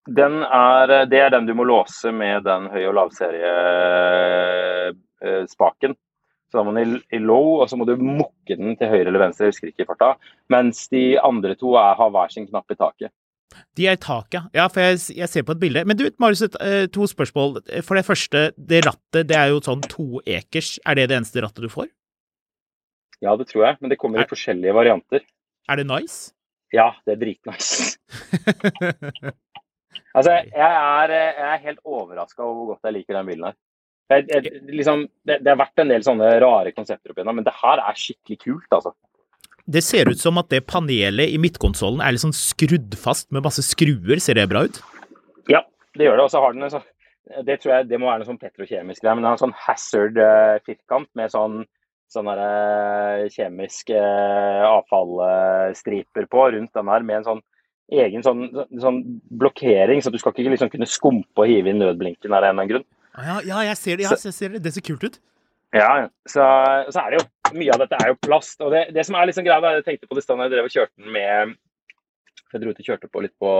Den 0.05 0.43
er, 0.45 1.07
det 1.09 1.21
er 1.23 1.31
den 1.33 1.47
du 1.49 1.55
må 1.57 1.65
låse 1.65 2.13
med 2.13 2.45
den 2.45 2.69
høy- 2.75 2.89
og 2.91 2.95
lavserie-spaken. 2.99 5.97
Så 6.55 6.61
da 6.61 6.63
må 6.69 6.71
den 6.77 6.95
i, 6.95 7.01
i 7.17 7.19
low, 7.19 7.57
og 7.59 7.67
så 7.67 7.75
må 7.75 7.83
du 7.89 7.97
mukke 7.99 8.55
den 8.55 8.77
til 8.79 8.87
høyre 8.93 9.09
eller 9.11 9.25
venstre, 9.25 9.49
jeg 9.49 9.57
husker 9.57 9.73
ikke 9.73 9.89
farta. 9.89 10.13
Mens 10.55 10.85
de 10.93 11.01
andre 11.19 11.57
to 11.59 11.73
er, 11.75 11.97
har 11.99 12.13
hver 12.15 12.31
sin 12.31 12.47
knapp 12.47 12.71
i 12.71 12.77
taket. 12.79 13.11
De 13.75 13.89
er 13.91 13.97
i 13.99 14.01
taket, 14.03 14.47
ja. 14.55 14.69
For 14.71 14.85
jeg, 14.85 15.01
jeg 15.19 15.29
ser 15.33 15.43
på 15.49 15.57
et 15.57 15.61
bilde. 15.65 15.83
Men 15.91 15.99
du, 15.99 16.05
Marius, 16.23 16.45
eh, 16.63 16.87
to 16.95 17.09
spørsmål. 17.11 17.59
For 17.83 17.99
det 17.99 18.05
første, 18.07 18.45
det 18.71 18.85
rattet, 18.87 19.27
det 19.33 19.35
er 19.41 19.51
jo 19.51 19.59
sånn 19.67 19.83
toekers. 19.91 20.77
Er 20.87 20.95
det 21.01 21.09
det 21.11 21.19
eneste 21.19 21.43
rattet 21.43 21.67
du 21.67 21.71
får? 21.75 21.91
Ja, 23.23 23.35
det 23.41 23.49
tror 23.51 23.67
jeg, 23.67 23.81
men 23.83 23.91
det 23.91 23.99
kommer 23.99 24.23
Er- 24.23 24.29
i 24.29 24.31
forskjellige 24.31 24.75
varianter. 24.79 25.27
Er 25.71 25.83
det 25.83 25.89
nice? 25.91 26.31
Ja, 26.75 26.93
det 27.07 27.17
er 27.17 27.23
dritnice. 27.27 27.99
Altså, 30.15 30.31
jeg 30.31 30.71
er, 30.71 31.11
jeg 31.11 31.47
er 31.55 31.63
helt 31.63 31.81
overraska 31.87 32.43
over 32.43 32.55
hvor 32.55 32.67
godt 32.75 32.87
jeg 32.87 32.95
liker 33.01 33.17
den 33.19 33.27
bilen 33.27 33.47
her. 33.49 33.55
Jeg, 34.13 34.27
jeg, 34.29 34.61
liksom, 34.69 35.07
det, 35.25 35.39
det 35.45 35.53
har 35.53 35.61
vært 35.61 35.81
en 35.81 35.91
del 35.91 36.05
sånne 36.05 36.31
rare 36.43 36.75
konsepter 36.77 37.13
opp 37.13 37.19
igjennom, 37.19 37.39
men 37.41 37.47
det 37.47 37.55
her 37.57 37.81
er 37.81 37.99
skikkelig 37.99 38.41
kult, 38.43 38.69
altså. 38.77 38.93
Det 39.65 39.81
ser 39.81 40.11
ut 40.13 40.21
som 40.21 40.37
at 40.37 40.51
det 40.53 40.67
panelet 40.69 41.33
i 41.33 41.39
midtkonsollen 41.41 42.03
er 42.05 42.13
liksom 42.13 42.35
skrudd 42.37 42.99
fast 43.01 43.31
med 43.33 43.47
masse 43.47 43.65
skruer. 43.65 44.21
Ser 44.21 44.37
det 44.37 44.51
bra 44.51 44.67
ut? 44.69 44.81
Ja, 45.49 45.63
det 45.97 46.05
gjør 46.05 46.21
det. 46.21 46.27
Og 46.27 46.35
så 46.35 46.43
har 46.45 46.53
den 46.53 46.67
en 46.67 46.75
sånn 46.75 46.91
Det 47.47 47.57
tror 47.63 47.73
jeg 47.73 47.87
det 47.89 47.97
må 47.97 48.11
være 48.11 48.21
noe 48.21 48.29
sånn 48.29 48.43
petrokjemisk 48.43 49.01
greie, 49.01 49.15
men 49.17 49.25
den 49.25 49.31
har 49.31 49.39
en 49.39 49.45
sånn 49.47 49.57
hazard-firkant 49.57 51.09
med 51.17 51.33
sånn 51.33 51.63
sånn 52.13 52.29
eh, 52.31 53.25
kjemisk 53.33 53.91
eh, 53.95 54.65
avfallstriper 54.69 56.29
på 56.31 56.49
rundt 56.55 56.77
den 56.77 56.91
her, 56.93 57.07
med 57.07 57.23
en 57.23 57.29
sånn 57.31 57.43
egen 57.95 58.25
sånn, 58.25 58.47
sånn 58.81 59.01
blokkering, 59.41 60.01
så 60.05 60.13
du 60.13 60.19
skal 60.21 60.33
ikke 60.33 60.53
liksom 60.55 60.71
kunne 60.73 60.89
skumpe 60.89 61.45
og 61.45 61.51
hive 61.51 61.73
inn 61.73 61.83
nødblinken 61.83 62.33
av 62.33 62.39
en 62.39 62.45
eller 62.45 62.53
annen 62.55 62.71
grunn. 62.71 62.87
Ja, 63.15 63.39
ja, 63.47 63.61
jeg 63.71 63.79
ser 63.79 64.01
det. 64.01 64.09
Ja, 64.09 64.17
jeg 64.19 64.35
ser 64.35 64.55
det. 64.55 64.63
Det 64.65 64.73
ser 64.75 64.85
kult 64.87 65.05
ut. 65.07 65.21
Ja, 65.75 66.07
så, 66.31 66.43
så 66.95 67.03
er 67.03 67.15
det 67.15 67.21
jo 67.21 67.29
Mye 67.55 67.75
av 67.75 67.83
dette 67.83 67.99
er 68.01 68.11
jo 68.11 68.19
plast. 68.25 68.57
og 68.65 68.73
Det, 68.73 68.89
det 68.97 69.05
som 69.07 69.15
er 69.19 69.29
liksom 69.29 69.45
greia, 69.47 69.73
jeg 69.77 69.85
tenkte 69.87 70.09
på 70.11 70.17
det 70.17 70.25
i 70.25 70.37
jeg 70.41 70.51
drev 70.51 70.67
og 70.67 70.75
kjørte 70.75 71.03
den 71.03 71.13
med 71.15 71.55
Jeg 72.55 72.63
dro 72.63 72.73
ut 72.73 72.81
og 72.81 72.89
kjørte 72.89 73.11
på 73.13 73.23
litt 73.23 73.35
på 73.39 73.51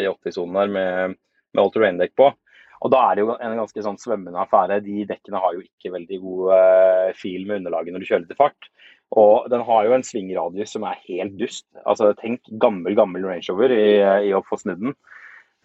i 0.00 0.06
80-sonen 0.08 0.58
her 0.58 0.72
med, 0.74 1.16
med 1.52 1.62
all 1.62 1.72
terrain-dekk 1.74 2.14
på. 2.18 2.30
Og 2.78 2.92
da 2.94 3.00
er 3.04 3.18
det 3.18 3.24
jo 3.24 3.34
en 3.34 3.56
ganske 3.58 3.84
sånn 3.84 3.98
svømmende 3.98 4.40
affære. 4.42 4.80
De 4.86 5.04
dekkene 5.06 5.42
har 5.42 5.54
jo 5.54 5.64
ikke 5.64 5.92
veldig 5.94 6.18
god 6.22 6.52
eh, 6.56 7.08
fil 7.18 7.46
med 7.46 7.60
underlaget 7.60 7.94
når 7.94 8.04
du 8.04 8.08
kjører 8.10 8.28
til 8.30 8.38
fart. 8.38 8.70
Og 9.18 9.48
den 9.50 9.64
har 9.66 9.86
jo 9.86 9.96
en 9.96 10.06
svingradius 10.06 10.74
som 10.76 10.86
er 10.86 11.00
helt 11.08 11.34
dust. 11.40 11.66
Altså 11.84 12.12
tenk 12.18 12.46
gammel, 12.62 12.94
gammel 12.98 13.26
Range 13.26 13.46
Rover 13.50 13.74
i, 13.74 13.88
i 14.28 14.34
å 14.36 14.44
få 14.46 14.60
snudd 14.60 14.82
den. 14.84 14.94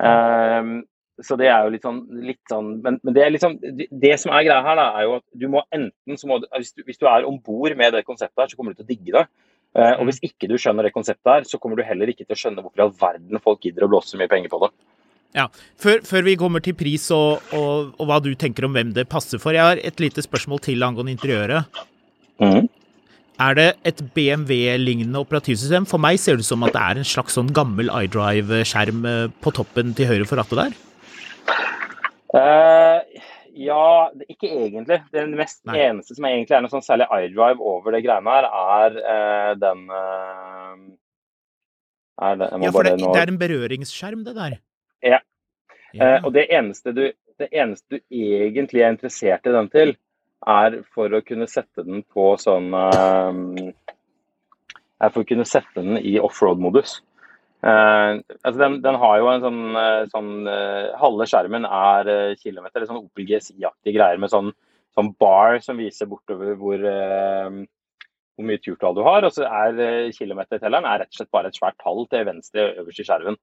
Ehm, 0.04 0.74
så 1.22 1.38
det 1.38 1.46
er 1.52 1.66
jo 1.66 1.74
litt 1.76 1.84
sånn, 1.86 2.00
litt 2.26 2.42
sånn 2.50 2.70
men, 2.82 2.98
men 3.06 3.14
det, 3.14 3.22
er 3.22 3.34
liksom, 3.36 3.60
det, 3.62 3.86
det 3.92 4.16
som 4.22 4.34
er 4.34 4.48
greia 4.48 4.64
her, 4.66 4.80
da, 4.80 4.86
er 4.98 5.06
jo 5.06 5.18
at 5.20 5.26
du 5.38 5.46
må 5.52 5.62
enten 5.76 6.18
så 6.18 6.30
må 6.30 6.40
du, 6.42 6.48
hvis, 6.58 6.74
du, 6.74 6.82
hvis 6.88 7.02
du 7.02 7.06
er 7.10 7.28
om 7.30 7.38
bord 7.44 7.76
med 7.78 7.94
det 7.94 8.06
konseptet 8.08 8.42
her, 8.42 8.50
så 8.50 8.58
kommer 8.58 8.74
du 8.74 8.82
til 8.82 8.88
å 8.88 8.90
digge 8.90 9.14
det. 9.14 9.28
Eh, 9.78 9.94
og 9.98 10.10
hvis 10.10 10.22
ikke 10.26 10.50
du 10.50 10.58
skjønner 10.62 10.88
det 10.88 10.94
konseptet 10.96 11.30
her, 11.30 11.46
så 11.50 11.60
kommer 11.62 11.78
du 11.78 11.86
heller 11.86 12.10
ikke 12.10 12.26
til 12.26 12.36
å 12.36 12.42
skjønne 12.42 12.66
hvorfor 12.66 12.82
i 12.82 12.86
all 12.88 12.96
verden 12.98 13.42
folk 13.46 13.66
gidder 13.66 13.86
å 13.86 13.92
blåse 13.94 14.14
så 14.14 14.22
mye 14.22 14.32
penger 14.32 14.54
på 14.54 14.62
det. 14.66 14.72
Ja, 15.34 15.48
Før, 15.82 16.04
før 16.06 16.26
vi 16.28 16.38
kommer 16.38 16.62
til 16.62 16.76
pris 16.78 17.08
og, 17.14 17.42
og, 17.58 17.96
og 17.98 18.10
hva 18.10 18.20
du 18.22 18.30
tenker 18.38 18.68
om 18.68 18.76
hvem 18.76 18.94
det 18.94 19.08
passer 19.10 19.42
for, 19.42 19.56
jeg 19.58 19.66
har 19.66 19.82
et 19.82 20.02
lite 20.02 20.22
spørsmål 20.22 20.62
til 20.62 20.86
angående 20.86 21.16
interiøret. 21.16 21.82
Er 23.42 23.58
det 23.58 23.68
et 23.90 24.02
BMW-lignende 24.14 25.22
operativsystem? 25.26 25.88
For 25.90 26.02
meg 26.02 26.20
ser 26.22 26.38
det 26.38 26.46
ut 26.46 26.52
som 26.52 26.66
at 26.68 26.76
det 26.76 26.84
er 26.86 27.02
en 27.02 27.08
slags 27.08 27.34
sånn 27.40 27.50
gammel 27.56 27.90
iDrive-skjerm 27.90 29.06
eh, 29.10 29.30
på 29.42 29.54
toppen 29.58 29.96
til 29.98 30.12
høyre 30.12 30.28
for 30.30 30.38
rattet 30.38 30.60
der. 30.60 30.76
Eh, 32.34 32.98
ja, 33.62 34.10
ikke 34.26 34.50
egentlig. 34.50 34.98
Det 35.14 35.22
mest 35.38 35.62
Nei. 35.70 35.78
eneste 35.86 36.16
som 36.18 36.26
egentlig 36.26 36.56
er 36.58 36.64
noe 36.66 36.74
sånn 36.74 36.82
særlig 36.86 37.06
iDrive 37.14 37.62
over 37.62 37.94
det 37.94 38.02
greiene 38.06 38.34
her, 38.34 38.46
er 38.50 38.92
uh, 39.04 39.52
den 39.62 39.80
uh, 39.94 40.74
er 42.24 42.34
det, 42.42 42.48
Ja, 42.66 42.72
for 42.74 42.84
det, 42.88 42.96
nå- 43.02 43.12
det 43.14 43.22
er 43.22 43.30
en 43.34 43.42
berøringsskjerm, 43.42 44.22
det 44.26 44.34
der. 44.38 44.54
Ja. 45.06 45.20
Ja. 45.94 46.18
Og 46.24 46.32
det 46.34 46.48
eneste, 46.50 46.90
du, 46.98 47.04
det 47.38 47.50
eneste 47.54 47.86
du 47.94 47.98
egentlig 48.10 48.82
er 48.82 48.90
interessert 48.96 49.46
i 49.46 49.54
den 49.54 49.70
til, 49.74 49.94
er 50.50 50.70
for 50.96 51.08
å 51.14 51.22
kunne 51.24 51.46
sette 51.48 51.84
den 51.86 52.02
på 52.04 52.34
sånn 52.42 52.74
Er 52.74 53.72
for 55.14 55.22
å 55.22 55.28
kunne 55.28 55.46
sette 55.48 55.80
den 55.80 55.98
i 56.02 56.18
offroad-modus. 56.20 57.02
Eh, 57.64 58.18
altså 58.44 58.60
den, 58.60 58.82
den 58.84 58.98
har 59.00 59.20
jo 59.22 59.30
en 59.32 59.44
sånn, 59.44 59.60
eh, 59.80 60.02
sånn 60.12 60.32
uh, 60.50 60.90
Halve 61.00 61.24
skjermen 61.32 61.64
er 61.64 62.10
uh, 62.12 62.34
kilometer, 62.36 62.82
eller 62.82 62.90
sånn 62.90 63.06
Opel 63.06 63.30
GSI-aktige 63.30 63.94
greier 63.96 64.20
med 64.20 64.34
sånn, 64.34 64.50
sånn 64.98 65.14
bar 65.22 65.62
som 65.64 65.80
viser 65.80 66.10
bortover 66.12 66.58
hvor, 66.60 66.84
hvor 66.84 68.46
mye 68.46 68.60
turtall 68.62 68.98
du 68.98 69.02
har. 69.08 69.26
Og 69.26 69.34
så 69.34 69.48
er 69.48 70.12
kilometertelleren 70.14 70.86
er 70.86 71.02
rett 71.02 71.16
og 71.16 71.22
slett 71.22 71.32
bare 71.34 71.50
et 71.50 71.58
svært 71.58 71.80
tall 71.82 72.04
til 72.12 72.28
venstre 72.28 72.68
øverst 72.84 73.02
i 73.02 73.08
skjermen. 73.08 73.40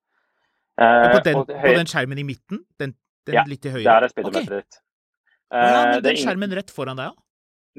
Og 0.81 1.09
på, 1.17 1.25
den, 1.27 1.41
og 1.41 1.51
på 1.51 1.73
den 1.81 1.91
skjermen 1.91 2.21
i 2.23 2.27
midten? 2.29 2.63
Den, 2.79 2.95
den 3.27 3.41
Ja, 3.41 3.43
litt 3.49 3.65
til 3.65 3.75
høyre? 3.75 3.89
Der 3.89 4.07
er 4.07 4.13
speedometeret 4.13 4.63
ditt. 4.63 4.79
Okay. 5.51 5.67
Ja, 5.67 5.83
men 5.89 6.05
den 6.05 6.13
er 6.13 6.23
skjermen 6.23 6.57
rett 6.61 6.71
foran 6.71 7.01
deg, 7.01 7.11
ja? 7.11 7.27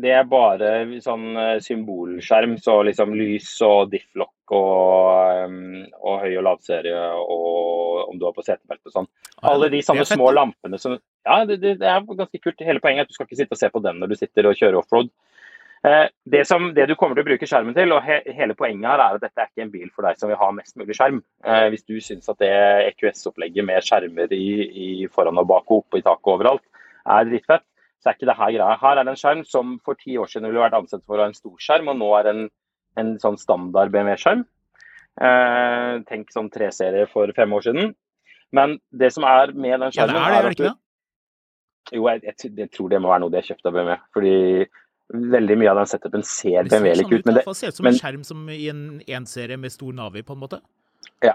det 0.01 0.12
er 0.15 0.27
bare 0.27 0.73
sånn 1.04 1.30
symbolskjerm, 1.63 2.58
så 2.60 2.82
liksom 2.88 3.15
lys 3.15 3.54
og 3.67 3.93
difflock 3.93 4.56
og, 4.58 4.90
og 6.41 6.47
lavserie 6.49 7.08
og 7.21 8.10
om 8.12 8.19
du 8.19 8.27
har 8.27 8.36
på 8.36 8.43
setebelte 8.45 8.89
og 8.91 8.95
sånn. 8.97 9.10
Alle 9.47 9.71
de 9.71 9.82
samme 9.86 10.04
sånne 10.04 10.17
er 10.17 10.19
små 10.19 10.32
lampene 10.36 10.80
som 10.82 10.97
Ja, 10.97 11.43
det, 11.45 11.62
det, 11.62 11.77
det 11.82 11.89
er 11.89 12.06
ganske 12.08 12.41
kult. 12.41 12.63
Hele 12.65 12.82
poenget 12.84 13.04
er 13.04 13.08
at 13.08 13.12
du 13.12 13.17
skal 13.17 13.30
ikke 13.30 13.39
sitte 13.43 13.56
og 13.56 13.62
se 13.62 13.69
på 13.71 13.84
den 13.86 14.01
når 14.01 14.12
du 14.12 14.17
sitter 14.19 14.49
og 14.49 14.58
kjører 14.58 14.80
offroad. 14.82 15.12
Eh, 15.84 16.08
det, 16.30 16.43
som, 16.45 16.67
det 16.77 16.86
du 16.89 16.93
kommer 16.97 17.17
til 17.17 17.23
å 17.23 17.30
bruke 17.32 17.47
skjermen 17.49 17.73
til, 17.73 17.93
og 17.95 18.04
he, 18.06 18.19
hele 18.38 18.54
poenget 18.58 18.86
her 18.86 19.01
er 19.01 19.17
at 19.17 19.23
dette 19.23 19.41
er 19.41 19.49
ikke 19.49 19.63
en 19.65 19.73
bil 19.73 19.88
for 19.89 20.06
deg 20.06 20.19
som 20.19 20.30
vil 20.30 20.38
ha 20.38 20.49
mest 20.54 20.77
mulig 20.77 20.97
skjerm. 20.97 21.21
Eh, 21.45 21.67
hvis 21.73 21.86
du 21.89 21.95
syns 22.04 22.30
at 22.30 22.38
det 22.41 22.51
EQS-opplegget 22.91 23.65
med 23.65 23.86
skjermer 23.86 24.36
i, 24.38 24.47
i 24.69 24.89
foran 25.13 25.41
og 25.41 25.49
bak 25.49 25.65
og 25.69 25.82
oppe 25.82 26.01
i 26.01 26.06
taket 26.06 26.34
overalt 26.36 26.65
er 27.10 27.25
drittfett, 27.30 27.65
så 28.01 28.10
er 28.10 28.17
ikke 28.17 28.30
det 28.30 28.38
her 28.38 28.54
greia. 28.58 28.77
Her 28.82 28.99
er 28.99 29.08
det 29.08 29.13
en 29.15 29.21
skjerm 29.21 29.43
som 29.45 29.75
for 29.86 29.97
ti 29.97 30.17
år 30.21 30.30
siden 30.30 30.49
ville 30.49 30.62
vært 30.62 30.77
ansett 30.77 31.06
for 31.06 31.17
å 31.17 31.25
ha 31.25 31.32
en 31.32 31.38
stor 31.38 31.58
skjerm, 31.62 31.89
og 31.89 31.97
nå 31.97 32.10
er 32.19 32.30
en, 32.30 32.43
en 33.01 33.12
sånn 33.21 33.38
standard 33.41 33.93
BMW-skjerm. 33.93 34.45
Eh, 35.19 36.00
tenk 36.08 36.32
sånn 36.32 36.47
tre 36.54 36.69
serier 36.71 37.10
for 37.12 37.32
fem 37.36 37.52
år 37.54 37.65
siden. 37.67 37.91
Men 38.56 38.78
det 38.95 39.12
som 39.15 39.24
er 39.28 39.52
med 39.54 39.80
den 39.80 39.91
Ja, 39.91 40.06
det 40.08 40.15
skjermen 40.15 40.21
er 40.21 40.32
det, 40.32 40.38
er 40.45 40.50
at 40.52 40.58
du- 40.58 40.63
det? 40.63 40.76
jo, 41.97 42.08
jeg, 42.08 42.21
jeg, 42.24 42.52
jeg 42.58 42.71
tror 42.71 42.89
det 42.89 43.02
må 43.02 43.10
være 43.12 43.19
noe 43.26 43.30
de 43.34 43.41
har 43.41 43.47
kjøpt 43.50 43.65
av 43.67 43.74
BMW. 43.74 43.97
Fordi 44.15 44.65
veldig 45.12 45.58
mye 45.60 45.71
av 45.71 45.78
den 45.82 45.89
setupen 45.91 46.24
ser 46.24 46.63
BMW-lik 46.71 47.08
sånn 47.08 47.19
ut. 47.19 47.26
Men 47.26 47.36
det, 47.36 47.43
ser 47.56 47.67
ut 47.67 47.76
som 47.76 47.84
men- 47.84 47.93
en 47.93 48.00
skjerm 48.00 48.24
som 48.26 48.50
i 48.50 48.69
en 48.71 49.02
1-serie 49.08 49.58
med 49.60 49.71
stor 49.71 49.91
Navi, 49.93 50.21
på 50.24 50.32
en 50.38 50.39
måte. 50.39 50.62
Ja. 51.24 51.34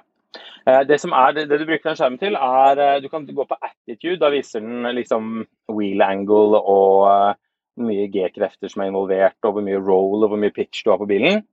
Det 0.66 0.98
som 1.00 1.12
er, 1.12 1.32
det, 1.32 1.48
det 1.48 1.60
du 1.60 1.66
bruker 1.68 1.92
den 1.92 1.96
skjermen 1.96 2.18
til, 2.18 2.34
er 2.34 2.78
eh, 2.82 3.00
Du 3.00 3.08
kan 3.08 3.24
gå 3.26 3.44
på 3.46 3.56
attitude. 3.62 4.18
Da 4.18 4.30
viser 4.30 4.60
den 4.60 4.82
liksom 4.96 5.46
wheel 5.68 6.02
angle 6.02 6.58
og 6.58 7.06
eh, 7.08 7.34
mye 7.78 8.08
G-krefter 8.10 8.68
som 8.72 8.82
er 8.82 8.90
involvert, 8.90 9.36
og 9.44 9.52
hvor 9.54 9.62
mye 9.62 9.78
roll 9.78 10.24
og 10.24 10.30
hvor 10.32 10.40
mye 10.40 10.50
pitch 10.52 10.82
du 10.84 10.90
har 10.90 10.98
på 10.98 11.06
bilen. 11.08 11.44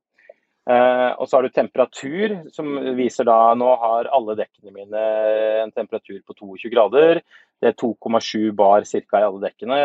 Eh, 0.64 1.12
og 1.20 1.28
så 1.28 1.36
har 1.36 1.44
du 1.44 1.52
temperatur, 1.52 2.36
som 2.56 2.70
viser 2.96 3.28
da 3.28 3.52
Nå 3.60 3.68
har 3.82 4.08
alle 4.16 4.38
dekkene 4.40 4.72
mine 4.72 5.02
en 5.66 5.74
temperatur 5.76 6.22
på 6.24 6.36
22 6.40 6.72
grader. 6.72 7.20
Det 7.60 7.72
er 7.72 7.80
2,7 7.80 8.54
bar 8.56 8.86
ca. 8.88 9.20
i 9.20 9.26
alle 9.28 9.44
dekkene. 9.44 9.80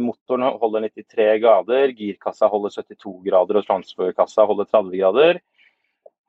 Motoren 0.00 0.46
holder 0.60 0.88
93 0.88 1.40
grader, 1.42 1.92
girkassa 1.96 2.48
holder 2.48 2.72
72 2.72 3.20
grader 3.26 3.60
og 3.60 3.68
transferkassa 3.68 4.46
holder 4.48 4.70
30 4.72 4.96
grader. 5.02 5.42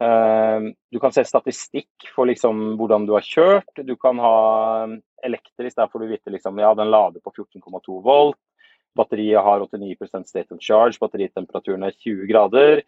Eh, 0.03 0.73
Du 0.91 0.99
kan 0.99 1.15
se 1.15 1.23
statistikk 1.23 2.09
for 2.15 2.27
liksom 2.27 2.75
hvordan 2.79 3.07
du 3.07 3.13
har 3.15 3.23
kjørt. 3.23 3.85
Du 3.87 3.95
kan 3.95 4.19
ha 4.19 4.87
elektrisk, 5.23 5.77
der 5.77 5.87
får 5.87 6.03
du 6.03 6.07
vite 6.11 6.35
liksom, 6.35 6.59
ja, 6.59 6.73
den 6.75 6.91
lader 6.91 7.23
på 7.23 7.31
14,2 7.31 8.01
volt. 8.03 8.39
Batteriet 8.95 9.43
har 9.43 9.59
89% 9.59 10.27
state 10.27 10.51
of 10.51 10.61
charge, 10.63 10.99
batteritemperaturen 10.99 11.83
er 11.83 11.95
20 11.99 12.27
grader. 12.27 12.83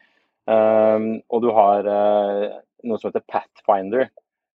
Eh, 0.47 1.07
og 1.27 1.43
du 1.43 1.49
har 1.55 1.87
uh, 1.91 2.57
noe 2.87 3.01
som 3.01 3.09
heter 3.09 3.25
Pathfinder, 3.27 4.09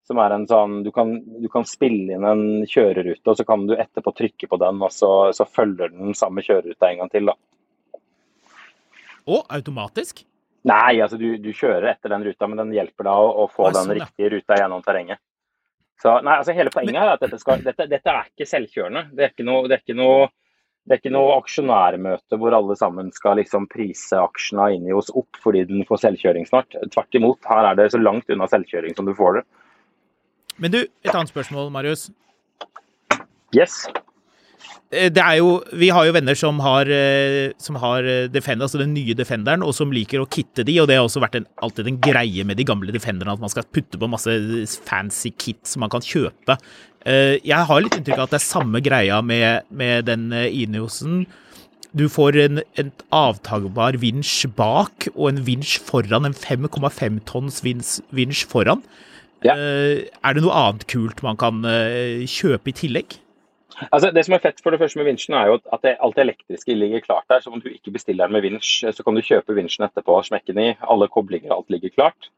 som 0.08 0.20
er 0.24 0.36
en 0.36 0.48
sånn 0.50 0.82
du 0.86 0.92
kan, 0.96 1.14
du 1.42 1.48
kan 1.52 1.68
spille 1.68 2.16
inn 2.16 2.26
en 2.28 2.44
kjørerute, 2.68 3.24
og 3.28 3.38
så 3.38 3.46
kan 3.48 3.68
du 3.68 3.76
etterpå 3.78 4.14
trykke 4.18 4.50
på 4.50 4.60
den, 4.62 4.82
og 4.82 4.94
så, 4.96 5.12
så 5.36 5.48
følger 5.48 5.94
den 5.94 6.16
samme 6.18 6.44
kjøreruta 6.46 6.90
en 6.90 7.04
gang 7.04 7.12
til. 7.14 7.32
da. 7.32 8.02
Og 9.30 9.44
automatisk. 9.54 10.24
Nei, 10.68 11.02
altså 11.02 11.18
du, 11.18 11.36
du 11.42 11.50
kjører 11.58 11.90
etter 11.94 12.14
den 12.14 12.26
ruta, 12.28 12.48
men 12.50 12.64
den 12.64 12.74
hjelper 12.76 13.08
deg 13.08 13.26
å, 13.26 13.30
å 13.44 13.46
få 13.50 13.70
den 13.72 13.82
sånn, 13.82 13.96
ja. 13.98 14.06
riktige 14.06 14.32
ruta 14.36 14.58
gjennom 14.60 14.84
terrenget. 14.86 15.22
Så 16.02 16.16
nei, 16.26 16.38
altså 16.42 16.54
Hele 16.58 16.74
poenget 16.74 16.98
er 16.98 17.14
at 17.14 17.22
dette, 17.22 17.38
skal, 17.42 17.62
dette, 17.66 17.86
dette 17.90 18.14
er 18.14 18.30
ikke 18.30 18.48
selvkjørende. 18.50 19.04
Det 19.18 19.26
er 19.26 19.34
ikke 19.34 19.46
noe, 19.46 19.68
det 19.70 19.78
er 19.78 19.84
ikke 19.84 19.98
noe, 19.98 20.30
det 20.88 20.96
er 20.96 21.02
ikke 21.02 21.14
noe 21.14 21.36
aksjonærmøte 21.38 22.38
hvor 22.42 22.56
alle 22.58 22.76
sammen 22.80 23.12
skal 23.14 23.38
liksom 23.38 23.68
prise 23.70 24.18
aksjene 24.18 24.72
inni 24.76 24.96
oss 24.98 25.12
opp 25.14 25.38
fordi 25.44 25.64
den 25.70 25.86
får 25.88 26.02
selvkjøring 26.08 26.48
snart. 26.50 26.74
Tvert 26.94 27.18
imot, 27.20 27.42
her 27.50 27.70
er 27.70 27.78
det 27.78 27.92
så 27.94 28.02
langt 28.02 28.32
unna 28.34 28.50
selvkjøring 28.50 28.98
som 28.98 29.06
du 29.06 29.14
får 29.18 29.40
det. 29.40 29.44
Men 30.62 30.74
du, 30.74 30.82
et 30.82 31.14
annet 31.14 31.32
spørsmål, 31.32 31.70
Marius. 31.74 32.10
Yes. 33.56 33.84
Eh, 34.92 35.10
Det 35.14 35.22
er 35.22 35.38
jo, 35.40 35.62
vi 35.78 35.90
har 35.94 36.06
jo 36.08 36.16
venner 36.18 36.36
som 36.36 36.60
har, 36.60 36.90
eh, 36.90 37.54
som 37.58 37.78
har 37.80 38.04
eh, 38.04 38.28
Defender, 38.28 38.66
altså 38.66 38.82
den 38.82 38.94
nye 38.94 39.16
Defenderen, 39.16 39.64
og 39.64 39.74
som 39.78 39.94
liker 39.94 40.22
å 40.24 40.30
kitte 40.30 40.66
de, 40.68 40.80
og 40.82 40.90
det 40.90 40.98
har 40.98 41.06
også 41.08 41.24
vært 41.24 41.40
en, 41.40 41.48
alltid 41.64 41.88
en 41.88 42.02
greie 42.04 42.44
med 42.44 42.58
de 42.60 42.68
gamle 42.68 42.92
Defenderne, 42.92 43.38
at 43.38 43.44
man 43.44 43.54
skal 43.54 43.70
putte 43.72 44.00
på 44.02 44.10
masse 44.12 44.34
fancy 44.88 45.32
kit 45.38 45.62
som 45.68 45.86
man 45.86 45.94
kan 45.94 46.04
kjøpe. 46.04 46.58
Eh, 47.06 47.38
Jeg 47.44 47.66
har 47.68 47.82
litt 47.82 47.96
inntrykk 47.98 48.20
av 48.20 48.28
at 48.28 48.34
det 48.36 48.40
er 48.42 48.46
samme 48.48 48.82
greia 48.86 49.22
med, 49.26 49.66
med 49.70 50.06
den 50.10 50.32
eh, 50.34 50.50
Ineosen. 50.64 51.24
Du 51.98 52.06
får 52.08 52.38
en, 52.40 52.62
en 52.80 52.92
avtagbar 53.12 53.98
vinsj 54.00 54.46
bak 54.56 55.10
og 55.16 55.26
en 55.34 55.42
vinsj 55.48 55.80
foran, 55.84 56.28
en 56.30 56.38
5,5 56.38 57.18
tonns 57.28 57.60
vinsj 57.66 58.46
foran. 58.52 58.84
Ja. 59.44 59.58
Eh, 59.58 60.06
Er 60.22 60.38
det 60.38 60.46
noe 60.46 60.56
annet 60.56 60.86
kult 60.92 61.24
man 61.26 61.40
kan 61.42 61.66
kjøpe 62.30 62.72
i 62.72 62.78
tillegg? 62.78 63.18
Altså, 63.90 64.12
det 64.14 64.22
som 64.28 64.36
er 64.36 64.44
fett 64.44 64.60
for 64.62 64.70
det 64.70 64.78
første 64.78 65.00
med 65.00 65.08
vinsjen, 65.10 65.34
er 65.34 65.48
jo 65.50 65.56
at 65.74 65.82
det, 65.82 65.96
alt 66.06 66.14
det 66.16 66.22
elektriske 66.28 66.76
ligger 66.78 67.02
klart 67.02 67.26
der. 67.32 67.42
Så 67.42 67.50
om 67.50 67.62
du 67.64 67.72
ikke 67.72 67.94
bestiller 67.96 68.30
den 68.30 68.36
med 68.38 68.46
vinsj, 68.46 68.84
så 68.94 69.04
kan 69.04 69.18
du 69.18 69.24
kjøpe 69.26 69.56
vinsjen 69.58 69.88
etterpå 69.88 70.20
og 70.20 70.28
smekke 70.28 70.54
den 70.54 70.68
i. 70.68 70.76
Alle 70.86 71.08
koblinger, 71.10 71.50
og 71.56 71.64
alt 71.64 71.74
ligger 71.74 71.96
klart. 71.96 72.30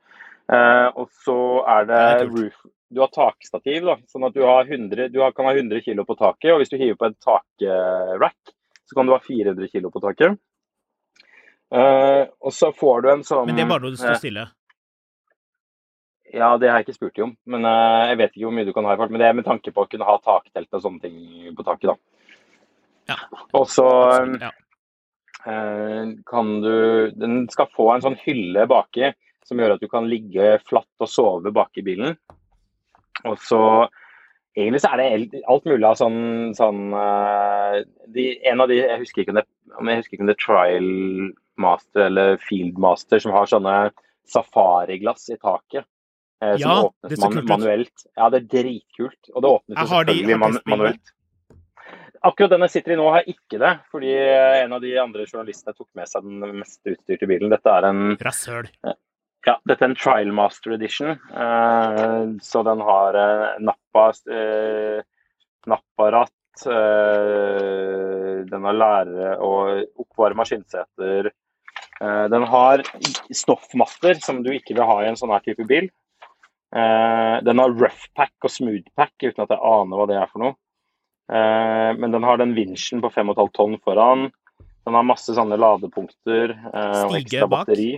Eh, 0.48 0.88
og 0.96 1.10
så 1.26 1.36
er 1.68 1.90
det 1.90 2.00
Det 2.00 2.24
er 2.30 2.32
roof 2.32 2.64
Du 2.94 3.02
har 3.02 3.12
takstativ, 3.14 3.86
da, 3.88 3.98
sånn 4.12 4.28
at 4.28 4.36
du, 4.36 4.44
har 4.46 4.70
100, 4.70 5.10
du 5.14 5.22
har, 5.24 5.34
kan 5.36 5.48
ha 5.50 5.54
100 5.56 5.82
kg 5.86 6.04
på 6.06 6.18
taket. 6.20 6.52
Og 6.54 6.62
hvis 6.62 6.72
du 6.72 6.78
hiver 6.78 7.00
på 7.00 7.10
en 7.10 7.18
takrack, 7.24 8.54
så 8.86 8.98
kan 8.98 9.10
du 9.10 9.16
ha 9.16 9.22
400 9.24 9.70
kg 9.72 9.90
på 9.90 10.02
taket. 10.04 10.38
Uh, 11.74 12.30
og 12.46 12.54
så 12.54 12.70
får 12.78 13.02
du 13.02 13.08
en 13.10 13.24
sånn 13.26 13.48
Men 13.50 13.58
det 13.58 13.64
er 13.64 13.70
bare 13.72 13.82
når 13.82 13.96
du 13.96 13.98
står 13.98 14.12
eh, 14.14 14.20
stille. 14.22 14.44
Ja, 16.34 16.52
det 16.62 16.70
har 16.70 16.82
jeg 16.82 16.88
ikke 16.88 16.98
spurt 17.00 17.22
om. 17.26 17.32
Men 17.50 17.66
uh, 17.66 18.10
jeg 18.12 18.20
vet 18.20 18.36
ikke 18.36 18.46
hvor 18.46 18.58
mye 18.58 18.68
du 18.68 18.74
kan 18.76 18.90
ha 18.90 18.94
i 18.94 19.00
fart. 19.02 19.14
Men 19.14 19.24
det 19.24 19.30
er 19.30 19.40
med 19.40 19.48
tanke 19.48 19.74
på 19.74 19.86
å 19.86 19.90
kunne 19.90 20.08
ha 20.08 20.20
taktelt 20.22 20.70
og 20.70 20.84
sånne 20.84 21.02
ting 21.02 21.56
på 21.58 21.66
taket, 21.66 21.94
da. 21.94 21.98
Ja. 23.10 23.18
Og 23.58 23.66
så 23.68 23.88
um, 24.24 24.38
ja. 24.40 24.54
uh, 25.44 26.14
kan 26.30 26.54
du 26.64 26.76
Den 27.20 27.42
skal 27.52 27.68
få 27.74 27.90
en 27.92 28.06
sånn 28.06 28.16
hylle 28.22 28.64
baki 28.70 29.10
som 29.44 29.60
gjør 29.60 29.76
at 29.76 29.84
du 29.84 29.90
kan 29.92 30.06
ligge 30.08 30.56
flatt 30.64 31.04
og 31.04 31.10
sove 31.10 31.52
bak 31.56 31.82
i 31.82 31.84
bilen. 31.86 32.16
Og 33.30 33.38
så 33.42 33.60
Egentlig 34.54 34.84
så 34.84 34.92
er 34.94 35.00
det 35.02 35.42
alt 35.50 35.64
mulig 35.66 35.86
av 35.88 35.96
sånn, 35.98 36.52
sånn 36.54 36.92
eh, 36.94 37.78
de, 38.14 38.26
En 38.46 38.62
av 38.62 38.70
de 38.70 38.76
Jeg 38.84 39.00
husker 39.02 39.24
ikke 39.24 39.34
om 39.34 39.40
det, 39.40 39.48
jeg 39.90 40.02
husker 40.04 40.14
ikke 40.18 40.26
om 40.26 40.30
det 40.30 40.36
er 40.36 40.44
Trial 40.44 40.92
Master 41.64 42.06
eller 42.06 42.38
Field 42.42 42.78
Master 42.82 43.22
som 43.24 43.34
har 43.34 43.50
sånne 43.50 43.74
safariglass 44.30 45.26
i 45.34 45.38
taket. 45.42 45.86
eh, 46.42 46.54
som 46.58 46.70
Ja, 46.70 46.76
åpnes 46.86 47.10
det 47.10 47.18
er 47.18 47.24
man, 47.24 47.34
kult 47.40 47.50
manuelt. 47.50 48.06
Ja, 48.18 48.30
det 48.30 48.40
er 48.44 48.48
dritkult. 48.62 49.30
Og 49.34 49.42
det 49.42 49.52
åpnes 49.58 49.78
Jeg 49.78 49.88
jo 49.88 49.92
selvfølgelig 49.94 50.40
man, 50.40 50.58
manuelt. 50.70 51.14
Akkurat 52.24 52.54
den 52.54 52.64
jeg 52.64 52.72
sitter 52.78 52.94
i 52.94 52.98
nå, 53.02 53.10
har 53.12 53.26
ikke 53.28 53.60
det. 53.60 53.74
Fordi 53.92 54.14
en 54.64 54.74
av 54.78 54.82
de 54.86 54.94
andre 55.02 55.26
journalistene 55.28 55.74
tok 55.76 55.90
med 55.98 56.08
seg 56.08 56.24
den 56.24 56.60
mest 56.62 56.80
utstyrte 56.88 57.28
bilen. 57.28 57.52
Dette 57.52 57.74
er 57.74 57.90
en 57.90 58.16
Rasshøl. 58.22 58.70
Ja, 59.46 59.58
dette 59.68 59.84
er 59.84 59.92
en 59.92 59.98
Trial 60.00 60.32
Master 60.36 60.76
Edition, 60.78 61.16
eh, 61.16 62.24
så 62.42 62.64
den 62.64 62.84
har 62.84 63.18
eh, 63.20 63.48
nappa, 63.60 64.06
ratt. 64.14 65.04
napparatt, 65.68 66.66
eh, 66.68 68.44
den 68.50 68.70
har 68.70 68.78
lærere 68.78 69.34
og 69.44 70.04
oppvarma 70.06 70.46
skinnseter. 70.48 71.32
Eh, 72.02 72.26
den 72.32 72.48
har 72.50 72.84
stoffmatter 73.34 74.22
som 74.24 74.44
du 74.44 74.54
ikke 74.54 74.78
vil 74.78 74.88
ha 74.88 75.02
i 75.04 75.10
en 75.12 75.20
sånn 75.20 75.34
her 75.34 75.44
type 75.46 75.68
bil. 75.68 75.90
Eh, 76.76 77.36
den 77.46 77.60
har 77.60 77.76
rough 77.78 78.08
pack 78.16 78.34
og 78.44 78.52
smooth 78.52 78.88
pack, 78.96 79.14
uten 79.22 79.44
at 79.46 79.52
jeg 79.52 79.60
aner 79.60 80.00
hva 80.00 80.08
det 80.10 80.18
er 80.22 80.32
for 80.32 80.46
noe. 80.46 80.56
Eh, 81.32 81.92
men 82.00 82.16
den 82.16 82.24
har 82.24 82.40
den 82.42 82.56
vinsjen 82.58 83.04
på 83.04 83.12
5,5 83.14 83.52
tonn 83.56 83.78
foran. 83.84 84.32
Den 84.84 84.98
har 84.98 85.06
masse 85.08 85.36
sånne 85.36 85.60
ladepunkter 85.60 86.52
eh, 86.52 87.04
og 87.06 87.16
ekstra 87.22 87.48
batteri. 87.52 87.92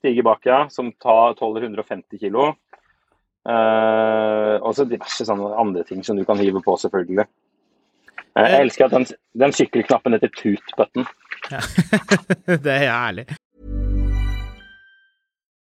Stige 0.00 0.24
bak, 0.24 0.46
ja, 0.48 0.64
som 0.72 0.92
tar, 0.92 1.34
tåler 1.36 1.68
150 1.68 2.18
kilo. 2.20 2.54
Uh, 3.48 4.56
og 4.60 4.74
så 4.76 4.84
diverse 4.88 5.24
sånne 5.24 5.52
andre 5.60 5.84
ting 5.88 6.02
som 6.04 6.16
du 6.16 6.26
kan 6.28 6.40
hive 6.40 6.60
på, 6.64 6.76
selvfølgelig. 6.80 7.24
Uh, 8.36 8.46
jeg 8.46 8.64
elsker 8.64 8.86
at 8.86 8.96
den, 8.96 9.06
den 9.44 9.54
sykkelknappen 9.56 10.16
heter 10.16 10.32
tut-button. 10.36 11.08
det 12.66 12.74
er 12.76 12.88
ærlig. 12.88 13.26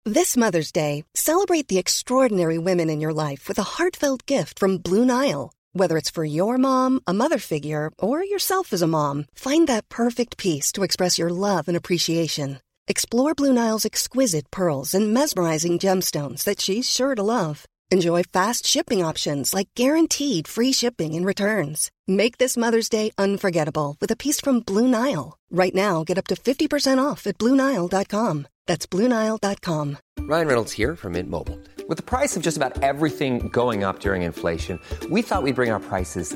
This 0.06 0.36
Mother's 0.38 0.72
Day, 0.72 1.04
celebrate 1.16 1.68
the 1.68 1.80
extraordinary 1.80 2.60
women 2.60 2.90
in 2.90 3.02
your 3.02 3.14
life 3.14 3.48
with 3.48 3.58
a 3.58 3.72
heartfelt 3.78 4.26
gift 4.28 4.60
from 4.60 4.78
Blue 4.78 5.04
Nile. 5.04 5.52
Whether 5.74 5.98
it's 5.98 6.12
for 6.12 6.24
your 6.24 6.58
mom, 6.58 7.02
a 7.08 7.14
mother 7.14 7.40
figure, 7.40 7.92
or 7.98 8.24
yourself 8.24 8.72
as 8.72 8.82
a 8.82 8.88
mom, 8.88 9.26
find 9.34 9.68
that 9.68 9.90
perfect 9.90 10.38
piece 10.38 10.72
to 10.74 10.84
express 10.84 11.18
your 11.18 11.32
love 11.32 11.68
and 11.68 11.76
appreciation. 11.76 12.60
Explore 12.88 13.34
Blue 13.34 13.52
Nile's 13.52 13.84
exquisite 13.86 14.52
pearls 14.52 14.94
and 14.94 15.12
mesmerizing 15.12 15.80
gemstones 15.80 16.44
that 16.44 16.62
she's 16.62 16.88
sure 16.88 17.16
to 17.16 17.24
love. 17.24 17.66
Enjoy 17.90 18.22
fast 18.22 18.64
shipping 18.68 19.04
options 19.04 19.56
like 19.56 19.70
guaranteed 19.74 20.48
free 20.48 20.72
shipping 20.72 21.16
and 21.16 21.26
returns. 21.26 21.90
Make 22.08 22.38
this 22.38 22.56
Mother's 22.56 22.88
Day 22.88 23.10
unforgettable 23.18 23.96
with 24.00 24.12
a 24.12 24.16
piece 24.16 24.40
from 24.40 24.60
Blue 24.60 24.88
Nile. 24.88 25.38
Right 25.50 25.74
now, 25.74 26.04
get 26.04 26.20
up 26.20 26.28
to 26.28 26.36
50% 26.36 27.04
off 27.04 27.26
at 27.26 27.40
BlueNile.com. 27.40 28.48
That's 28.68 28.86
BlueNile.com. 28.86 29.98
Ryan 30.20 30.48
Reynolds 30.48 30.72
here 30.72 30.96
from 30.96 31.14
Mint 31.14 31.30
Mobile. 31.30 31.60
With 31.88 31.98
the 31.98 32.04
price 32.04 32.36
of 32.36 32.44
just 32.44 32.58
about 32.58 32.84
everything 32.84 33.50
going 33.50 33.84
up 33.84 34.00
during 34.00 34.22
inflation, 34.22 34.80
we 35.10 35.22
thought 35.24 35.42
we'd 35.44 35.56
bring 35.56 35.72
our 35.72 35.80
prices 35.80 36.36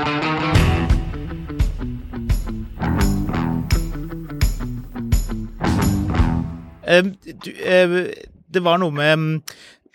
det 8.51 8.63
var 8.65 8.81
noe 8.81 8.91
med 8.95 9.13
mm, 9.19 9.31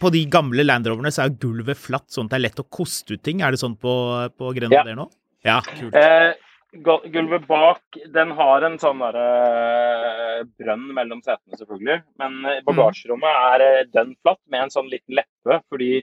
På 0.01 0.11
de 0.13 0.23
gamle 0.33 0.65
Land 0.67 0.89
Roverne 0.89 1.13
så 1.15 1.25
er 1.27 1.37
gulvet 1.41 1.79
flatt, 1.81 2.09
sånn 2.13 2.27
at 2.29 2.35
det 2.35 2.41
er 2.41 2.45
lett 2.49 2.61
å 2.61 2.67
koste 2.69 3.17
ut 3.17 3.23
ting. 3.25 3.41
Er 3.41 3.55
det 3.55 3.61
sånn 3.63 3.79
på, 3.81 3.93
på 4.37 4.51
Grenadier 4.57 4.93
Ja. 4.93 4.99
nå? 4.99 5.07
Ja, 5.47 5.61
kult. 5.63 5.95
Eh, 5.97 6.35
gulvet 6.83 7.47
bak, 7.49 7.81
den 8.13 8.33
har 8.37 8.67
en 8.67 8.77
sånn 8.83 8.99
derre 9.01 10.43
brønn 10.59 10.89
mellom 10.97 11.23
setene, 11.25 11.57
selvfølgelig. 11.57 12.01
Men 12.21 12.37
eh, 12.45 12.61
bagasjerommet 12.67 13.41
er 13.55 13.65
eh, 13.67 13.87
dønn 13.95 14.13
flatt 14.21 14.43
med 14.53 14.67
en 14.67 14.75
sånn 14.75 14.91
liten 14.93 15.17
leppe, 15.17 15.61
fordi 15.71 16.03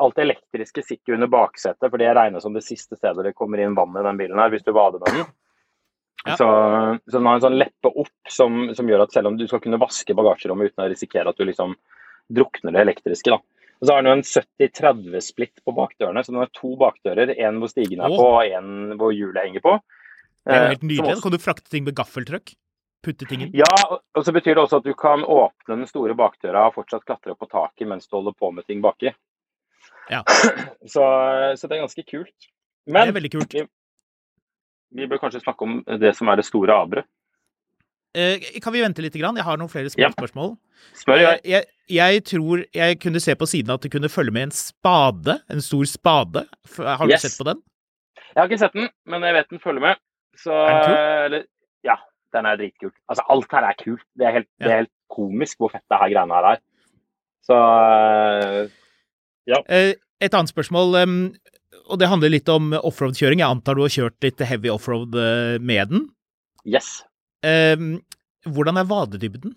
alt 0.00 0.16
det 0.16 0.24
elektriske 0.24 0.82
sitter 0.86 1.16
under 1.18 1.30
baksetet, 1.30 1.86
for 1.90 1.98
det 1.98 2.10
regnes 2.14 2.42
som 2.46 2.54
det 2.54 2.62
siste 2.66 2.96
stedet 2.98 3.24
det 3.26 3.34
kommer 3.38 3.62
inn 3.62 3.74
vann 3.78 3.94
i 3.98 4.04
den 4.06 4.18
bilen 4.20 4.38
her, 4.38 4.50
hvis 4.54 4.66
du 4.66 4.72
bader 4.74 5.02
med 5.02 5.20
den. 5.20 5.30
Ja. 6.26 6.34
Så, 6.36 6.46
så 7.08 7.16
den 7.16 7.26
har 7.30 7.38
en 7.38 7.44
sånn 7.46 7.56
leppe 7.58 7.88
opp 7.88 8.28
som, 8.28 8.74
som 8.76 8.88
gjør 8.90 9.06
at 9.06 9.12
selv 9.14 9.30
om 9.30 9.38
du 9.40 9.46
skal 9.48 9.62
kunne 9.64 9.78
vaske 9.80 10.12
bagasjerommet 10.14 10.72
uten 10.72 10.84
å 10.84 10.88
risikere 10.92 11.32
at 11.32 11.38
du 11.40 11.46
liksom 11.48 11.72
drukner 12.30 12.74
det 12.76 12.82
elektriske, 12.84 13.32
da. 13.32 13.40
Og 13.80 13.88
så 13.88 13.94
har 13.96 14.02
den 14.04 14.10
jo 14.10 14.16
en 14.18 14.26
70-30-splitt 14.28 15.62
på 15.64 15.72
bakdørene, 15.72 16.20
så 16.24 16.34
den 16.34 16.42
har 16.42 16.50
to 16.52 16.74
bakdører. 16.80 17.32
En 17.40 17.60
hvor 17.62 17.70
stigen 17.72 18.02
er 18.04 18.12
på, 18.12 18.26
og 18.36 18.44
en 18.44 18.98
hvor 19.00 19.14
hjulet 19.16 19.46
henger 19.46 19.64
på. 19.64 19.78
Det 20.44 20.52
er 20.52 20.58
jo 20.60 20.64
Eh, 20.66 20.68
helt 20.74 20.82
nydelig. 20.84 21.14
Da 21.16 21.22
kan 21.24 21.32
du 21.32 21.38
frakte 21.40 21.70
ting 21.72 21.84
med 21.88 21.96
gaffeltrøkk. 21.96 22.52
Putte 23.02 23.24
ting 23.28 23.46
inn. 23.46 23.50
Ja, 23.56 23.64
og- 23.88 24.24
så 24.24 24.32
betyr 24.36 24.54
det 24.54 24.64
også 24.66 24.76
at 24.82 24.84
du 24.84 24.92
kan 24.94 25.24
åpne 25.24 25.76
den 25.80 25.86
store 25.88 26.12
bakdøra 26.14 26.66
og 26.68 26.74
fortsatt 26.76 27.04
klatre 27.08 27.32
opp 27.32 27.38
på 27.40 27.48
taket 27.48 27.88
mens 27.88 28.06
du 28.06 28.16
holder 28.18 28.32
på 28.36 28.52
med 28.52 28.66
ting 28.66 28.82
baki. 28.84 29.14
Ja. 30.10 30.22
Så, 30.84 31.00
så 31.56 31.68
det 31.68 31.76
er 31.78 31.86
ganske 31.86 32.04
kult. 32.04 32.48
Det 32.86 32.96
er 32.96 33.12
veldig 33.12 33.30
kult. 33.32 33.52
vi, 33.54 33.64
vi 34.92 35.06
bør 35.06 35.18
kanskje 35.22 35.40
snakke 35.44 35.62
om 35.62 35.80
det 36.00 36.14
som 36.16 36.28
er 36.28 36.36
det 36.40 36.44
store 36.48 36.74
aberet. 36.82 37.04
Eh, 38.14 38.40
kan 38.62 38.72
vi 38.74 38.80
vente 38.82 39.02
litt? 39.04 39.14
Grann? 39.14 39.36
Jeg 39.38 39.44
har 39.46 39.56
noen 39.60 39.70
flere 39.70 39.90
små 39.90 40.02
Ja. 40.02 40.10
spørsmål. 40.10 40.56
Spør 40.98 41.14
Eh, 41.20 41.38
jeg. 41.44 41.64
jeg, 41.88 42.24
tror 42.24 42.64
jeg 42.74 42.98
kunne 43.00 43.20
se 43.20 43.34
på 43.34 43.46
siden 43.46 43.70
at 43.70 43.80
det 43.82 43.92
kunne 43.92 44.08
følge 44.08 44.32
med 44.32 44.42
en 44.42 44.50
spade. 44.50 45.40
En 45.50 45.60
stor 45.60 45.84
spade. 45.86 46.46
Har 46.76 47.06
du 47.06 47.12
Yes. 47.12 47.22
sett 47.22 47.38
på 47.38 47.44
den? 47.46 47.62
Jeg 48.34 48.42
har 48.42 48.48
ikke 48.48 48.58
sett 48.58 48.72
den, 48.72 48.88
men 49.06 49.22
jeg 49.22 49.34
vet 49.34 49.48
den 49.50 49.58
følger 49.60 49.80
med. 49.80 49.96
Så 50.36 50.50
Er 50.50 51.24
eller, 51.26 51.44
Ja, 51.84 51.96
den 52.32 52.46
er 52.46 52.56
dritkul. 52.56 52.90
Altså, 53.08 53.22
alt 53.30 53.46
her 53.50 53.62
er 53.64 53.74
kult. 53.78 54.02
Det 54.18 54.26
er 54.26 54.32
helt, 54.32 54.48
det 54.60 54.66
er 54.70 54.76
helt 54.76 54.90
komisk 55.10 55.56
hvor 55.58 55.70
fett 55.70 55.82
det 55.90 55.98
her 55.98 56.08
greiene 56.10 56.34
her 56.34 56.44
er. 56.52 56.58
Så 57.46 58.70
ja. 59.46 59.56
Eh, 59.68 59.94
et 60.20 60.34
annet 60.34 60.48
spørsmål, 60.52 61.02
em, 61.02 61.34
og 61.86 62.00
det 62.00 62.08
handler 62.10 62.32
litt 62.32 62.50
om 62.50 62.72
offroad-kjøring. 62.76 63.42
Jeg 63.42 63.50
antar 63.50 63.78
du 63.78 63.84
har 63.84 63.94
kjørt 63.94 64.26
litt 64.26 64.42
heavy 64.46 64.70
offroad 64.72 65.14
eh, 65.18 65.56
med 65.62 65.94
den. 65.94 66.08
yes. 66.66 67.00
Um, 67.40 68.02
hvordan 68.44 68.76
er 68.76 68.88
vadedybden? 68.88 69.54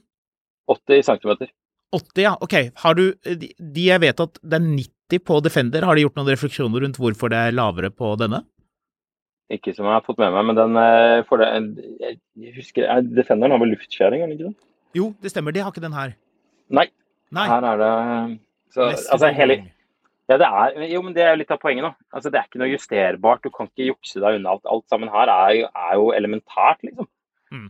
80 0.71 1.03
cm. 1.09 1.49
80, 1.93 2.21
ja. 2.23 2.33
Ok. 2.41 2.55
Har 2.79 2.95
du 2.95 3.03
De 3.23 3.49
de 3.57 3.87
jeg 3.89 4.01
vet 4.01 4.23
at 4.23 4.39
det 4.39 4.57
er 4.57 4.63
90 4.63 5.23
på 5.27 5.39
Defender, 5.43 5.85
har 5.85 5.95
de 5.95 6.05
gjort 6.05 6.15
noen 6.17 6.31
refleksjoner 6.31 6.85
rundt 6.85 6.97
hvorfor 6.97 7.29
det 7.29 7.41
er 7.49 7.55
lavere 7.55 7.91
på 7.93 8.15
denne? 8.21 8.41
Ikke 9.51 9.73
som 9.75 9.85
jeg 9.85 9.93
har 9.93 10.05
fått 10.05 10.21
med 10.21 10.31
meg, 10.33 10.47
men 10.47 10.57
den 10.57 10.79
eh, 10.79 11.25
for 11.27 11.43
det, 11.43 11.49
jeg, 12.01 12.53
husker 12.55 12.87
eh, 12.87 13.03
Defenderen 13.03 13.53
har 13.53 13.61
vel 13.61 13.75
luftskjæring, 13.75 14.23
har 14.23 14.31
den 14.31 14.39
ikke 14.39 14.49
det? 14.53 14.69
Jo, 14.97 15.11
det 15.21 15.33
stemmer. 15.33 15.53
Det 15.53 15.61
har 15.65 15.73
ikke 15.73 15.83
den 15.83 15.97
her. 15.97 16.15
Nei. 16.73 16.87
Nei. 17.33 17.45
Her 17.49 17.67
er 17.67 17.81
det 17.81 17.91
så, 18.73 18.87
altså, 18.89 19.29
hele, 19.37 19.59
ja, 20.33 20.39
det 20.41 20.49
er, 20.49 20.87
jo, 20.91 21.01
men 21.05 21.13
det 21.15 21.23
er 21.23 21.31
jo 21.35 21.39
litt 21.43 21.53
av 21.53 21.61
poenget. 21.61 21.85
nå. 21.85 21.93
Altså, 22.13 22.31
det 22.33 22.39
er 22.41 22.49
ikke 22.49 22.59
noe 22.61 22.71
justerbart. 22.73 23.43
Du 23.45 23.53
kan 23.53 23.69
ikke 23.69 23.87
jukse 23.91 24.19
deg 24.23 24.39
unna 24.39 24.55
alt. 24.55 24.65
Alt 24.73 24.85
sammen 24.91 25.11
her 25.13 25.31
er, 25.31 25.53
jo- 25.61 25.71
er 25.87 25.95
jo 26.01 26.09
elementært, 26.17 26.83
liksom. 26.87 27.07
Mm. 27.53 27.69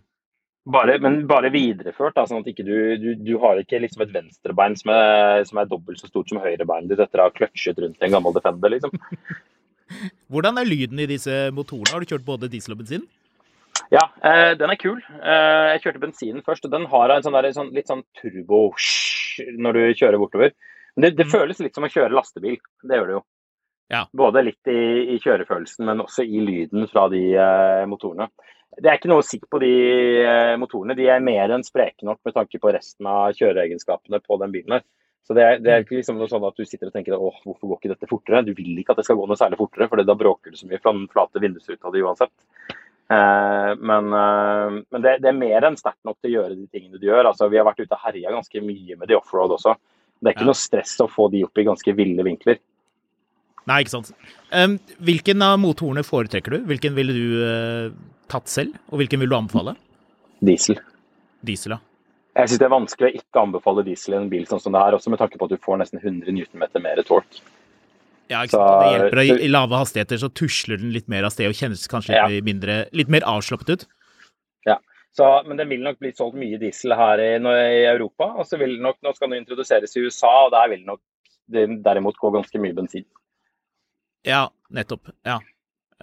Bare, 0.74 0.94
men 1.04 1.18
bare 1.28 1.50
videreført, 1.52 2.16
da, 2.16 2.24
sånn 2.30 2.40
at 2.40 2.48
ikke 2.48 2.64
du, 2.64 2.76
du, 3.02 3.10
du 3.20 3.34
har 3.42 3.60
ikke 3.60 3.82
liksom 3.84 4.06
et 4.06 4.14
venstrebein 4.16 4.78
som 4.80 4.94
er, 4.96 5.44
som 5.50 5.60
er 5.60 5.68
dobbelt 5.68 6.00
så 6.00 6.08
stort 6.08 6.30
som 6.32 6.40
høyrebeinet 6.40 6.88
ditt 6.94 7.02
etter 7.04 7.20
å 7.20 7.26
ha 7.28 7.34
kløtsjet 7.36 7.82
rundt 7.84 8.00
en 8.00 8.14
gammel 8.16 8.34
Defender, 8.38 8.72
liksom. 8.72 8.96
Hvordan 10.32 10.58
er 10.62 10.70
lyden 10.70 11.02
i 11.04 11.10
disse 11.10 11.50
motorene? 11.54 11.92
Har 11.92 12.00
du 12.06 12.10
kjørt 12.10 12.24
både 12.26 12.48
diesel 12.50 12.74
og 12.78 12.80
bensin? 12.80 13.04
Ja, 13.92 14.08
eh, 14.24 14.54
den 14.58 14.72
er 14.72 14.80
kul. 14.80 15.02
Eh, 15.20 15.74
jeg 15.76 15.84
kjørte 15.84 16.02
bensinen 16.06 16.46
først, 16.46 16.64
og 16.66 16.72
den 16.74 16.88
har 16.90 17.12
en 17.14 17.26
sånn 17.26 17.36
der, 17.36 17.50
sånn, 17.54 17.74
litt 17.76 17.92
sånn 17.92 18.06
turbo 18.22 18.70
når 19.60 19.78
du 19.78 19.82
kjører 20.00 20.22
bortover. 20.22 20.54
Men 20.96 21.06
det, 21.08 21.12
det 21.20 21.30
føles 21.32 21.62
litt 21.64 21.76
som 21.76 21.86
å 21.88 21.92
kjøre 21.92 22.14
lastebil. 22.14 22.60
Det 22.84 23.00
gjør 23.00 23.10
det 23.10 23.16
jo. 23.18 23.24
Ja. 23.94 24.04
Både 24.16 24.44
litt 24.46 24.72
i, 24.72 24.82
i 25.14 25.20
kjørefølelsen, 25.22 25.86
men 25.86 26.02
også 26.06 26.26
i 26.26 26.42
lyden 26.42 26.88
fra 26.90 27.08
de 27.12 27.22
eh, 27.36 27.84
motorene. 27.90 28.30
Det 28.74 28.90
er 28.90 28.98
ikke 28.98 29.12
noe 29.12 29.22
å 29.22 29.26
si 29.26 29.38
på 29.42 29.60
de 29.62 29.74
eh, 30.24 30.56
motorene. 30.58 30.96
De 30.98 31.06
er 31.12 31.24
mer 31.24 31.54
enn 31.54 31.66
spreke 31.66 32.08
nok 32.08 32.22
med 32.26 32.36
tanke 32.38 32.62
på 32.62 32.74
resten 32.74 33.10
av 33.10 33.36
kjøreegenskapene 33.38 34.22
på 34.24 34.40
den 34.42 34.54
bilen. 34.56 34.78
her. 34.78 34.86
Så 35.28 35.36
det 35.38 35.44
er, 35.46 35.60
det 35.64 35.72
er 35.72 35.84
ikke 35.86 36.00
liksom 36.00 36.18
noe 36.20 36.28
sånn 36.28 36.44
at 36.44 36.58
du 36.58 36.66
sitter 36.68 36.90
og 36.90 36.96
tenker 36.96 37.16
åh, 37.16 37.36
hvorfor 37.46 37.70
går 37.70 37.80
ikke 37.80 37.92
dette 37.94 38.10
fortere? 38.10 38.42
Du 38.44 38.52
vil 38.58 38.74
ikke 38.82 38.96
at 38.96 39.00
det 39.00 39.06
skal 39.08 39.20
gå 39.20 39.28
noe 39.30 39.40
særlig 39.40 39.60
fortere, 39.62 39.88
for 39.92 40.02
da 40.04 40.16
bråker 40.20 40.52
det 40.52 40.60
så 40.60 40.68
mye 40.68 40.82
fra 40.84 40.96
den 40.96 41.06
flate 41.12 41.44
vindusruta 41.44 41.94
di 41.94 42.04
uansett. 42.04 42.34
Eh, 43.14 43.72
men 43.80 44.10
eh, 44.20 44.82
men 44.90 45.06
det, 45.06 45.18
det 45.24 45.32
er 45.32 45.38
mer 45.38 45.70
enn 45.70 45.80
sterkt 45.80 46.02
nok 46.08 46.18
til 46.20 46.34
å 46.34 46.36
gjøre 46.40 46.58
de 46.58 46.68
tingene 46.72 47.00
du 47.00 47.08
gjør. 47.08 47.30
Altså, 47.30 47.48
vi 47.52 47.62
har 47.62 47.68
vært 47.70 47.84
ute 47.84 47.96
og 47.96 48.04
herja 48.04 48.34
ganske 48.36 48.66
mye 48.66 49.00
med 49.00 49.12
de 49.12 49.20
offroad 49.20 49.56
også. 49.56 49.78
Det 50.24 50.30
er 50.32 50.36
ikke 50.38 50.46
Ja. 50.46 50.52
noe 50.54 50.60
stress 50.60 50.96
å 51.04 51.10
få 51.12 51.30
de 51.32 51.44
opp 51.44 51.58
i 51.60 51.66
ganske 51.68 51.96
ville 51.96 52.24
vinkler. 52.24 52.60
Nei, 53.68 53.82
ikke 53.84 53.94
sant. 53.94 54.12
Um, 54.52 54.78
hvilken 55.04 55.42
av 55.44 55.58
motorene 55.60 56.04
foretrekker 56.04 56.58
du? 56.58 56.60
Hvilken 56.68 56.96
ville 56.96 57.14
du 57.16 57.28
uh, 57.44 57.92
tatt 58.32 58.48
selv, 58.52 58.76
og 58.92 59.00
hvilken 59.00 59.20
vil 59.24 59.30
du 59.32 59.36
anbefale? 59.36 59.76
Diesel. 60.44 60.80
Diesel, 61.44 61.76
ja. 61.78 61.80
Jeg 62.36 62.50
syns 62.50 62.60
det 62.60 62.66
er 62.66 62.74
vanskelig 62.74 63.10
å 63.12 63.20
ikke 63.20 63.42
anbefale 63.44 63.84
diesel 63.86 64.16
i 64.16 64.18
en 64.18 64.30
bil 64.32 64.46
sånn 64.50 64.60
som 64.64 64.74
det 64.74 64.82
her, 64.82 64.96
også 64.98 65.12
med 65.14 65.20
tanke 65.22 65.38
på 65.38 65.46
at 65.46 65.54
du 65.54 65.58
får 65.62 65.78
nesten 65.84 66.02
100 66.02 66.32
Nm 66.34 66.82
mer 66.82 67.04
tork. 67.06 67.40
Ja, 68.32 68.42
ikke 68.42 68.56
sant? 68.56 68.64
Så- 68.64 68.80
Det 68.80 68.94
hjelper 68.96 69.16
deg. 69.22 69.42
I 69.44 69.48
lave 69.52 69.78
hastigheter 69.78 70.18
så 70.18 70.30
tusler 70.34 70.80
den 70.80 70.92
litt 70.92 71.08
mer 71.08 71.24
av 71.28 71.32
sted 71.32 71.48
og 71.48 71.54
kjennes 71.54 71.88
kanskje 71.88 72.16
litt, 72.16 72.40
Ja. 72.40 72.42
mindre, 72.42 72.88
litt 72.92 73.10
mer 73.10 73.22
avslappet 73.22 73.70
ut. 73.70 73.86
Så, 75.14 75.26
men 75.46 75.60
det 75.60 75.68
vil 75.70 75.84
nok 75.86 76.00
bli 76.02 76.10
solgt 76.18 76.38
mye 76.42 76.58
diesel 76.58 76.96
her 76.98 77.22
i, 77.22 77.32
i 77.38 77.84
Europa. 77.86 78.32
Og 78.42 78.48
så 78.50 78.58
vil 78.58 78.76
det 78.78 78.82
nok, 78.82 78.98
nå 79.06 79.12
skal 79.14 79.30
den 79.30 79.44
introduseres 79.44 79.94
i 79.96 80.02
USA, 80.08 80.32
og 80.48 80.52
der 80.56 80.72
vil 80.74 80.86
nok 80.88 81.02
det 81.54 81.68
derimot 81.86 82.18
gå 82.18 82.32
ganske 82.34 82.62
mye 82.64 82.74
bensin. 82.74 83.06
Ja, 84.26 84.48
nettopp. 84.74 85.12
Ja. 85.28 85.38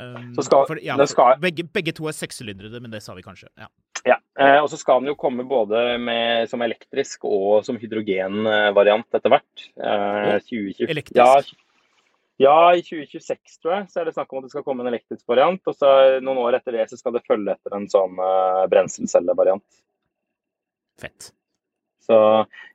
Um, 0.01 0.35
Så 0.37 0.44
skal- 0.46 0.66
for, 0.68 0.79
ja, 0.85 0.94
skal- 1.07 1.40
begge, 1.42 1.64
begge 1.64 1.92
to 1.92 2.07
er 2.07 2.12
sekssylindrede, 2.14 2.81
men 2.81 2.90
det 2.92 3.03
sa 3.03 3.14
vi 3.14 3.23
kanskje. 3.23 3.49
Ja. 3.59 3.66
Ja, 4.07 4.16
eh, 4.38 4.62
Og 4.62 4.68
så 4.70 4.79
skal 4.79 5.01
den 5.01 5.09
jo 5.11 5.14
komme 5.14 5.44
både 5.44 5.99
med, 5.99 6.49
som 6.49 6.62
elektrisk 6.62 7.25
og 7.25 7.64
som 7.66 7.77
hydrogenvariant 7.77 9.05
etter 9.12 9.29
hvert. 9.35 9.66
Eh, 9.77 10.38
2020 10.40 10.88
elektrisk? 10.88 11.16
Ja, 11.16 11.42
ja, 12.40 12.57
i 12.72 12.81
2026 12.81 13.59
tror 13.61 13.74
jeg, 13.74 13.88
så 13.92 14.00
er 14.00 14.09
det 14.09 14.14
snakk 14.16 14.31
om 14.33 14.40
at 14.40 14.48
det 14.48 14.55
skal 14.55 14.64
komme 14.64 14.85
en 14.85 14.88
elektrisk 14.88 15.26
variant. 15.29 15.61
Og 15.68 15.76
så 15.76 15.90
noen 16.24 16.40
år 16.40 16.57
etter 16.57 16.79
det 16.79 16.87
så 16.88 16.96
skal 16.96 17.12
det 17.16 17.26
følge 17.29 17.53
etter 17.53 17.76
en 17.76 17.85
sånn 17.92 18.16
uh, 18.16 18.64
brenselcellevariant. 18.72 19.66
Fett. 21.00 21.31
Så 22.11 22.16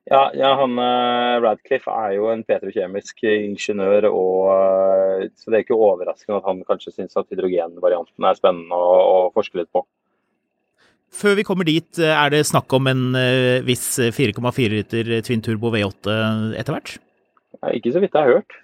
ja, 0.05 0.21
ja 0.37 0.51
han 0.59 0.77
uh, 0.77 1.41
Radcliffe 1.43 1.91
er 1.91 2.13
jo 2.19 2.29
en 2.29 2.43
petrokjemisk 2.45 3.25
ingeniør, 3.25 4.07
og 4.13 4.51
uh, 4.53 5.25
så 5.33 5.49
det 5.49 5.57
er 5.57 5.65
ikke 5.65 5.79
overraskende 5.79 6.37
at 6.39 6.49
han 6.51 6.61
kanskje 6.67 6.93
syns 6.93 7.17
at 7.17 7.33
hydrogenvarianten 7.33 8.29
er 8.29 8.37
spennende 8.37 8.77
å, 8.77 8.99
å 9.01 9.17
forske 9.35 9.59
litt 9.59 9.71
på. 9.73 9.81
Før 11.15 11.37
vi 11.39 11.45
kommer 11.47 11.67
dit, 11.67 11.87
eh, 12.01 12.11
er 12.11 12.31
det 12.33 12.41
snakk 12.49 12.73
om 12.75 12.89
en 12.91 13.03
uh, 13.15 13.63
viss 13.65 13.87
4,4 13.97 14.69
liter 14.73 15.11
twin 15.25 15.41
turbo 15.41 15.71
V8 15.73 16.15
etter 16.59 16.75
hvert? 16.75 16.95
Ikke 17.73 17.93
så 17.95 18.03
vidt 18.03 18.13
jeg 18.13 18.27
har 18.27 18.41
hørt. 18.41 18.57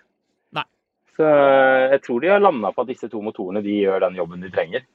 Så 1.22 1.28
eh, 1.28 1.92
jeg 1.94 2.02
tror 2.06 2.24
de 2.24 2.32
har 2.34 2.42
landa 2.42 2.72
på 2.74 2.84
at 2.84 2.90
disse 2.90 3.10
to 3.12 3.22
motorene 3.22 3.62
de 3.66 3.78
gjør 3.84 4.02
den 4.08 4.18
jobben 4.18 4.42
de 4.42 4.50
trenger. 4.54 4.86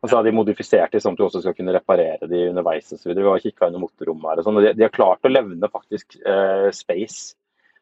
Og 0.00 0.08
så 0.08 0.16
har 0.16 0.24
de 0.24 0.32
modifisert 0.32 0.94
de 0.94 1.00
sånn 1.02 1.14
at 1.14 1.20
du 1.20 1.26
også 1.26 1.42
skal 1.44 1.54
kunne 1.56 1.74
reparere 1.76 2.28
de 2.28 2.46
underveis 2.48 2.88
osv. 2.96 3.12
Vi 3.12 3.26
har 3.26 3.42
kikka 3.42 3.68
i 3.68 3.80
motorrommet 3.80 4.30
her 4.32 4.40
og 4.40 4.46
sånn. 4.46 4.58
og 4.58 4.64
De, 4.64 4.72
de 4.78 4.86
har 4.86 4.94
klart 4.94 5.28
å 5.28 5.32
levne 5.32 5.70
faktisk 5.70 6.16
eh, 6.24 6.70
space 6.74 7.36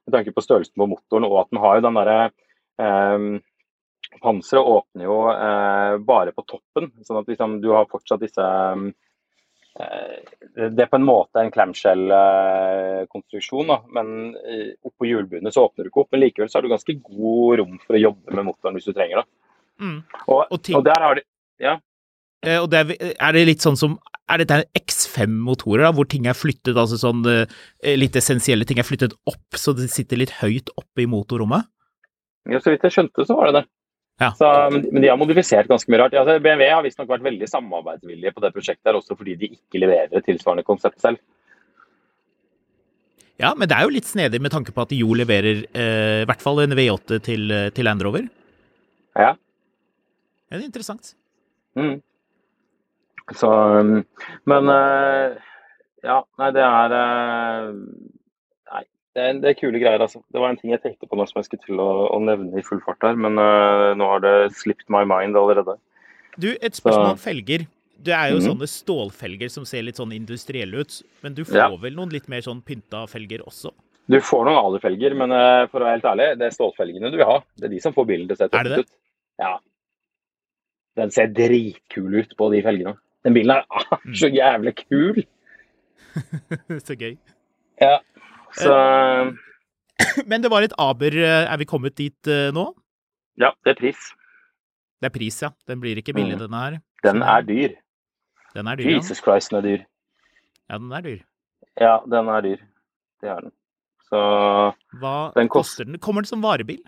med 0.09 0.17
tanke 0.17 0.35
på 0.35 0.43
størrelsen 0.43 0.75
på 0.81 0.89
motoren, 0.91 1.29
og 1.29 1.45
at 1.45 1.53
den 1.53 1.63
har 1.63 1.79
jo 1.79 1.87
den 1.87 2.01
derre 2.01 2.19
eh, 2.83 3.29
Panseret 4.19 4.65
åpner 4.65 5.05
jo 5.05 5.19
eh, 5.31 5.95
bare 6.09 6.33
på 6.35 6.43
toppen, 6.49 6.89
sånn 7.05 7.21
at 7.21 7.29
liksom, 7.29 7.59
du 7.63 7.69
har 7.75 7.91
fortsatt 7.91 8.23
disse 8.25 8.43
eh, 8.43 8.89
Det 9.77 10.83
er 10.83 10.89
på 10.91 10.99
en 10.99 11.07
måte 11.07 11.39
en 11.39 11.53
clamshell-konstruksjon, 11.55 13.69
men 13.95 14.07
eh, 14.43 14.75
oppå 14.87 15.07
hjulbuene 15.07 15.53
så 15.55 15.63
åpner 15.69 15.83
du 15.87 15.91
ikke 15.93 16.03
opp. 16.03 16.13
Men 16.15 16.23
likevel 16.25 16.49
så 16.51 16.57
har 16.59 16.65
du 16.67 16.73
ganske 16.73 16.95
god 17.05 17.51
rom 17.61 17.75
for 17.85 17.93
å 17.95 18.03
jobbe 18.03 18.29
med 18.35 18.45
motoren 18.49 18.75
hvis 18.79 18.89
du 18.89 18.95
trenger 18.97 19.17
det. 19.21 19.27
Mm. 19.79 20.01
Og, 20.27 20.41
Og 20.51 20.59
og 20.75 20.83
der 20.89 21.01
har 21.05 21.13
de 21.15 21.23
Ja. 21.63 21.75
Eh, 22.43 22.59
Og 22.59 22.67
det 22.71 22.79
er, 22.79 22.87
er 23.15 23.33
det 23.35 23.47
litt 23.47 23.63
sånn 23.63 23.77
som 23.79 23.99
Er 24.29 24.39
dette 24.43 24.65
X5-motorer, 24.75 25.83
da, 25.87 25.93
hvor 25.95 26.05
ting 26.11 26.27
er 26.27 26.35
flyttet, 26.37 26.77
altså 26.77 26.97
sånn 27.01 27.23
eh, 27.31 27.47
litt 27.97 28.17
essensielle 28.19 28.65
ting 28.69 28.79
er 28.79 28.85
flyttet 28.85 29.15
opp, 29.31 29.57
så 29.57 29.73
det 29.73 29.89
sitter 29.95 30.17
litt 30.21 30.35
høyt 30.43 30.69
oppe 30.77 31.03
i 31.03 31.07
motorrommet? 31.09 31.63
ja, 32.49 32.61
så 32.61 32.71
vidt 32.73 32.85
jeg 32.85 32.93
skjønte, 32.95 33.25
så 33.29 33.35
var 33.39 33.47
det 33.49 33.55
det. 33.61 33.65
Ja. 34.19 34.33
Så, 34.35 34.47
men, 34.75 35.03
de 35.03 35.11
har 35.11 35.19
modifisert 35.19 35.69
ganske 35.71 35.91
mye 35.93 36.01
rart. 36.03 36.15
Altså, 36.19 36.41
BMW 36.43 36.67
har 36.73 36.83
visstnok 36.83 37.11
vært 37.11 37.27
veldig 37.27 37.49
samarbeidsvillige 37.51 38.35
på 38.35 38.43
det 38.43 38.51
prosjektet, 38.55 38.89
her, 38.91 38.99
også 38.99 39.15
fordi 39.19 39.37
de 39.39 39.53
ikke 39.55 39.83
leverer 39.85 40.11
et 40.11 40.27
tilsvarende 40.27 40.67
konsept 40.67 40.99
selv. 41.03 41.21
Ja, 43.39 43.53
men 43.55 43.71
det 43.71 43.77
er 43.77 43.87
jo 43.87 43.95
litt 43.95 44.09
snedig 44.09 44.41
med 44.43 44.51
tanke 44.51 44.75
på 44.75 44.83
at 44.83 44.91
de 44.91 44.99
jo 44.99 45.15
leverer 45.15 45.63
eh, 45.71 46.25
i 46.25 46.27
hvert 46.27 46.43
fall 46.43 46.59
en 46.65 46.75
V8 46.75 47.21
til, 47.23 47.47
eh, 47.55 47.69
til 47.75 47.87
Land 47.87 48.03
Rover. 48.03 48.27
Ja. 49.15 49.37
Det 50.49 50.59
er 50.59 50.67
interessant. 50.67 51.13
Mm. 51.79 52.01
Så 53.37 53.49
um, 53.79 53.99
Men 54.49 54.71
uh, 54.73 55.37
ja, 56.03 56.23
nei, 56.41 56.49
det 56.57 56.65
er 56.65 56.95
Nei, 56.97 58.18
det 59.19 59.25
er, 59.25 59.39
det 59.43 59.51
er, 59.51 59.57
kule 59.59 59.81
greier, 59.83 60.03
altså. 60.05 60.21
Det 60.31 60.43
var 60.43 60.53
en 60.53 60.59
ting 60.61 60.71
jeg 60.71 60.83
tenkte 60.85 61.09
på 61.09 61.19
nå 61.19 61.27
som 61.27 61.41
jeg 61.41 61.49
skulle 61.49 61.65
til 61.67 61.83
å, 61.83 61.89
å 62.15 62.21
nevne 62.23 62.61
i 62.61 62.65
full 62.67 62.81
fart 62.85 63.03
her, 63.03 63.19
men 63.19 63.41
uh, 63.41 63.91
nå 63.99 64.07
har 64.13 64.23
det 64.23 64.35
slipped 64.59 64.87
my 64.93 65.03
mind 65.09 65.39
allerede. 65.39 65.75
Du, 66.39 66.53
et 66.55 66.79
spørsmål 66.79 67.17
om 67.17 67.21
felger. 67.21 67.67
Det 67.99 68.15
er 68.15 68.31
jo 68.31 68.39
mm. 68.39 68.45
sånne 68.45 68.69
stålfelger 68.71 69.51
som 69.51 69.65
ser 69.67 69.83
litt 69.83 69.99
sånn 69.99 70.15
industrielle 70.15 70.85
ut, 70.85 71.01
men 71.25 71.35
du 71.35 71.43
får 71.43 71.59
ja. 71.59 71.69
vel 71.83 71.97
noen 71.99 72.15
litt 72.15 72.29
mer 72.31 72.45
sånn 72.47 72.61
pynta 72.63 73.03
felger 73.11 73.43
også? 73.43 73.73
Du 74.09 74.21
får 74.25 74.47
noen 74.47 74.61
alufelger, 74.61 75.17
men 75.19 75.35
for 75.69 75.83
å 75.83 75.89
være 75.89 75.97
helt 75.99 76.07
ærlig, 76.13 76.29
det 76.39 76.47
er 76.47 76.55
stålfelgene 76.55 77.11
du 77.11 77.19
vil 77.19 77.29
ha. 77.29 77.41
Det 77.59 77.67
er 77.67 77.75
de 77.75 77.81
som 77.83 77.97
får 77.97 78.07
bilen 78.09 78.31
til 78.31 78.39
å 78.39 78.41
se 78.41 78.49
tøft 78.55 78.87
ut. 78.87 78.95
Ja. 79.43 79.51
Den 80.99 81.13
ser 81.15 81.35
dritkul 81.35 82.21
ut 82.23 82.39
på 82.39 82.49
de 82.55 82.63
felgene. 82.65 82.95
Den 83.27 83.35
bilen 83.35 83.59
er 83.59 83.67
ah, 83.69 83.99
så 84.21 84.31
jævlig 84.31 84.77
kul! 84.85 85.21
så 86.87 86.95
gøy. 86.95 87.19
Ja, 87.83 87.99
så 88.61 88.77
Men 90.31 90.45
det 90.45 90.51
var 90.53 90.63
et 90.63 90.75
aber. 90.79 91.15
Er 91.19 91.57
vi 91.59 91.67
kommet 91.69 91.97
dit 91.99 92.31
uh, 92.31 92.49
nå? 92.55 92.69
Ja, 93.39 93.53
det 93.65 93.77
er 93.77 93.81
pris. 93.81 94.09
Det 94.99 95.11
er 95.11 95.15
pris, 95.15 95.43
ja. 95.43 95.51
Den 95.71 95.81
blir 95.83 95.99
ikke 95.99 96.15
billig, 96.15 96.37
mm. 96.37 96.43
denne 96.43 96.63
her. 96.65 96.79
Den 97.07 97.23
er 97.23 97.47
dyr. 97.47 97.77
Den 98.55 98.67
er 98.67 98.79
dyr, 98.81 98.91
Jesus 98.97 99.23
Christ, 99.23 99.53
den 99.53 99.61
er 99.61 99.67
dyr. 99.67 99.85
Ja, 100.69 100.79
den 100.79 100.93
er 100.93 101.05
dyr. 101.05 101.21
Ja, 101.79 101.95
den 102.11 102.31
er 102.35 102.47
dyr. 102.47 102.63
Det 103.23 103.31
er 103.31 103.41
den. 103.47 103.53
Så 104.09 104.21
Hva 105.01 105.17
den 105.37 105.51
koster 105.53 105.85
den? 105.85 105.99
Kommer 106.03 106.25
den 106.25 106.31
som 106.31 106.43
varebil? 106.43 106.81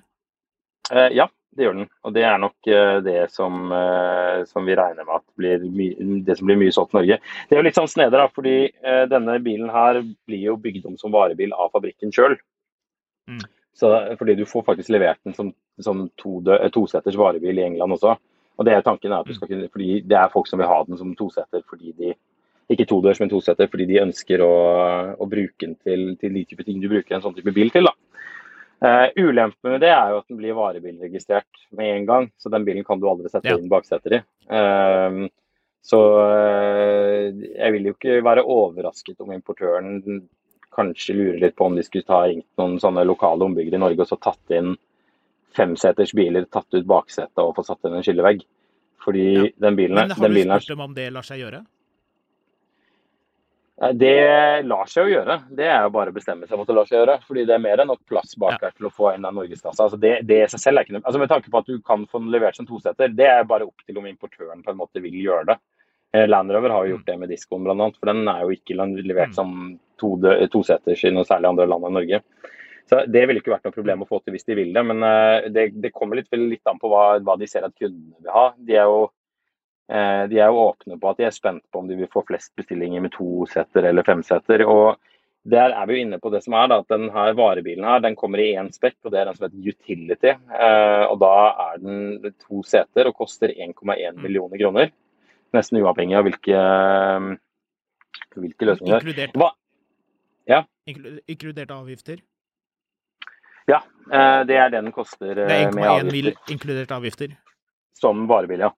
Eh, 0.90 1.10
ja, 1.14 1.28
det 1.56 1.66
gjør 1.66 1.78
den. 1.80 1.88
Og 2.06 2.14
det 2.14 2.24
er 2.26 2.38
nok 2.40 2.70
uh, 2.70 2.98
det 3.04 3.18
som, 3.34 3.72
uh, 3.72 4.42
som, 4.48 4.66
vi 4.68 4.76
regner 4.78 5.06
med 5.06 5.16
at 5.18 5.24
blir 5.38 5.64
det 6.26 6.36
som 6.38 6.50
blir 6.50 6.60
mye 6.60 6.74
solgt 6.74 6.94
i 6.94 7.00
Norge. 7.00 7.18
Det 7.48 7.56
er 7.56 7.62
jo 7.62 7.66
litt 7.66 7.78
sånn 7.78 7.90
snedig, 7.90 8.16
da, 8.16 8.28
fordi 8.34 8.56
uh, 8.86 9.04
denne 9.10 9.38
bilen 9.44 9.72
her 9.74 10.02
blir 10.28 10.44
jo 10.52 10.58
bygd 10.60 10.86
om 10.90 10.98
som 11.00 11.14
varebil 11.14 11.54
av 11.56 11.72
fabrikken 11.74 12.14
sjøl. 12.14 12.38
Mm. 13.30 13.42
Fordi 13.80 14.34
du 14.36 14.44
får 14.48 14.66
faktisk 14.66 14.92
levert 14.92 15.20
den 15.24 15.34
som, 15.36 15.52
som 15.80 16.04
toseters 16.20 17.14
to 17.14 17.20
varebil 17.20 17.60
i 17.60 17.64
England 17.64 17.96
også. 17.96 18.16
Og 18.60 18.66
det 18.68 18.74
er 18.76 18.82
tanken 18.84 19.12
er 19.12 19.22
at 19.22 19.28
du 19.28 19.32
skal 19.32 19.48
kunne, 19.48 19.70
fordi 19.72 20.02
det 20.04 20.18
er 20.18 20.32
folk 20.32 20.50
som 20.50 20.60
vil 20.60 20.68
ha 20.68 20.82
den 20.84 20.98
som 21.00 21.14
toseter 21.16 21.62
fordi 21.70 21.94
de 21.96 22.12
ikke 22.70 22.86
todørs, 22.86 23.18
men 23.22 23.30
toseter 23.32 23.70
fordi 23.70 23.86
de 23.88 24.02
ønsker 24.02 24.42
å, 24.44 24.52
å 25.16 25.28
bruke 25.30 25.64
den 25.64 25.78
til, 25.80 26.10
til 26.20 26.36
de 26.36 26.44
type 26.46 26.66
ting 26.66 26.82
du 26.82 26.90
bruker 26.90 27.16
en 27.16 27.24
sånn 27.24 27.34
type 27.38 27.54
bil 27.56 27.72
til. 27.72 27.88
da. 27.88 28.09
Uh, 28.80 29.12
ulempen 29.16 29.74
med 29.74 29.82
det 29.82 29.90
er 29.92 30.14
jo 30.14 30.22
at 30.22 30.30
den 30.30 30.38
blir 30.40 30.56
varebilregistrert 30.56 31.64
med 31.76 31.94
en 31.98 32.06
gang, 32.08 32.28
så 32.40 32.48
den 32.52 32.64
bilen 32.64 32.86
kan 32.86 33.00
du 33.00 33.10
aldri 33.10 33.28
sette 33.28 33.52
ja. 33.52 33.58
inn 33.60 33.68
bakseter 33.68 34.16
i. 34.16 34.20
Uh, 34.48 35.28
så 35.84 36.00
uh, 36.16 37.26
jeg 37.28 37.74
vil 37.76 37.90
jo 37.90 37.96
ikke 37.96 38.20
være 38.24 38.44
overrasket 38.44 39.20
om 39.20 39.34
importøren 39.36 40.22
kanskje 40.70 41.16
lurer 41.18 41.40
litt 41.42 41.56
på 41.58 41.66
om 41.66 41.76
de 41.76 41.84
skulle 41.84 42.06
ta 42.06 42.22
ringt 42.24 42.46
noen 42.60 42.78
sånne 42.80 43.04
lokale 43.08 43.44
ombyggere 43.48 43.76
i 43.76 43.82
Norge 43.82 44.04
og 44.04 44.10
så 44.12 44.20
tatt 44.22 44.54
inn 44.54 44.76
femseters 45.56 46.14
biler, 46.14 46.46
tatt 46.46 46.70
ut 46.72 46.86
baksetet 46.86 47.42
og 47.42 47.56
fått 47.56 47.72
satt 47.72 47.88
inn 47.88 47.98
en 47.98 48.06
skillevegg. 48.06 48.44
Fordi 49.00 49.26
ja. 49.34 49.44
den 49.64 49.76
bilen, 49.76 49.96
Men 49.96 50.12
har 50.12 50.28
du 50.28 50.40
spurt 50.44 50.72
dem 50.74 50.84
om 50.84 50.94
det 50.96 51.08
lar 51.12 51.26
seg 51.26 51.40
gjøre? 51.42 51.64
Det 53.80 54.62
lar 54.68 54.88
seg 54.92 55.06
jo 55.06 55.14
gjøre. 55.14 55.38
Det 55.56 55.64
er 55.64 55.86
jo 55.86 55.92
bare 55.94 56.12
å 56.12 56.14
bestemme 56.14 56.44
seg 56.44 56.52
for 56.52 56.66
at 56.66 56.68
det 56.68 56.74
lar 56.76 56.88
seg 56.88 56.98
gjøre. 56.98 57.14
Fordi 57.24 57.44
det 57.48 57.54
er 57.56 57.62
mer 57.64 57.80
enn 57.80 57.88
nok 57.88 58.02
plass 58.08 58.34
bak 58.40 58.58
her 58.60 58.74
til 58.76 58.90
å 58.90 58.92
få 58.92 59.08
en 59.14 59.24
av 59.24 59.36
norgeskassa. 59.36 59.86
Altså 59.86 60.00
det, 60.00 60.18
det 60.28 60.42
seg 60.52 60.60
selv 60.60 60.80
er 60.80 60.84
ikke 60.84 60.98
noe 60.98 61.06
altså 61.06 61.22
Med 61.22 61.32
tanke 61.32 61.52
på 61.52 61.62
at 61.62 61.70
du 61.70 61.78
kan 61.80 62.04
få 62.10 62.20
den 62.20 62.32
levert 62.34 62.58
som 62.58 62.68
toseter, 62.68 63.14
det 63.16 63.28
er 63.32 63.48
bare 63.48 63.68
opp 63.70 63.86
til 63.86 63.96
om 63.96 64.08
importøren 64.10 64.60
på 64.66 64.74
en 64.74 64.80
måte 64.82 65.00
vil 65.00 65.16
gjøre 65.22 65.52
det. 65.54 65.56
Eh, 66.12 66.26
Land 66.28 66.52
Rover 66.52 66.74
har 66.74 66.84
jo 66.84 66.96
gjort 66.96 67.06
det 67.06 67.16
med 67.22 67.32
diskoen 67.32 67.64
bl.a., 67.64 67.90
for 67.96 68.10
den 68.10 68.28
er 68.28 68.44
jo 68.44 68.56
ikke 68.56 68.76
levert 69.00 69.36
som 69.36 69.54
to, 70.00 70.16
toseters 70.52 71.04
i 71.06 71.12
noe 71.14 71.28
særlig 71.28 71.52
andre 71.52 71.68
land 71.70 71.86
enn 71.86 71.96
Norge. 72.00 72.22
Så 72.90 73.04
Det 73.06 73.22
ville 73.22 73.38
ikke 73.38 73.52
vært 73.52 73.68
noe 73.68 73.76
problem 73.76 74.02
å 74.02 74.08
få 74.08 74.18
til 74.18 74.34
hvis 74.34 74.48
de 74.48 74.56
vil 74.58 74.72
det, 74.74 74.82
men 74.82 75.04
eh, 75.06 75.48
det, 75.54 75.68
det 75.78 75.92
kommer 75.94 76.18
litt, 76.18 76.28
litt, 76.34 76.64
an 76.66 76.80
på 76.82 76.90
hva, 76.90 77.20
hva, 77.22 77.36
de 77.38 77.46
ser 77.48 77.66
at 77.66 77.76
kundene 77.78 78.18
vil 78.18 78.34
ha. 78.34 78.50
De 78.58 78.74
er 78.74 78.90
jo 78.90 79.04
de 79.90 80.38
er 80.38 80.46
jo 80.46 80.60
åpne 80.68 80.94
på 81.02 81.10
at 81.10 81.18
de 81.18 81.24
er 81.26 81.34
spent 81.34 81.64
på 81.72 81.80
om 81.80 81.88
de 81.88 81.96
vil 81.98 82.10
få 82.12 82.22
flest 82.28 82.52
bestillinger 82.54 83.02
med 83.02 83.10
to 83.16 83.46
setter 83.50 83.88
eller 83.88 84.06
fem 84.06 84.22
setter. 84.22 84.62
og 84.62 85.00
Der 85.42 85.72
er 85.72 85.86
vi 85.88 85.96
jo 85.96 86.04
inne 86.04 86.18
på 86.20 86.28
det 86.32 86.42
som 86.44 86.54
er 86.58 86.66
da, 86.68 86.80
at 86.82 86.90
denne 86.92 87.26
varebilen 87.36 87.86
her, 87.88 88.02
den 88.04 88.16
kommer 88.16 88.42
i 88.42 88.52
én 88.60 88.68
spekk, 88.74 88.98
og 89.04 89.12
det 89.12 89.20
er 89.20 89.30
den 89.30 89.38
som 89.38 89.46
heter 89.46 89.68
utility. 89.72 90.32
Eh, 90.36 91.04
og 91.08 91.20
Da 91.22 91.34
er 91.64 91.78
den 91.80 92.34
to 92.44 92.62
seter 92.62 93.08
og 93.08 93.16
koster 93.16 93.48
1,1 93.48 93.72
mm. 93.80 94.20
millioner 94.20 94.60
kroner. 94.60 94.90
Nesten 95.56 95.80
uavhengig 95.80 96.18
av 96.18 96.26
hvilke, 96.28 96.58
eh, 96.60 97.30
hvilke 98.36 98.68
løsninger. 98.68 99.00
Inkludert, 99.00 99.32
Hva? 99.40 99.50
Ja. 100.46 100.64
Inkludert 100.86 101.70
avgifter? 101.70 102.20
Ja, 103.68 103.80
det 104.44 104.56
er 104.56 104.70
det 104.72 104.80
den 104.82 104.92
koster 104.92 105.34
det 105.36 105.44
er 105.46 105.70
1,1 105.70 106.10
mill. 106.10 106.32
inkludert 106.50 106.90
avgifter? 106.90 107.36
Som 107.94 108.26
varebil, 108.26 108.64
ja. 108.66 108.70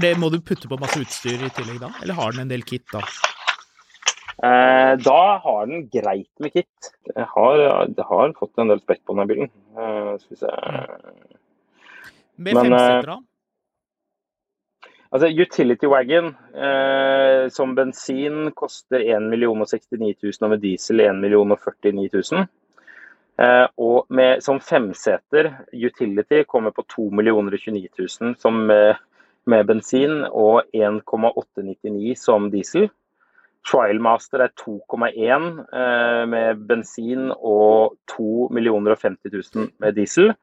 Det, 0.00 0.12
må 0.18 0.30
du 0.32 0.38
putte 0.40 0.68
på 0.70 0.78
masse 0.80 1.00
utstyr 1.02 1.42
i 1.46 1.52
tillegg 1.52 1.80
da, 1.82 1.90
eller 2.02 2.16
har 2.16 2.32
den 2.32 2.46
en 2.46 2.52
del 2.52 2.64
kit 2.66 2.86
da? 2.92 3.02
Eh, 4.36 4.92
da 5.00 5.20
har 5.44 5.68
den 5.68 5.86
greit 5.92 6.30
med 6.42 6.52
kit. 6.52 6.90
Jeg 7.12 7.28
har, 7.32 7.60
jeg 7.60 8.06
har 8.08 8.34
fått 8.36 8.60
en 8.60 8.72
del 8.72 8.82
spekk 8.82 9.02
på 9.04 9.16
denne 9.16 9.28
bilen. 9.30 9.52
Eh, 9.76 10.12
skal 10.20 10.34
vi 10.34 10.40
se 10.42 10.52
Med 12.36 12.58
femsetere, 12.60 13.14
da? 13.14 13.18
Altså, 15.14 15.28
Utility 15.30 15.86
Wagon 15.88 16.32
eh, 16.52 17.48
som 17.54 17.74
bensin 17.76 18.50
koster 18.58 19.00
1 19.00 19.30
69 19.30 20.14
000, 20.22 20.32
og 20.42 20.50
med 20.50 20.60
diesel 20.64 21.00
1 21.00 21.22
49 21.22 22.08
000. 22.12 22.46
Eh, 23.38 23.66
og 23.76 24.06
med, 24.08 24.42
som 24.44 24.60
femseter, 24.60 25.52
Utility, 25.72 26.42
kommer 26.44 26.70
på 26.70 26.84
2 26.96 27.10
29 27.10 27.88
000. 27.98 28.34
Som 28.40 28.70
eh, 28.70 28.96
med 29.50 29.66
bensin 29.68 30.22
og 30.28 30.66
1,899 30.74 32.14
som 32.18 32.50
diesel. 32.52 32.88
Trialmaster 33.66 34.44
er 34.44 34.52
2,1 34.54 35.46
eh, 35.74 36.24
med 36.30 36.60
bensin 36.68 37.30
og 37.34 37.96
2 38.12 38.48
50 38.52 39.32
000 39.32 39.70
med 39.82 39.96
diesel. 39.96 40.34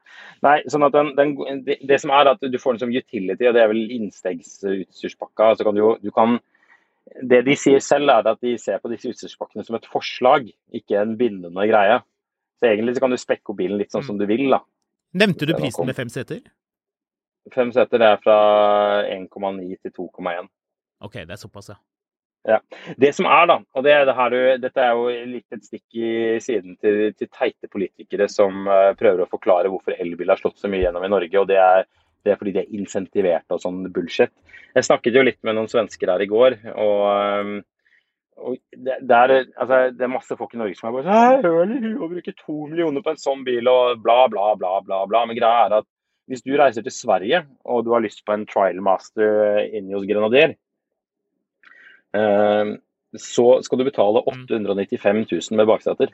Nei, 0.44 0.58
sånn 0.68 0.84
at 0.84 0.96
den, 0.96 1.12
den, 1.16 1.62
det, 1.64 1.78
det, 1.88 2.00
som 2.02 2.12
er 2.12 2.34
at 2.34 2.42
Du 2.42 2.58
får 2.60 2.76
den 2.76 2.82
som 2.84 2.92
utility, 2.92 3.46
og 3.48 3.54
det 3.56 3.62
er 3.62 3.70
vel 3.72 3.86
innstegsutstyrspakka. 3.96 5.54
Altså 5.54 5.64
kan 5.64 5.78
du, 5.78 5.84
du 6.02 6.10
kan, 6.12 6.36
det 7.22 7.44
de 7.48 7.56
sier 7.56 7.80
selv, 7.84 8.12
er 8.12 8.28
at 8.34 8.44
de 8.44 8.58
ser 8.60 8.82
på 8.82 8.92
disse 8.92 9.08
utstyrspakkene 9.08 9.64
som 9.64 9.78
et 9.80 9.88
forslag, 9.88 10.50
ikke 10.76 11.00
en 11.00 11.16
bindende 11.20 11.68
greie. 11.70 12.02
Så 12.60 12.68
Egentlig 12.68 12.98
så 12.98 13.06
kan 13.06 13.16
du 13.16 13.20
spekke 13.20 13.52
opp 13.52 13.60
bilen 13.62 13.80
litt 13.80 13.94
sånn 13.94 14.04
som 14.04 14.20
du 14.20 14.28
vil. 14.28 14.50
da. 14.52 14.60
Nevnte 15.16 15.48
du 15.48 15.56
prisen 15.56 15.88
med 15.88 15.96
fem 15.96 16.12
seter? 16.12 16.44
Fem 17.52 17.72
seter 17.74 18.00
det 18.00 18.12
er 18.14 18.22
fra 18.22 18.36
1,9 19.10 19.74
til 19.82 19.92
2,1. 19.92 20.48
OK, 21.04 21.18
det 21.26 21.34
er 21.36 21.40
såpass, 21.40 21.74
ja. 21.74 21.80
Ja. 22.44 22.60
Det 22.96 23.12
som 23.16 23.26
er, 23.26 23.46
da, 23.48 23.56
og 23.72 23.84
det, 23.86 23.92
det 24.04 24.14
her, 24.18 24.34
dette 24.60 24.82
er 24.84 24.96
jo 24.98 25.28
litt 25.30 25.54
et 25.56 25.64
stikk 25.64 25.96
i 25.96 26.08
siden 26.44 26.76
til, 26.76 27.14
til 27.16 27.30
teite 27.32 27.70
politikere 27.72 28.28
som 28.28 28.68
uh, 28.68 28.92
prøver 29.00 29.24
å 29.24 29.30
forklare 29.30 29.70
hvorfor 29.72 29.96
elbil 29.96 30.32
har 30.32 30.40
slått 30.40 30.60
så 30.60 30.68
mye 30.68 30.82
gjennom 30.82 31.06
i 31.06 31.12
Norge. 31.12 31.38
og 31.40 31.48
det 31.48 31.56
er, 31.60 31.86
det 32.24 32.34
er 32.34 32.40
fordi 32.40 32.52
de 32.56 32.64
er 32.64 32.74
insentivert 32.76 33.54
og 33.54 33.62
sånn 33.64 33.86
bullshit. 33.94 34.32
Jeg 34.76 34.88
snakket 34.90 35.16
jo 35.16 35.24
litt 35.24 35.40
med 35.46 35.56
noen 35.56 35.70
svensker 35.72 36.12
her 36.12 36.20
i 36.20 36.28
går. 36.28 36.58
og, 36.74 37.00
um, 37.40 37.56
og 38.44 38.58
det, 38.76 38.98
det, 39.00 39.16
er, 39.16 39.34
altså, 39.56 39.80
det, 39.94 40.04
er, 40.04 40.12
masse 40.12 40.36
folk 40.36 40.52
i 40.52 40.60
Norge 40.60 40.76
som 40.76 40.90
er 40.90 40.94
bare 40.96 41.04
sånn 41.06 41.44
Hører 41.46 41.74
du 41.80 41.90
å 42.02 42.08
bruke 42.10 42.32
to 42.34 42.56
millioner 42.66 43.04
på 43.04 43.12
en 43.14 43.20
sånn 43.24 43.44
bil 43.46 43.70
og 43.70 44.02
bla, 44.04 44.24
bla, 44.28 44.50
bla, 44.58 44.76
bla. 44.84 45.04
bla. 45.08 45.24
Men 45.24 45.38
greia 45.38 45.68
er 45.68 45.78
at 45.80 45.88
hvis 46.30 46.44
du 46.44 46.54
reiser 46.56 46.84
til 46.84 46.94
Sverige 46.94 47.42
og 47.68 47.84
du 47.84 47.92
har 47.94 48.04
lyst 48.04 48.24
på 48.24 48.34
en 48.34 48.46
trial 48.48 48.80
master 48.84 49.60
inni 49.66 49.96
hos 49.96 50.06
Grenadier, 50.08 50.56
eh, 52.16 52.74
så 53.14 53.46
skal 53.62 53.80
du 53.80 53.86
betale 53.86 54.24
895 54.24 55.24
000 55.30 55.58
med 55.58 55.68
bakseter. 55.70 56.10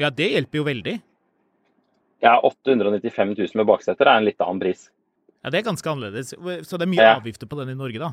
Ja, 0.00 0.10
det 0.10 0.32
hjelper 0.32 0.62
jo 0.62 0.66
veldig. 0.66 0.96
Ja, 2.22 2.38
895 2.40 3.34
000 3.38 3.60
med 3.60 3.68
bakseter 3.68 4.08
er 4.08 4.20
en 4.20 4.26
litt 4.26 4.40
annen 4.40 4.62
pris. 4.62 4.88
Ja, 5.42 5.50
Det 5.50 5.60
er 5.60 5.66
ganske 5.66 5.90
annerledes. 5.90 6.34
Så 6.68 6.78
det 6.78 6.86
er 6.86 6.90
mye 6.90 7.02
ja. 7.02 7.16
avgifter 7.18 7.50
på 7.50 7.58
den 7.58 7.74
i 7.74 7.78
Norge, 7.78 7.98
da? 7.98 8.12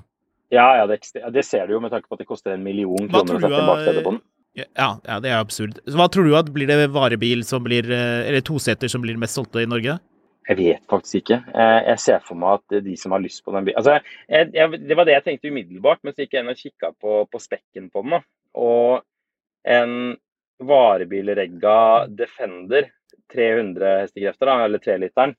Ja, 0.49 0.65
ja 0.81 0.87
det, 0.89 1.03
det, 1.13 1.45
ser 1.45 1.67
du 1.69 1.75
jo 1.75 1.83
med 1.83 1.93
tanke 1.93 2.09
på 2.09 2.17
at 2.17 2.23
det 2.23 2.27
koster 2.29 2.55
en 2.55 2.65
million 2.65 3.05
kroner 3.05 3.37
å 3.37 3.41
sette 3.43 3.65
baksete 3.69 4.05
på 4.05 4.13
den. 4.15 4.21
Ja, 4.57 4.65
ja, 5.05 5.19
det 5.21 5.29
er 5.29 5.37
absurd. 5.37 5.77
Så 5.85 5.93
hva 5.95 6.07
tror 6.11 6.25
du 6.25 6.33
at 6.35 6.49
blir 6.51 6.67
det 6.67 6.89
varebil 6.91 7.45
som 7.45 7.61
blir, 7.63 7.85
eh, 7.93 8.25
eller 8.25 8.41
toseter 8.43 8.89
som 8.91 9.03
blir 9.05 9.19
mest 9.21 9.37
solgte 9.37 9.61
i 9.61 9.69
Norge? 9.69 9.99
Jeg 10.49 10.57
vet 10.57 10.85
faktisk 10.89 11.19
ikke. 11.21 11.37
Eh, 11.53 11.79
jeg 11.91 12.01
ser 12.01 12.23
for 12.25 12.39
meg 12.41 12.57
at 12.57 12.79
de 12.85 12.95
som 12.97 13.13
har 13.13 13.21
lyst 13.21 13.43
på 13.45 13.53
den 13.53 13.67
bilen 13.67 13.77
altså, 13.77 13.99
jeg, 14.25 14.49
jeg, 14.55 14.79
Det 14.89 14.97
var 14.97 15.05
det 15.05 15.13
jeg 15.13 15.25
tenkte 15.27 15.51
umiddelbart, 15.53 16.01
men 16.03 16.15
så 16.15 16.25
gikk 16.25 16.33
jeg 16.33 16.45
inn 16.45 16.53
og 16.53 16.63
kikka 16.63 16.89
på, 16.97 17.17
på, 17.29 17.41
spekken 17.43 17.91
på 17.93 18.01
den. 18.05 18.15
Da. 18.17 18.21
Og 18.57 19.03
en 19.69 19.93
varebilregga 20.59 22.07
Defender 22.17 22.89
300 23.33 23.93
hestekrefter, 24.07 24.49
da, 24.49 24.55
eller 24.65 24.81
3-literen, 24.81 25.35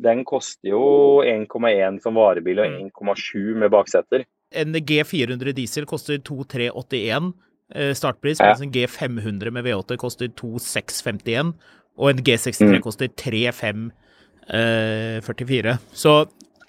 den 0.00 0.22
koster 0.24 0.70
jo 0.70 0.84
1,1 1.26 1.98
som 2.00 2.16
varebil 2.16 2.62
og 2.62 2.78
1,7 2.94 3.58
med 3.60 3.72
bakseter. 3.74 4.24
En 4.54 4.74
G400 4.74 5.52
diesel 5.58 5.86
koster 5.90 6.22
2381 6.22 7.32
eh, 7.74 7.92
startpris, 7.98 8.40
mens 8.40 8.62
en 8.64 8.72
G500 8.74 9.50
med 9.54 9.66
V8 9.66 9.98
koster 10.00 10.30
2651, 10.38 11.52
og 12.00 12.10
en 12.14 12.22
G63 12.24 12.70
Mm. 12.70 12.80
koster 12.86 13.10
3544. 14.50 15.78
Så 15.92 16.26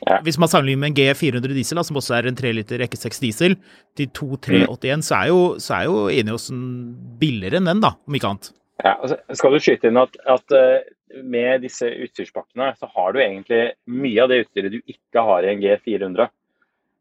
Ja. 0.07 0.17
hvis 0.25 0.39
man 0.39 0.49
sammenligner 0.49 0.79
med 0.81 0.89
en 0.89 0.95
G400 1.13 1.53
diesel, 1.53 1.77
da, 1.77 1.83
som 1.83 1.95
også 1.95 2.15
er 2.17 2.27
en 2.27 2.35
3 2.35 2.51
liter 2.53 2.79
rekke 2.81 2.97
6 2.97 3.19
diesel, 3.19 3.55
til 3.95 4.07
2381, 4.09 5.03
så 5.05 5.15
er 5.15 5.27
jo, 5.27 5.41
så 5.59 5.75
er 5.77 5.83
jo 5.85 6.07
Eniosen 6.09 6.95
billigere 7.19 7.57
enn 7.57 7.69
den, 7.69 7.81
da, 7.81 7.93
om 8.07 8.15
ikke 8.17 8.31
annet. 8.31 8.51
Ja, 8.83 8.95
og 8.97 9.09
så 9.11 9.17
skal 9.37 9.51
du 9.53 9.59
skyte 9.61 9.91
inn 9.91 9.97
at, 10.01 10.15
at 10.25 10.51
eh, 10.57 10.81
med 11.21 11.61
disse 11.61 11.85
utstyrspakkene, 11.85 12.71
så 12.79 12.89
har 12.95 13.13
du 13.13 13.19
egentlig 13.19 13.73
mye 13.85 14.23
av 14.23 14.29
det 14.31 14.39
utstyret 14.47 14.73
du 14.73 14.81
ikke 14.89 15.21
har 15.21 15.45
i 15.45 15.51
en 15.53 15.61
G400. 15.61 16.31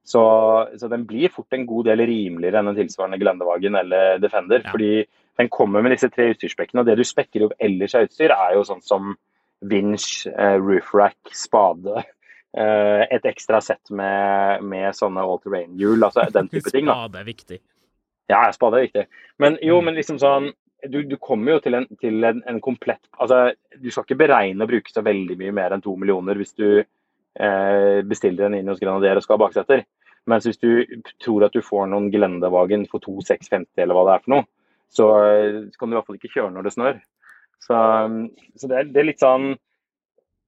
Så, 0.04 0.20
så 0.76 0.88
den 0.90 1.06
blir 1.06 1.30
fort 1.32 1.52
en 1.56 1.64
god 1.68 1.86
del 1.86 2.02
rimeligere 2.04 2.60
enn 2.60 2.68
en 2.68 2.76
tilsvarende 2.76 3.20
Glendevagen 3.20 3.76
eller 3.80 4.18
Defender. 4.20 4.60
Ja. 4.64 4.72
Fordi 4.74 5.06
den 5.40 5.48
kommer 5.48 5.80
med 5.80 5.94
disse 5.94 6.10
tre 6.12 6.34
utstyrsspekkene, 6.34 6.82
og 6.82 6.86
det 6.90 6.98
du 7.00 7.04
spekker 7.06 7.46
opp 7.46 7.56
ellers 7.62 7.94
av 7.96 8.04
utstyr, 8.08 8.34
er 8.34 8.58
jo 8.58 8.66
sånn 8.68 8.82
som 8.84 9.14
vinsj, 9.60 10.26
roof 10.60 10.94
rack, 10.94 11.18
spade. 11.36 12.04
eh, 12.56 13.02
et 13.10 13.26
ekstra 13.28 13.60
sett 13.62 13.90
med, 13.90 14.64
med 14.64 14.94
sånne 14.96 15.22
all 15.22 15.38
terrain-hjul, 15.44 16.02
altså 16.02 16.24
den 16.34 16.48
type 16.50 16.70
ting. 16.72 16.86
da. 16.88 16.96
Spade 17.04 17.20
er 17.20 17.28
viktig. 17.28 17.60
Ja, 18.30 18.44
spade 18.54 18.78
er 18.80 18.86
viktig. 18.88 19.06
Men 19.42 19.58
jo, 19.62 19.80
Mm. 19.80 19.84
men 19.90 19.94
liksom 20.00 20.18
sånn 20.22 20.52
Du, 20.88 21.02
du 21.04 21.16
kommer 21.20 21.52
jo 21.52 21.60
til, 21.60 21.74
en, 21.76 21.84
til 22.00 22.24
en, 22.24 22.38
en 22.48 22.60
komplett 22.64 23.02
Altså, 23.20 23.52
du 23.76 23.90
skal 23.92 24.06
ikke 24.06 24.16
beregne 24.22 24.64
å 24.64 24.68
bruke 24.70 24.88
så 24.88 25.02
veldig 25.04 25.36
mye 25.36 25.52
mer 25.52 25.74
enn 25.76 25.82
to 25.84 25.92
millioner 26.00 26.38
hvis 26.40 26.54
du 26.56 26.80
eh, 26.80 28.00
bestiller 28.08 28.46
en 28.48 28.68
hos 28.72 28.80
Grenadier 28.80 29.18
og 29.20 29.22
skal 29.26 29.36
ha 29.36 29.42
baksetter. 29.44 29.82
Mens 30.30 30.46
hvis 30.48 30.56
du 30.62 31.02
tror 31.20 31.44
at 31.44 31.52
du 31.52 31.60
får 31.60 31.84
noen 31.92 32.08
Glendevagen 32.12 32.86
for 32.88 33.00
2650 33.04 33.82
eller 33.84 33.98
hva 33.98 34.06
det 34.08 34.14
er 34.14 34.24
for 34.24 34.34
noe, 34.38 34.46
så 34.88 35.10
eh, 35.20 35.60
kan 35.76 35.90
du 35.90 35.94
i 35.94 35.98
hvert 35.98 36.08
fall 36.08 36.16
ikke 36.20 36.32
kjøre 36.38 36.54
når 36.56 36.66
det 36.70 36.72
snør. 36.78 37.02
Så, 37.60 37.76
så 38.56 38.70
det, 38.70 38.76
er, 38.76 38.88
det 38.88 39.02
er 39.02 39.06
litt 39.10 39.20
sånn 39.20 39.52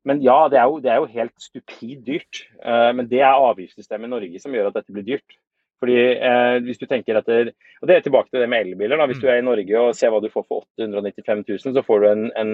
Men 0.08 0.22
ja, 0.24 0.48
det 0.50 0.58
er 0.58 0.70
jo, 0.70 0.78
det 0.82 0.90
er 0.90 1.02
jo 1.02 1.10
helt 1.12 1.34
stupid 1.38 2.00
dyrt. 2.08 2.42
Eh, 2.64 2.90
men 2.96 3.06
det 3.10 3.20
er 3.22 3.38
avgiftssystemet 3.38 4.08
i 4.08 4.14
Norge 4.16 4.40
som 4.42 4.54
gjør 4.56 4.72
at 4.72 4.80
dette 4.80 4.94
blir 4.94 5.06
dyrt. 5.06 5.36
Fordi 5.82 5.98
eh, 6.14 6.56
hvis 6.62 6.78
du 6.78 6.86
tenker 6.86 7.18
etter, 7.18 7.52
og 7.82 7.88
Det 7.90 7.94
er 7.96 8.04
tilbake 8.06 8.30
til 8.30 8.42
det 8.42 8.48
med 8.50 8.66
elbiler. 8.66 9.02
Hvis 9.10 9.22
du 9.22 9.28
er 9.30 9.38
i 9.38 9.46
Norge 9.46 9.80
og 9.80 9.94
ser 9.98 10.10
hva 10.14 10.20
du 10.22 10.28
får 10.30 10.46
for 10.46 10.64
895 10.78 11.44
000, 11.48 11.76
så 11.78 11.84
får 11.86 12.02
du 12.02 12.08
en, 12.10 12.24
en, 12.38 12.52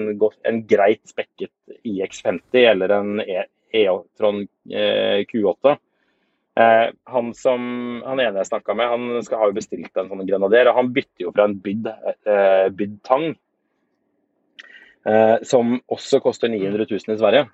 en 0.49 0.61
greit 0.69 1.01
spekket 1.09 1.53
IX50 1.85 2.63
eller 2.71 2.93
en 2.99 3.21
E- 3.25 3.49
E-tron 3.73 4.47
eh, 4.69 5.25
Q8. 5.29 5.75
Eh, 6.59 6.87
han 7.13 7.33
som, 7.37 7.61
han 8.05 8.19
ene 8.19 8.41
jeg 8.41 8.49
snakka 8.49 8.73
med, 8.75 8.89
han 8.91 9.25
skal 9.25 9.43
ha 9.43 9.49
jo 9.51 9.57
bestilt 9.59 9.93
en 9.97 10.09
sånn 10.09 10.25
Grenadier, 10.27 10.71
og 10.71 10.79
han 10.81 10.89
bytter 10.95 11.27
jo 11.27 11.33
fra 11.35 11.45
en 11.47 11.59
Byd, 11.63 11.87
eh, 12.25 12.65
Byd 12.73 12.97
Tang, 13.07 13.29
som 15.47 15.77
også 15.87 16.19
koster 16.19 16.51
900 16.51 16.85
000 16.89 17.15
i 17.15 17.19
Sverige. 17.21 17.45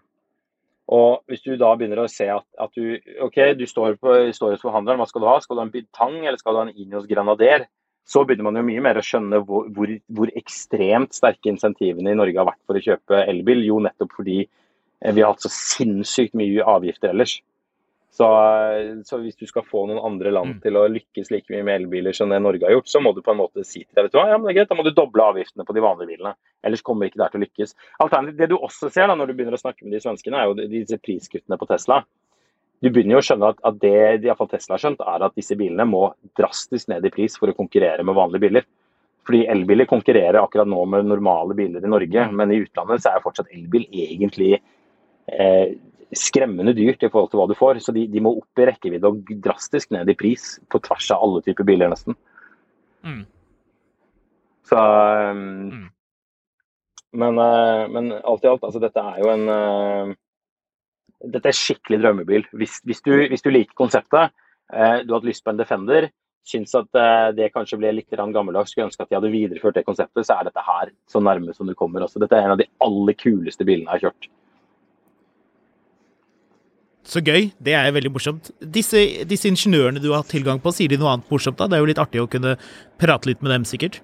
Og 0.94 1.24
hvis 1.30 1.42
du 1.42 1.56
da 1.58 1.72
begynner 1.78 2.04
å 2.04 2.10
se 2.12 2.28
at, 2.30 2.46
at 2.62 2.78
du 2.78 2.98
OK, 3.26 3.40
du 3.58 3.66
står, 3.70 3.98
på, 4.02 4.18
står 4.36 4.54
hos 4.54 4.66
forhandleren, 4.66 5.02
hva 5.02 5.08
skal 5.10 5.24
du 5.24 5.30
ha? 5.30 5.40
Skal 5.42 5.58
du 5.58 5.64
ha 5.64 5.66
en 5.66 5.74
Byd 5.74 5.88
eller 6.22 6.38
skal 6.38 6.54
du 6.54 6.60
ha 6.60 6.66
en 6.68 6.76
Ineos 6.78 7.08
Granader? 7.10 7.66
Så 8.06 8.22
begynner 8.22 8.46
man 8.46 8.60
jo 8.60 8.68
mye 8.68 8.84
mer 8.86 9.00
å 9.02 9.06
skjønne 9.06 9.40
hvor, 9.48 9.66
hvor, 9.74 9.90
hvor 10.14 10.30
ekstremt 10.38 11.16
sterke 11.18 11.50
insentivene 11.50 12.14
i 12.14 12.20
Norge 12.20 12.38
har 12.38 12.46
vært 12.52 12.62
for 12.70 12.78
å 12.78 12.84
kjøpe 12.86 13.24
elbil. 13.26 13.64
Jo, 13.66 13.80
nettopp 13.82 14.14
fordi 14.14 14.44
eh, 14.44 15.10
vi 15.10 15.24
har 15.24 15.34
hatt 15.34 15.48
så 15.48 15.50
sinnssykt 15.50 16.38
mye 16.38 16.68
avgifter 16.70 17.16
ellers. 17.16 17.40
Så, 18.16 18.28
så 19.04 19.18
hvis 19.20 19.36
du 19.36 19.44
skal 19.50 19.66
få 19.68 19.82
noen 19.90 20.00
andre 20.00 20.32
land 20.32 20.54
Mm. 20.56 20.60
til 20.64 20.78
å 20.80 20.86
lykkes 20.88 21.32
like 21.34 21.52
mye 21.52 21.66
med 21.68 21.82
elbiler 21.82 22.16
som 22.16 22.30
det 22.32 22.38
Norge 22.40 22.64
har 22.64 22.72
gjort, 22.78 22.88
så 22.88 23.02
må 23.04 23.12
du 23.12 23.20
på 23.26 23.34
en 23.34 23.42
måte 23.42 23.66
si 23.68 23.82
til 23.82 23.92
deg, 23.92 24.06
vet 24.06 24.14
du 24.14 24.20
hva, 24.22 24.30
ja, 24.30 24.38
men 24.38 24.48
det 24.48 24.54
er 24.54 24.60
greit, 24.62 24.70
da 24.70 24.78
må 24.80 24.86
du 24.86 24.94
doble 24.96 25.26
avgiftene 25.26 25.66
på 25.68 25.76
de 25.76 25.84
vanlige 25.84 26.14
bilene. 26.14 26.32
Ellers 26.64 26.84
kommer 26.86 27.10
ikke 27.10 27.20
det 27.20 27.28
til 27.34 27.42
å 27.42 27.44
lykkes. 27.44 27.76
Alternativt, 28.06 28.38
det 28.40 28.48
du 28.54 28.56
også 28.56 28.88
ser 28.94 29.12
da, 29.12 29.18
når 29.20 29.28
du 29.28 29.34
begynner 29.36 29.58
å 29.58 29.60
snakke 29.60 29.84
med 29.84 29.98
de 29.98 30.00
svenskene, 30.06 30.40
er 30.40 30.48
jo 30.48 30.70
disse 30.72 31.00
priskuttene 31.04 31.60
på 31.60 31.68
Tesla. 31.68 32.00
Du 32.80 32.90
begynner 32.90 33.18
jo 33.18 33.20
å 33.20 33.26
skjønne 33.28 33.50
at, 33.52 33.60
at 33.68 33.82
det 33.82 33.98
de 34.22 34.28
i 34.28 34.30
hvert 34.30 34.40
fall 34.40 34.52
Tesla 34.54 34.78
har 34.78 34.84
skjønt, 34.86 35.04
er 35.04 35.28
at 35.28 35.36
disse 35.36 35.58
bilene 35.60 35.88
må 35.90 36.06
drastisk 36.40 36.88
ned 36.92 37.08
i 37.08 37.12
pris 37.12 37.36
for 37.40 37.52
å 37.52 37.58
konkurrere 37.58 38.06
med 38.08 38.16
vanlige 38.16 38.46
biler. 38.48 38.68
Fordi 39.26 39.44
elbiler 39.50 39.88
konkurrerer 39.90 40.38
akkurat 40.40 40.70
nå 40.70 40.86
med 40.86 41.08
normale 41.10 41.56
biler 41.58 41.84
i 41.84 41.92
Norge, 41.92 42.28
men 42.32 42.52
i 42.54 42.62
utlandet 42.62 43.02
så 43.02 43.12
er 43.12 43.20
jo 43.20 43.26
fortsatt 43.26 43.52
elbil 43.56 43.88
egentlig 43.90 44.54
eh, 44.56 45.76
skremmende 46.14 46.76
dyrt 46.78 47.04
i 47.04 47.10
forhold 47.10 47.32
til 47.32 47.42
hva 47.42 47.48
du 47.50 47.56
får. 47.58 47.80
Så 47.84 47.94
de, 47.96 48.06
de 48.12 48.22
må 48.24 48.36
opp 48.38 48.62
i 48.62 48.68
rekkevidde 48.70 49.10
og 49.10 49.32
drastisk 49.44 49.94
ned 49.96 50.10
i 50.12 50.18
pris 50.18 50.56
på 50.72 50.82
tvers 50.84 51.10
av 51.16 51.24
alle 51.26 51.42
typer 51.46 51.68
biler, 51.68 51.92
nesten. 51.92 52.18
Mm. 53.06 53.24
Så 54.66 54.78
um, 54.78 55.42
Mm. 55.72 55.90
men, 57.22 57.38
uh, 57.38 57.88
men 57.90 58.12
alt 58.12 58.44
i 58.44 58.48
alt, 58.50 58.64
altså 58.64 58.82
dette 58.82 59.00
er 59.00 59.20
jo 59.22 59.32
en 59.32 59.50
uh, 59.50 60.16
Dette 61.26 61.48
er 61.50 61.58
skikkelig 61.58 62.02
drømmebil. 62.04 62.44
Hvis, 62.54 62.82
hvis, 62.86 63.00
du, 63.02 63.14
hvis 63.32 63.42
du 63.42 63.50
liker 63.50 63.74
konseptet, 63.74 64.34
uh, 64.74 64.98
du 65.02 65.14
har 65.14 65.20
hatt 65.22 65.30
lyst 65.30 65.46
på 65.46 65.54
en 65.54 65.62
Defender, 65.62 66.10
syns 66.46 66.76
at 66.78 66.92
det 67.34 67.48
kanskje 67.56 67.80
ble 67.82 67.90
litt 67.96 68.12
gammeldags, 68.14 68.70
skulle 68.70 68.86
ønske 68.92 69.02
at 69.02 69.10
de 69.10 69.16
hadde 69.18 69.32
videreført 69.34 69.80
det 69.80 69.86
konseptet, 69.88 70.28
så 70.28 70.36
er 70.36 70.46
dette 70.46 70.62
her 70.62 70.92
så 71.10 71.18
nærme 71.18 71.56
som 71.58 71.66
du 71.66 71.74
kommer. 71.74 72.04
Altså, 72.06 72.20
Dette 72.22 72.38
er 72.38 72.46
en 72.46 72.54
av 72.54 72.60
de 72.60 72.68
aller 72.86 73.18
kuleste 73.18 73.66
bilene 73.66 73.90
jeg 73.90 73.96
har 73.96 74.04
kjørt. 74.04 74.28
Så 77.06 77.22
gøy. 77.22 77.52
Det 77.62 77.76
er 77.78 77.94
veldig 77.94 78.12
morsomt. 78.16 78.50
Disse, 78.60 79.02
disse 79.30 79.50
ingeniørene 79.52 80.02
du 80.02 80.10
har 80.10 80.24
hatt 80.24 80.32
tilgang 80.34 80.60
på, 80.62 80.74
sier 80.74 80.90
de 80.90 80.98
noe 80.98 81.14
annet 81.14 81.32
morsomt 81.32 81.60
da? 81.60 81.70
Det 81.70 81.78
er 81.78 81.84
jo 81.84 81.90
litt 81.92 82.02
artig 82.02 82.24
å 82.24 82.30
kunne 82.30 82.56
prate 83.02 83.30
litt 83.30 83.44
med 83.46 83.54
dem, 83.54 83.68
sikkert. 83.70 84.02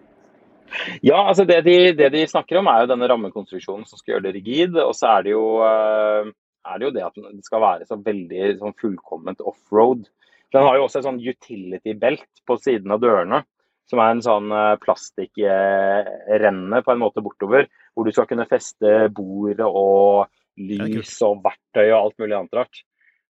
Ja, 1.04 1.20
altså 1.26 1.44
det 1.48 1.60
de, 1.66 1.76
det 1.98 2.12
de 2.14 2.22
snakker 2.30 2.62
om 2.62 2.70
er 2.72 2.84
jo 2.84 2.92
denne 2.94 3.10
rammekonstruksjonen 3.12 3.88
som 3.90 4.00
skal 4.00 4.16
gjøre 4.16 4.28
det 4.28 4.36
rigid. 4.38 4.78
Og 4.80 4.94
så 4.98 5.16
er 5.16 5.26
det 5.26 5.34
jo, 5.34 5.46
eh, 5.66 6.30
er 6.70 6.78
det, 6.78 6.88
jo 6.88 6.94
det 6.96 7.08
at 7.08 7.24
det 7.24 7.48
skal 7.48 7.64
være 7.64 7.88
så 7.90 7.98
veldig 8.06 8.52
sånn 8.62 8.78
fullkomment 8.82 9.42
offroad. 9.44 10.06
Den 10.52 10.68
har 10.68 10.78
jo 10.78 10.86
også 10.86 11.02
et 11.02 11.08
sånn 11.08 11.24
utility 11.24 11.96
belt 11.98 12.46
på 12.48 12.60
siden 12.62 12.94
av 12.94 13.02
dørene. 13.04 13.42
Som 13.90 14.00
er 14.00 14.14
en 14.14 14.24
sånn 14.24 14.54
eh, 14.56 14.78
plastikkrenne 14.84 16.84
på 16.86 16.94
en 16.94 17.02
måte 17.02 17.24
bortover. 17.26 17.68
Hvor 17.96 18.08
du 18.08 18.14
skal 18.16 18.30
kunne 18.30 18.48
feste 18.48 19.10
bord 19.16 19.60
og 19.66 20.30
lys 20.62 21.18
og 21.26 21.42
verktøy 21.44 21.90
og 21.90 21.98
alt 21.98 22.22
mulig 22.22 22.38
annet 22.38 22.62
rart. 22.62 22.84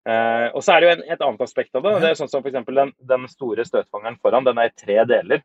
Eh, 0.08 0.46
og 0.56 0.64
så 0.64 0.74
er 0.74 0.80
det 0.80 0.88
jo 0.88 0.92
en, 0.96 1.02
et 1.12 1.22
annet 1.26 1.42
aspekt 1.44 1.76
av 1.76 1.84
det. 1.84 1.98
det 2.00 2.10
er 2.10 2.18
sånn 2.18 2.30
som 2.32 2.44
eksempel 2.46 2.78
Den, 2.78 2.92
den 3.04 3.26
store 3.28 3.66
støtfangeren 3.68 4.16
foran 4.22 4.46
den 4.46 4.60
er 4.60 4.70
i 4.70 4.76
tre 4.76 5.02
deler. 5.08 5.44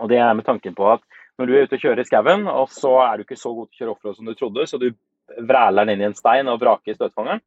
Og 0.00 0.08
det 0.08 0.20
er 0.20 0.32
med 0.36 0.46
tanken 0.46 0.76
på 0.76 0.88
at 0.94 1.04
når 1.40 1.48
du 1.48 1.54
er 1.56 1.68
ute 1.68 1.76
og 1.76 1.84
kjører 1.84 2.02
i 2.02 2.08
skauen, 2.08 2.48
og 2.48 2.72
så 2.72 2.94
er 3.04 3.16
du 3.16 3.24
ikke 3.24 3.40
så 3.40 3.52
god 3.56 3.68
til 3.70 3.74
å 3.74 3.78
kjøre 3.80 3.94
offroad 3.94 4.16
som 4.18 4.28
du 4.28 4.34
trodde, 4.36 4.66
så 4.68 4.80
du 4.80 4.90
vræler 5.48 5.86
den 5.86 5.94
inn 5.94 6.04
i 6.04 6.08
en 6.10 6.16
stein 6.16 6.48
og 6.52 6.60
vraker 6.60 6.96
støtfangeren, 6.96 7.40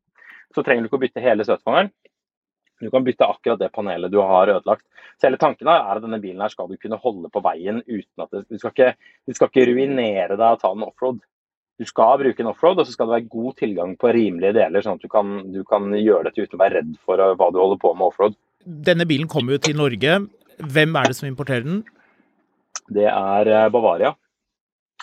så 0.53 0.64
trenger 0.66 0.86
du 0.86 0.89
ikke 0.89 0.99
å 0.99 1.03
bytte 1.03 1.24
hele 1.24 1.45
støtfangeren. 1.45 1.91
Du 2.82 2.89
kan 2.91 3.05
bytte 3.05 3.28
akkurat 3.30 3.61
det 3.61 3.70
panelet 3.74 4.11
du 4.11 4.20
har 4.22 4.49
ødelagt. 4.49 4.84
Så 5.18 5.28
hele 5.28 5.39
tanken 5.41 5.70
er 5.72 5.86
at 5.93 6.01
denne 6.03 6.20
bilen 6.22 6.41
her 6.43 6.51
skal 6.51 6.68
du 6.70 6.78
kunne 6.82 6.99
holde 6.99 7.30
på 7.32 7.41
veien 7.45 7.80
uten 7.86 8.26
at 8.26 8.34
det, 8.34 8.43
du, 8.49 8.57
skal 8.59 8.74
ikke, 8.74 8.89
du 9.30 9.38
skal 9.38 9.51
ikke 9.51 9.68
ruinere 9.70 10.36
deg 10.36 10.47
og 10.49 10.59
ta 10.61 10.74
den 10.74 10.86
offroad. 10.88 11.22
Du 11.84 11.89
skal 11.89 12.21
bruke 12.21 12.39
en 12.39 12.51
offroad, 12.53 12.79
og 12.79 12.88
så 12.88 12.95
skal 12.95 13.09
det 13.09 13.17
være 13.17 13.31
god 13.34 13.57
tilgang 13.59 13.95
på 13.99 14.11
rimelige 14.15 14.55
deler, 14.55 14.84
sånn 14.86 14.95
at 14.95 15.03
du 15.03 15.11
kan, 15.11 15.34
du 15.51 15.59
kan 15.67 15.89
gjøre 15.97 16.29
dette 16.29 16.45
uten 16.45 16.55
å 16.55 16.61
være 16.61 16.79
redd 16.79 16.93
for 17.03 17.19
uh, 17.19 17.34
hva 17.36 17.49
du 17.51 17.59
holder 17.59 17.81
på 17.81 17.91
med 17.97 18.07
offroad. 18.07 18.38
Denne 18.63 19.07
bilen 19.09 19.27
kommer 19.31 19.57
jo 19.57 19.63
til 19.65 19.75
Norge. 19.75 20.15
Hvem 20.63 20.95
er 20.95 21.09
det 21.09 21.17
som 21.17 21.27
importerer 21.27 21.65
den? 21.67 21.81
Det 22.93 23.09
er 23.09 23.49
eh, 23.51 23.69
Bavaria. 23.73 24.13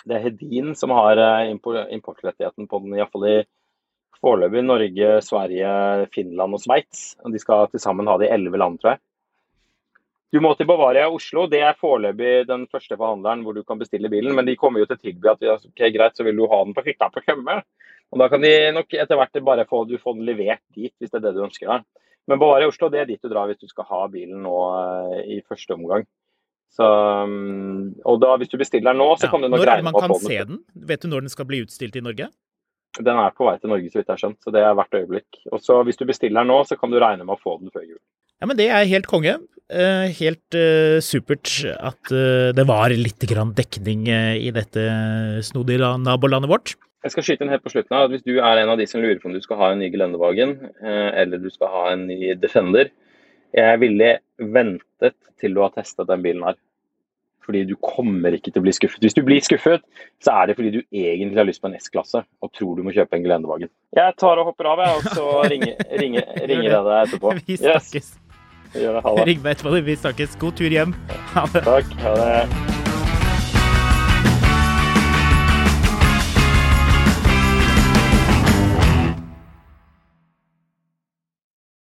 Det 0.01 0.15
er 0.17 0.23
Hedin 0.25 0.71
som 0.77 0.93
har 0.95 1.19
eh, 1.21 1.51
impor- 1.51 1.83
importrettigheten 1.93 2.65
på 2.71 2.81
den, 2.81 2.95
iallfall 2.97 3.27
i 3.29 3.37
foreløpig 4.21 4.63
Norge, 4.65 5.11
Sverige, 5.25 5.71
Finland 6.15 6.57
og 6.57 6.63
Sveits. 6.63 7.11
De 7.21 7.41
skal 7.41 7.69
til 7.69 7.83
sammen 7.83 8.09
ha 8.09 8.17
det 8.21 8.31
i 8.31 8.33
elleve 8.33 8.61
land, 8.61 8.81
tror 8.81 8.95
jeg. 8.95 9.03
Du 10.31 10.39
må 10.39 10.53
til 10.55 10.67
Bavaria 10.69 11.07
i 11.09 11.11
Oslo. 11.11 11.43
Det 11.51 11.59
er 11.59 11.77
foreløpig 11.79 12.45
den 12.47 12.63
første 12.71 12.95
forhandleren 12.95 13.41
hvor 13.43 13.57
du 13.57 13.65
kan 13.67 13.79
bestille 13.81 14.11
bilen. 14.11 14.31
Men 14.37 14.47
de 14.47 14.55
kommer 14.59 14.79
jo 14.79 14.87
til 14.87 14.99
å 14.99 15.01
tilby 15.01 15.31
at 15.33 15.43
ok, 15.43 15.81
greit, 15.91 16.15
så 16.15 16.23
vil 16.27 16.39
du 16.39 16.45
ha 16.47 16.61
den 16.63 16.75
på 16.77 16.85
hytta 16.85 17.09
på 17.11 17.23
Tjøme. 17.25 17.57
Og 18.11 18.19
da 18.19 18.27
kan 18.31 18.43
de 18.43 18.53
nok 18.75 18.95
etter 18.95 19.19
hvert 19.19 19.43
bare 19.47 19.67
få, 19.67 19.83
du 19.87 19.97
få 19.99 20.15
den 20.15 20.27
levert 20.27 20.63
dit, 20.75 20.93
hvis 20.99 21.11
det 21.11 21.19
er 21.19 21.27
det 21.27 21.35
du 21.35 21.45
ønsker 21.47 21.67
deg. 21.67 21.85
Men 22.31 22.39
Bavaria 22.39 22.67
i 22.67 22.71
Oslo 22.71 22.87
det 22.93 23.01
er 23.01 23.09
dit 23.09 23.21
du 23.23 23.31
drar 23.31 23.49
hvis 23.49 23.59
du 23.59 23.67
skal 23.67 23.87
ha 23.89 24.01
bilen 24.11 24.43
nå 24.45 24.55
eh, 24.79 25.21
i 25.35 25.39
første 25.47 25.75
omgang. 25.75 26.07
Så, 26.71 26.85
um, 26.87 27.89
og 28.07 28.21
da, 28.23 28.37
hvis 28.39 28.51
du 28.51 28.55
bestiller 28.61 28.93
den 28.93 29.01
nå, 29.03 29.09
så 29.19 29.27
Ja. 29.27 29.31
kan 29.33 29.41
du 29.43 29.49
nok 29.49 29.59
Når 29.59 29.67
er 29.67 29.81
det 29.81 29.83
få 29.83 29.83
man 29.83 29.93
Når 29.93 30.01
man 30.01 30.09
kan 30.15 30.27
se 30.29 30.37
den. 30.37 30.47
den? 30.47 30.87
Vet 30.87 31.01
du 31.01 31.07
når 31.11 31.25
den 31.25 31.33
skal 31.33 31.45
bli 31.49 31.59
utstilt 31.65 31.95
i 31.99 32.03
Norge? 32.05 32.29
Den 32.99 33.17
er 33.19 33.35
på 33.35 33.47
vei 33.47 33.57
til 33.59 33.71
Norge, 33.71 33.89
så 33.91 33.99
vidt 33.99 34.07
jeg 34.07 34.15
har 34.15 34.23
skjønt. 34.23 34.39
Så 34.43 34.51
det 34.51 34.63
er 34.63 34.75
hvert 34.75 34.95
øyeblikk. 34.95 35.41
Og 35.51 35.59
så 35.59 35.83
hvis 35.83 35.99
du 35.99 36.05
bestiller 36.05 36.39
den 36.39 36.47
nå, 36.51 36.63
så 36.67 36.79
kan 36.79 36.91
du 36.91 36.99
regne 36.99 37.25
med 37.25 37.35
å 37.35 37.41
få 37.41 37.59
den 37.59 37.71
før 37.71 37.83
jul. 37.83 37.99
Ja, 38.41 38.49
men 38.49 38.57
Det 38.57 38.69
er 38.73 38.89
helt 38.89 39.07
konge. 39.07 39.37
eh, 39.71 40.11
helt 40.17 40.55
uh, 40.57 40.99
supert 40.99 41.47
at 41.79 42.11
uh, 42.11 42.51
det 42.51 42.65
var 42.67 42.91
litt 42.91 43.23
grann 43.29 43.53
dekning 43.55 44.09
uh, 44.11 44.35
i 44.35 44.49
dette 44.51 44.83
snodige 45.47 45.93
nabolandet 46.01 46.51
vårt. 46.51 46.73
Jeg 47.01 47.15
skal 47.15 47.25
skyte 47.25 47.45
inn 47.45 47.51
helt 47.53 47.63
på 47.65 47.71
slutten 47.73 47.97
av 47.97 48.05
at 48.05 48.13
Hvis 48.13 48.25
du 48.25 48.35
er 48.37 48.61
en 48.61 48.71
av 48.73 48.77
de 48.81 48.85
som 48.89 49.01
lurer 49.01 49.21
på 49.21 49.29
om 49.29 49.33
du 49.35 49.41
skal 49.41 49.57
ha 49.61 49.71
en 49.71 49.79
ny 49.81 49.89
Geländewagen 49.89 50.57
eh, 50.83 51.09
eller 51.23 51.41
du 51.41 51.49
skal 51.49 51.71
ha 51.73 51.85
en 51.95 52.05
ny 52.09 52.35
Defender, 52.37 52.91
jeg 53.57 53.79
ville 53.81 54.11
ventet 54.37 55.17
til 55.41 55.57
du 55.57 55.63
har 55.63 55.73
testet 55.73 56.07
den 56.07 56.21
bilen 56.23 56.45
her. 56.45 56.59
Fordi 57.41 57.63
du 57.65 57.73
kommer 57.81 58.37
ikke 58.37 58.51
til 58.53 58.61
å 58.61 58.65
bli 58.67 58.73
skuffet. 58.77 59.01
Hvis 59.01 59.17
du 59.17 59.23
blir 59.25 59.41
skuffet, 59.43 59.81
så 60.21 60.35
er 60.37 60.51
det 60.51 60.55
fordi 60.59 60.75
du 60.77 60.79
egentlig 60.93 61.41
har 61.41 61.49
lyst 61.49 61.63
på 61.63 61.71
en 61.71 61.79
S-klasse 61.79 62.21
og 62.21 62.51
tror 62.53 62.77
du 62.77 62.85
må 62.85 62.93
kjøpe 62.93 63.17
en 63.17 63.25
Geländewagen. 63.25 63.71
Jeg 63.97 64.17
tar 64.21 64.39
og 64.39 64.51
hopper 64.51 64.69
av, 64.75 64.85
jeg, 64.85 64.99
og 64.99 65.17
så 65.17 65.27
ringer, 65.51 65.81
ringer, 66.03 66.35
ringer 66.37 66.69
jeg 66.69 66.83
deg 66.91 66.97
etterpå. 67.01 67.33
Vi 67.41 67.57
snakkes. 67.63 67.95
Yes. 67.97 68.13
Ring 68.73 69.41
meg 69.43 69.57
etterpå. 69.57 69.79
Vi 69.83 69.97
snakkes. 69.99 70.37
God 70.39 70.59
tur 70.59 70.71
hjem. 70.71 70.95
Ha 71.35 71.47
det. 71.53 71.65
Takk. 71.67 71.97
Ha 72.05 72.15
det. 72.19 72.71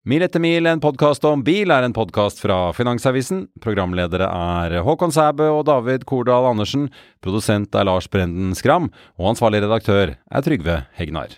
Mil 0.08 0.24
etter 0.24 0.40
mil, 0.40 0.64
en 0.64 0.80
podkast 0.80 1.26
om 1.28 1.42
bil, 1.44 1.68
er 1.68 1.84
en 1.84 1.92
podkast 1.92 2.40
fra 2.40 2.70
Finansavisen. 2.72 3.42
Programledere 3.60 4.30
er 4.32 4.78
Håkon 4.86 5.12
Sæbø 5.12 5.50
og 5.58 5.66
David 5.68 6.06
Kordal 6.08 6.48
Andersen. 6.48 6.86
Produsent 7.20 7.76
er 7.76 7.90
Lars 7.90 8.08
Brenden 8.08 8.56
Skram. 8.56 8.88
Og 9.20 9.34
ansvarlig 9.34 9.66
redaktør 9.66 10.16
er 10.16 10.48
Trygve 10.48 10.78
Hegnar. 10.96 11.36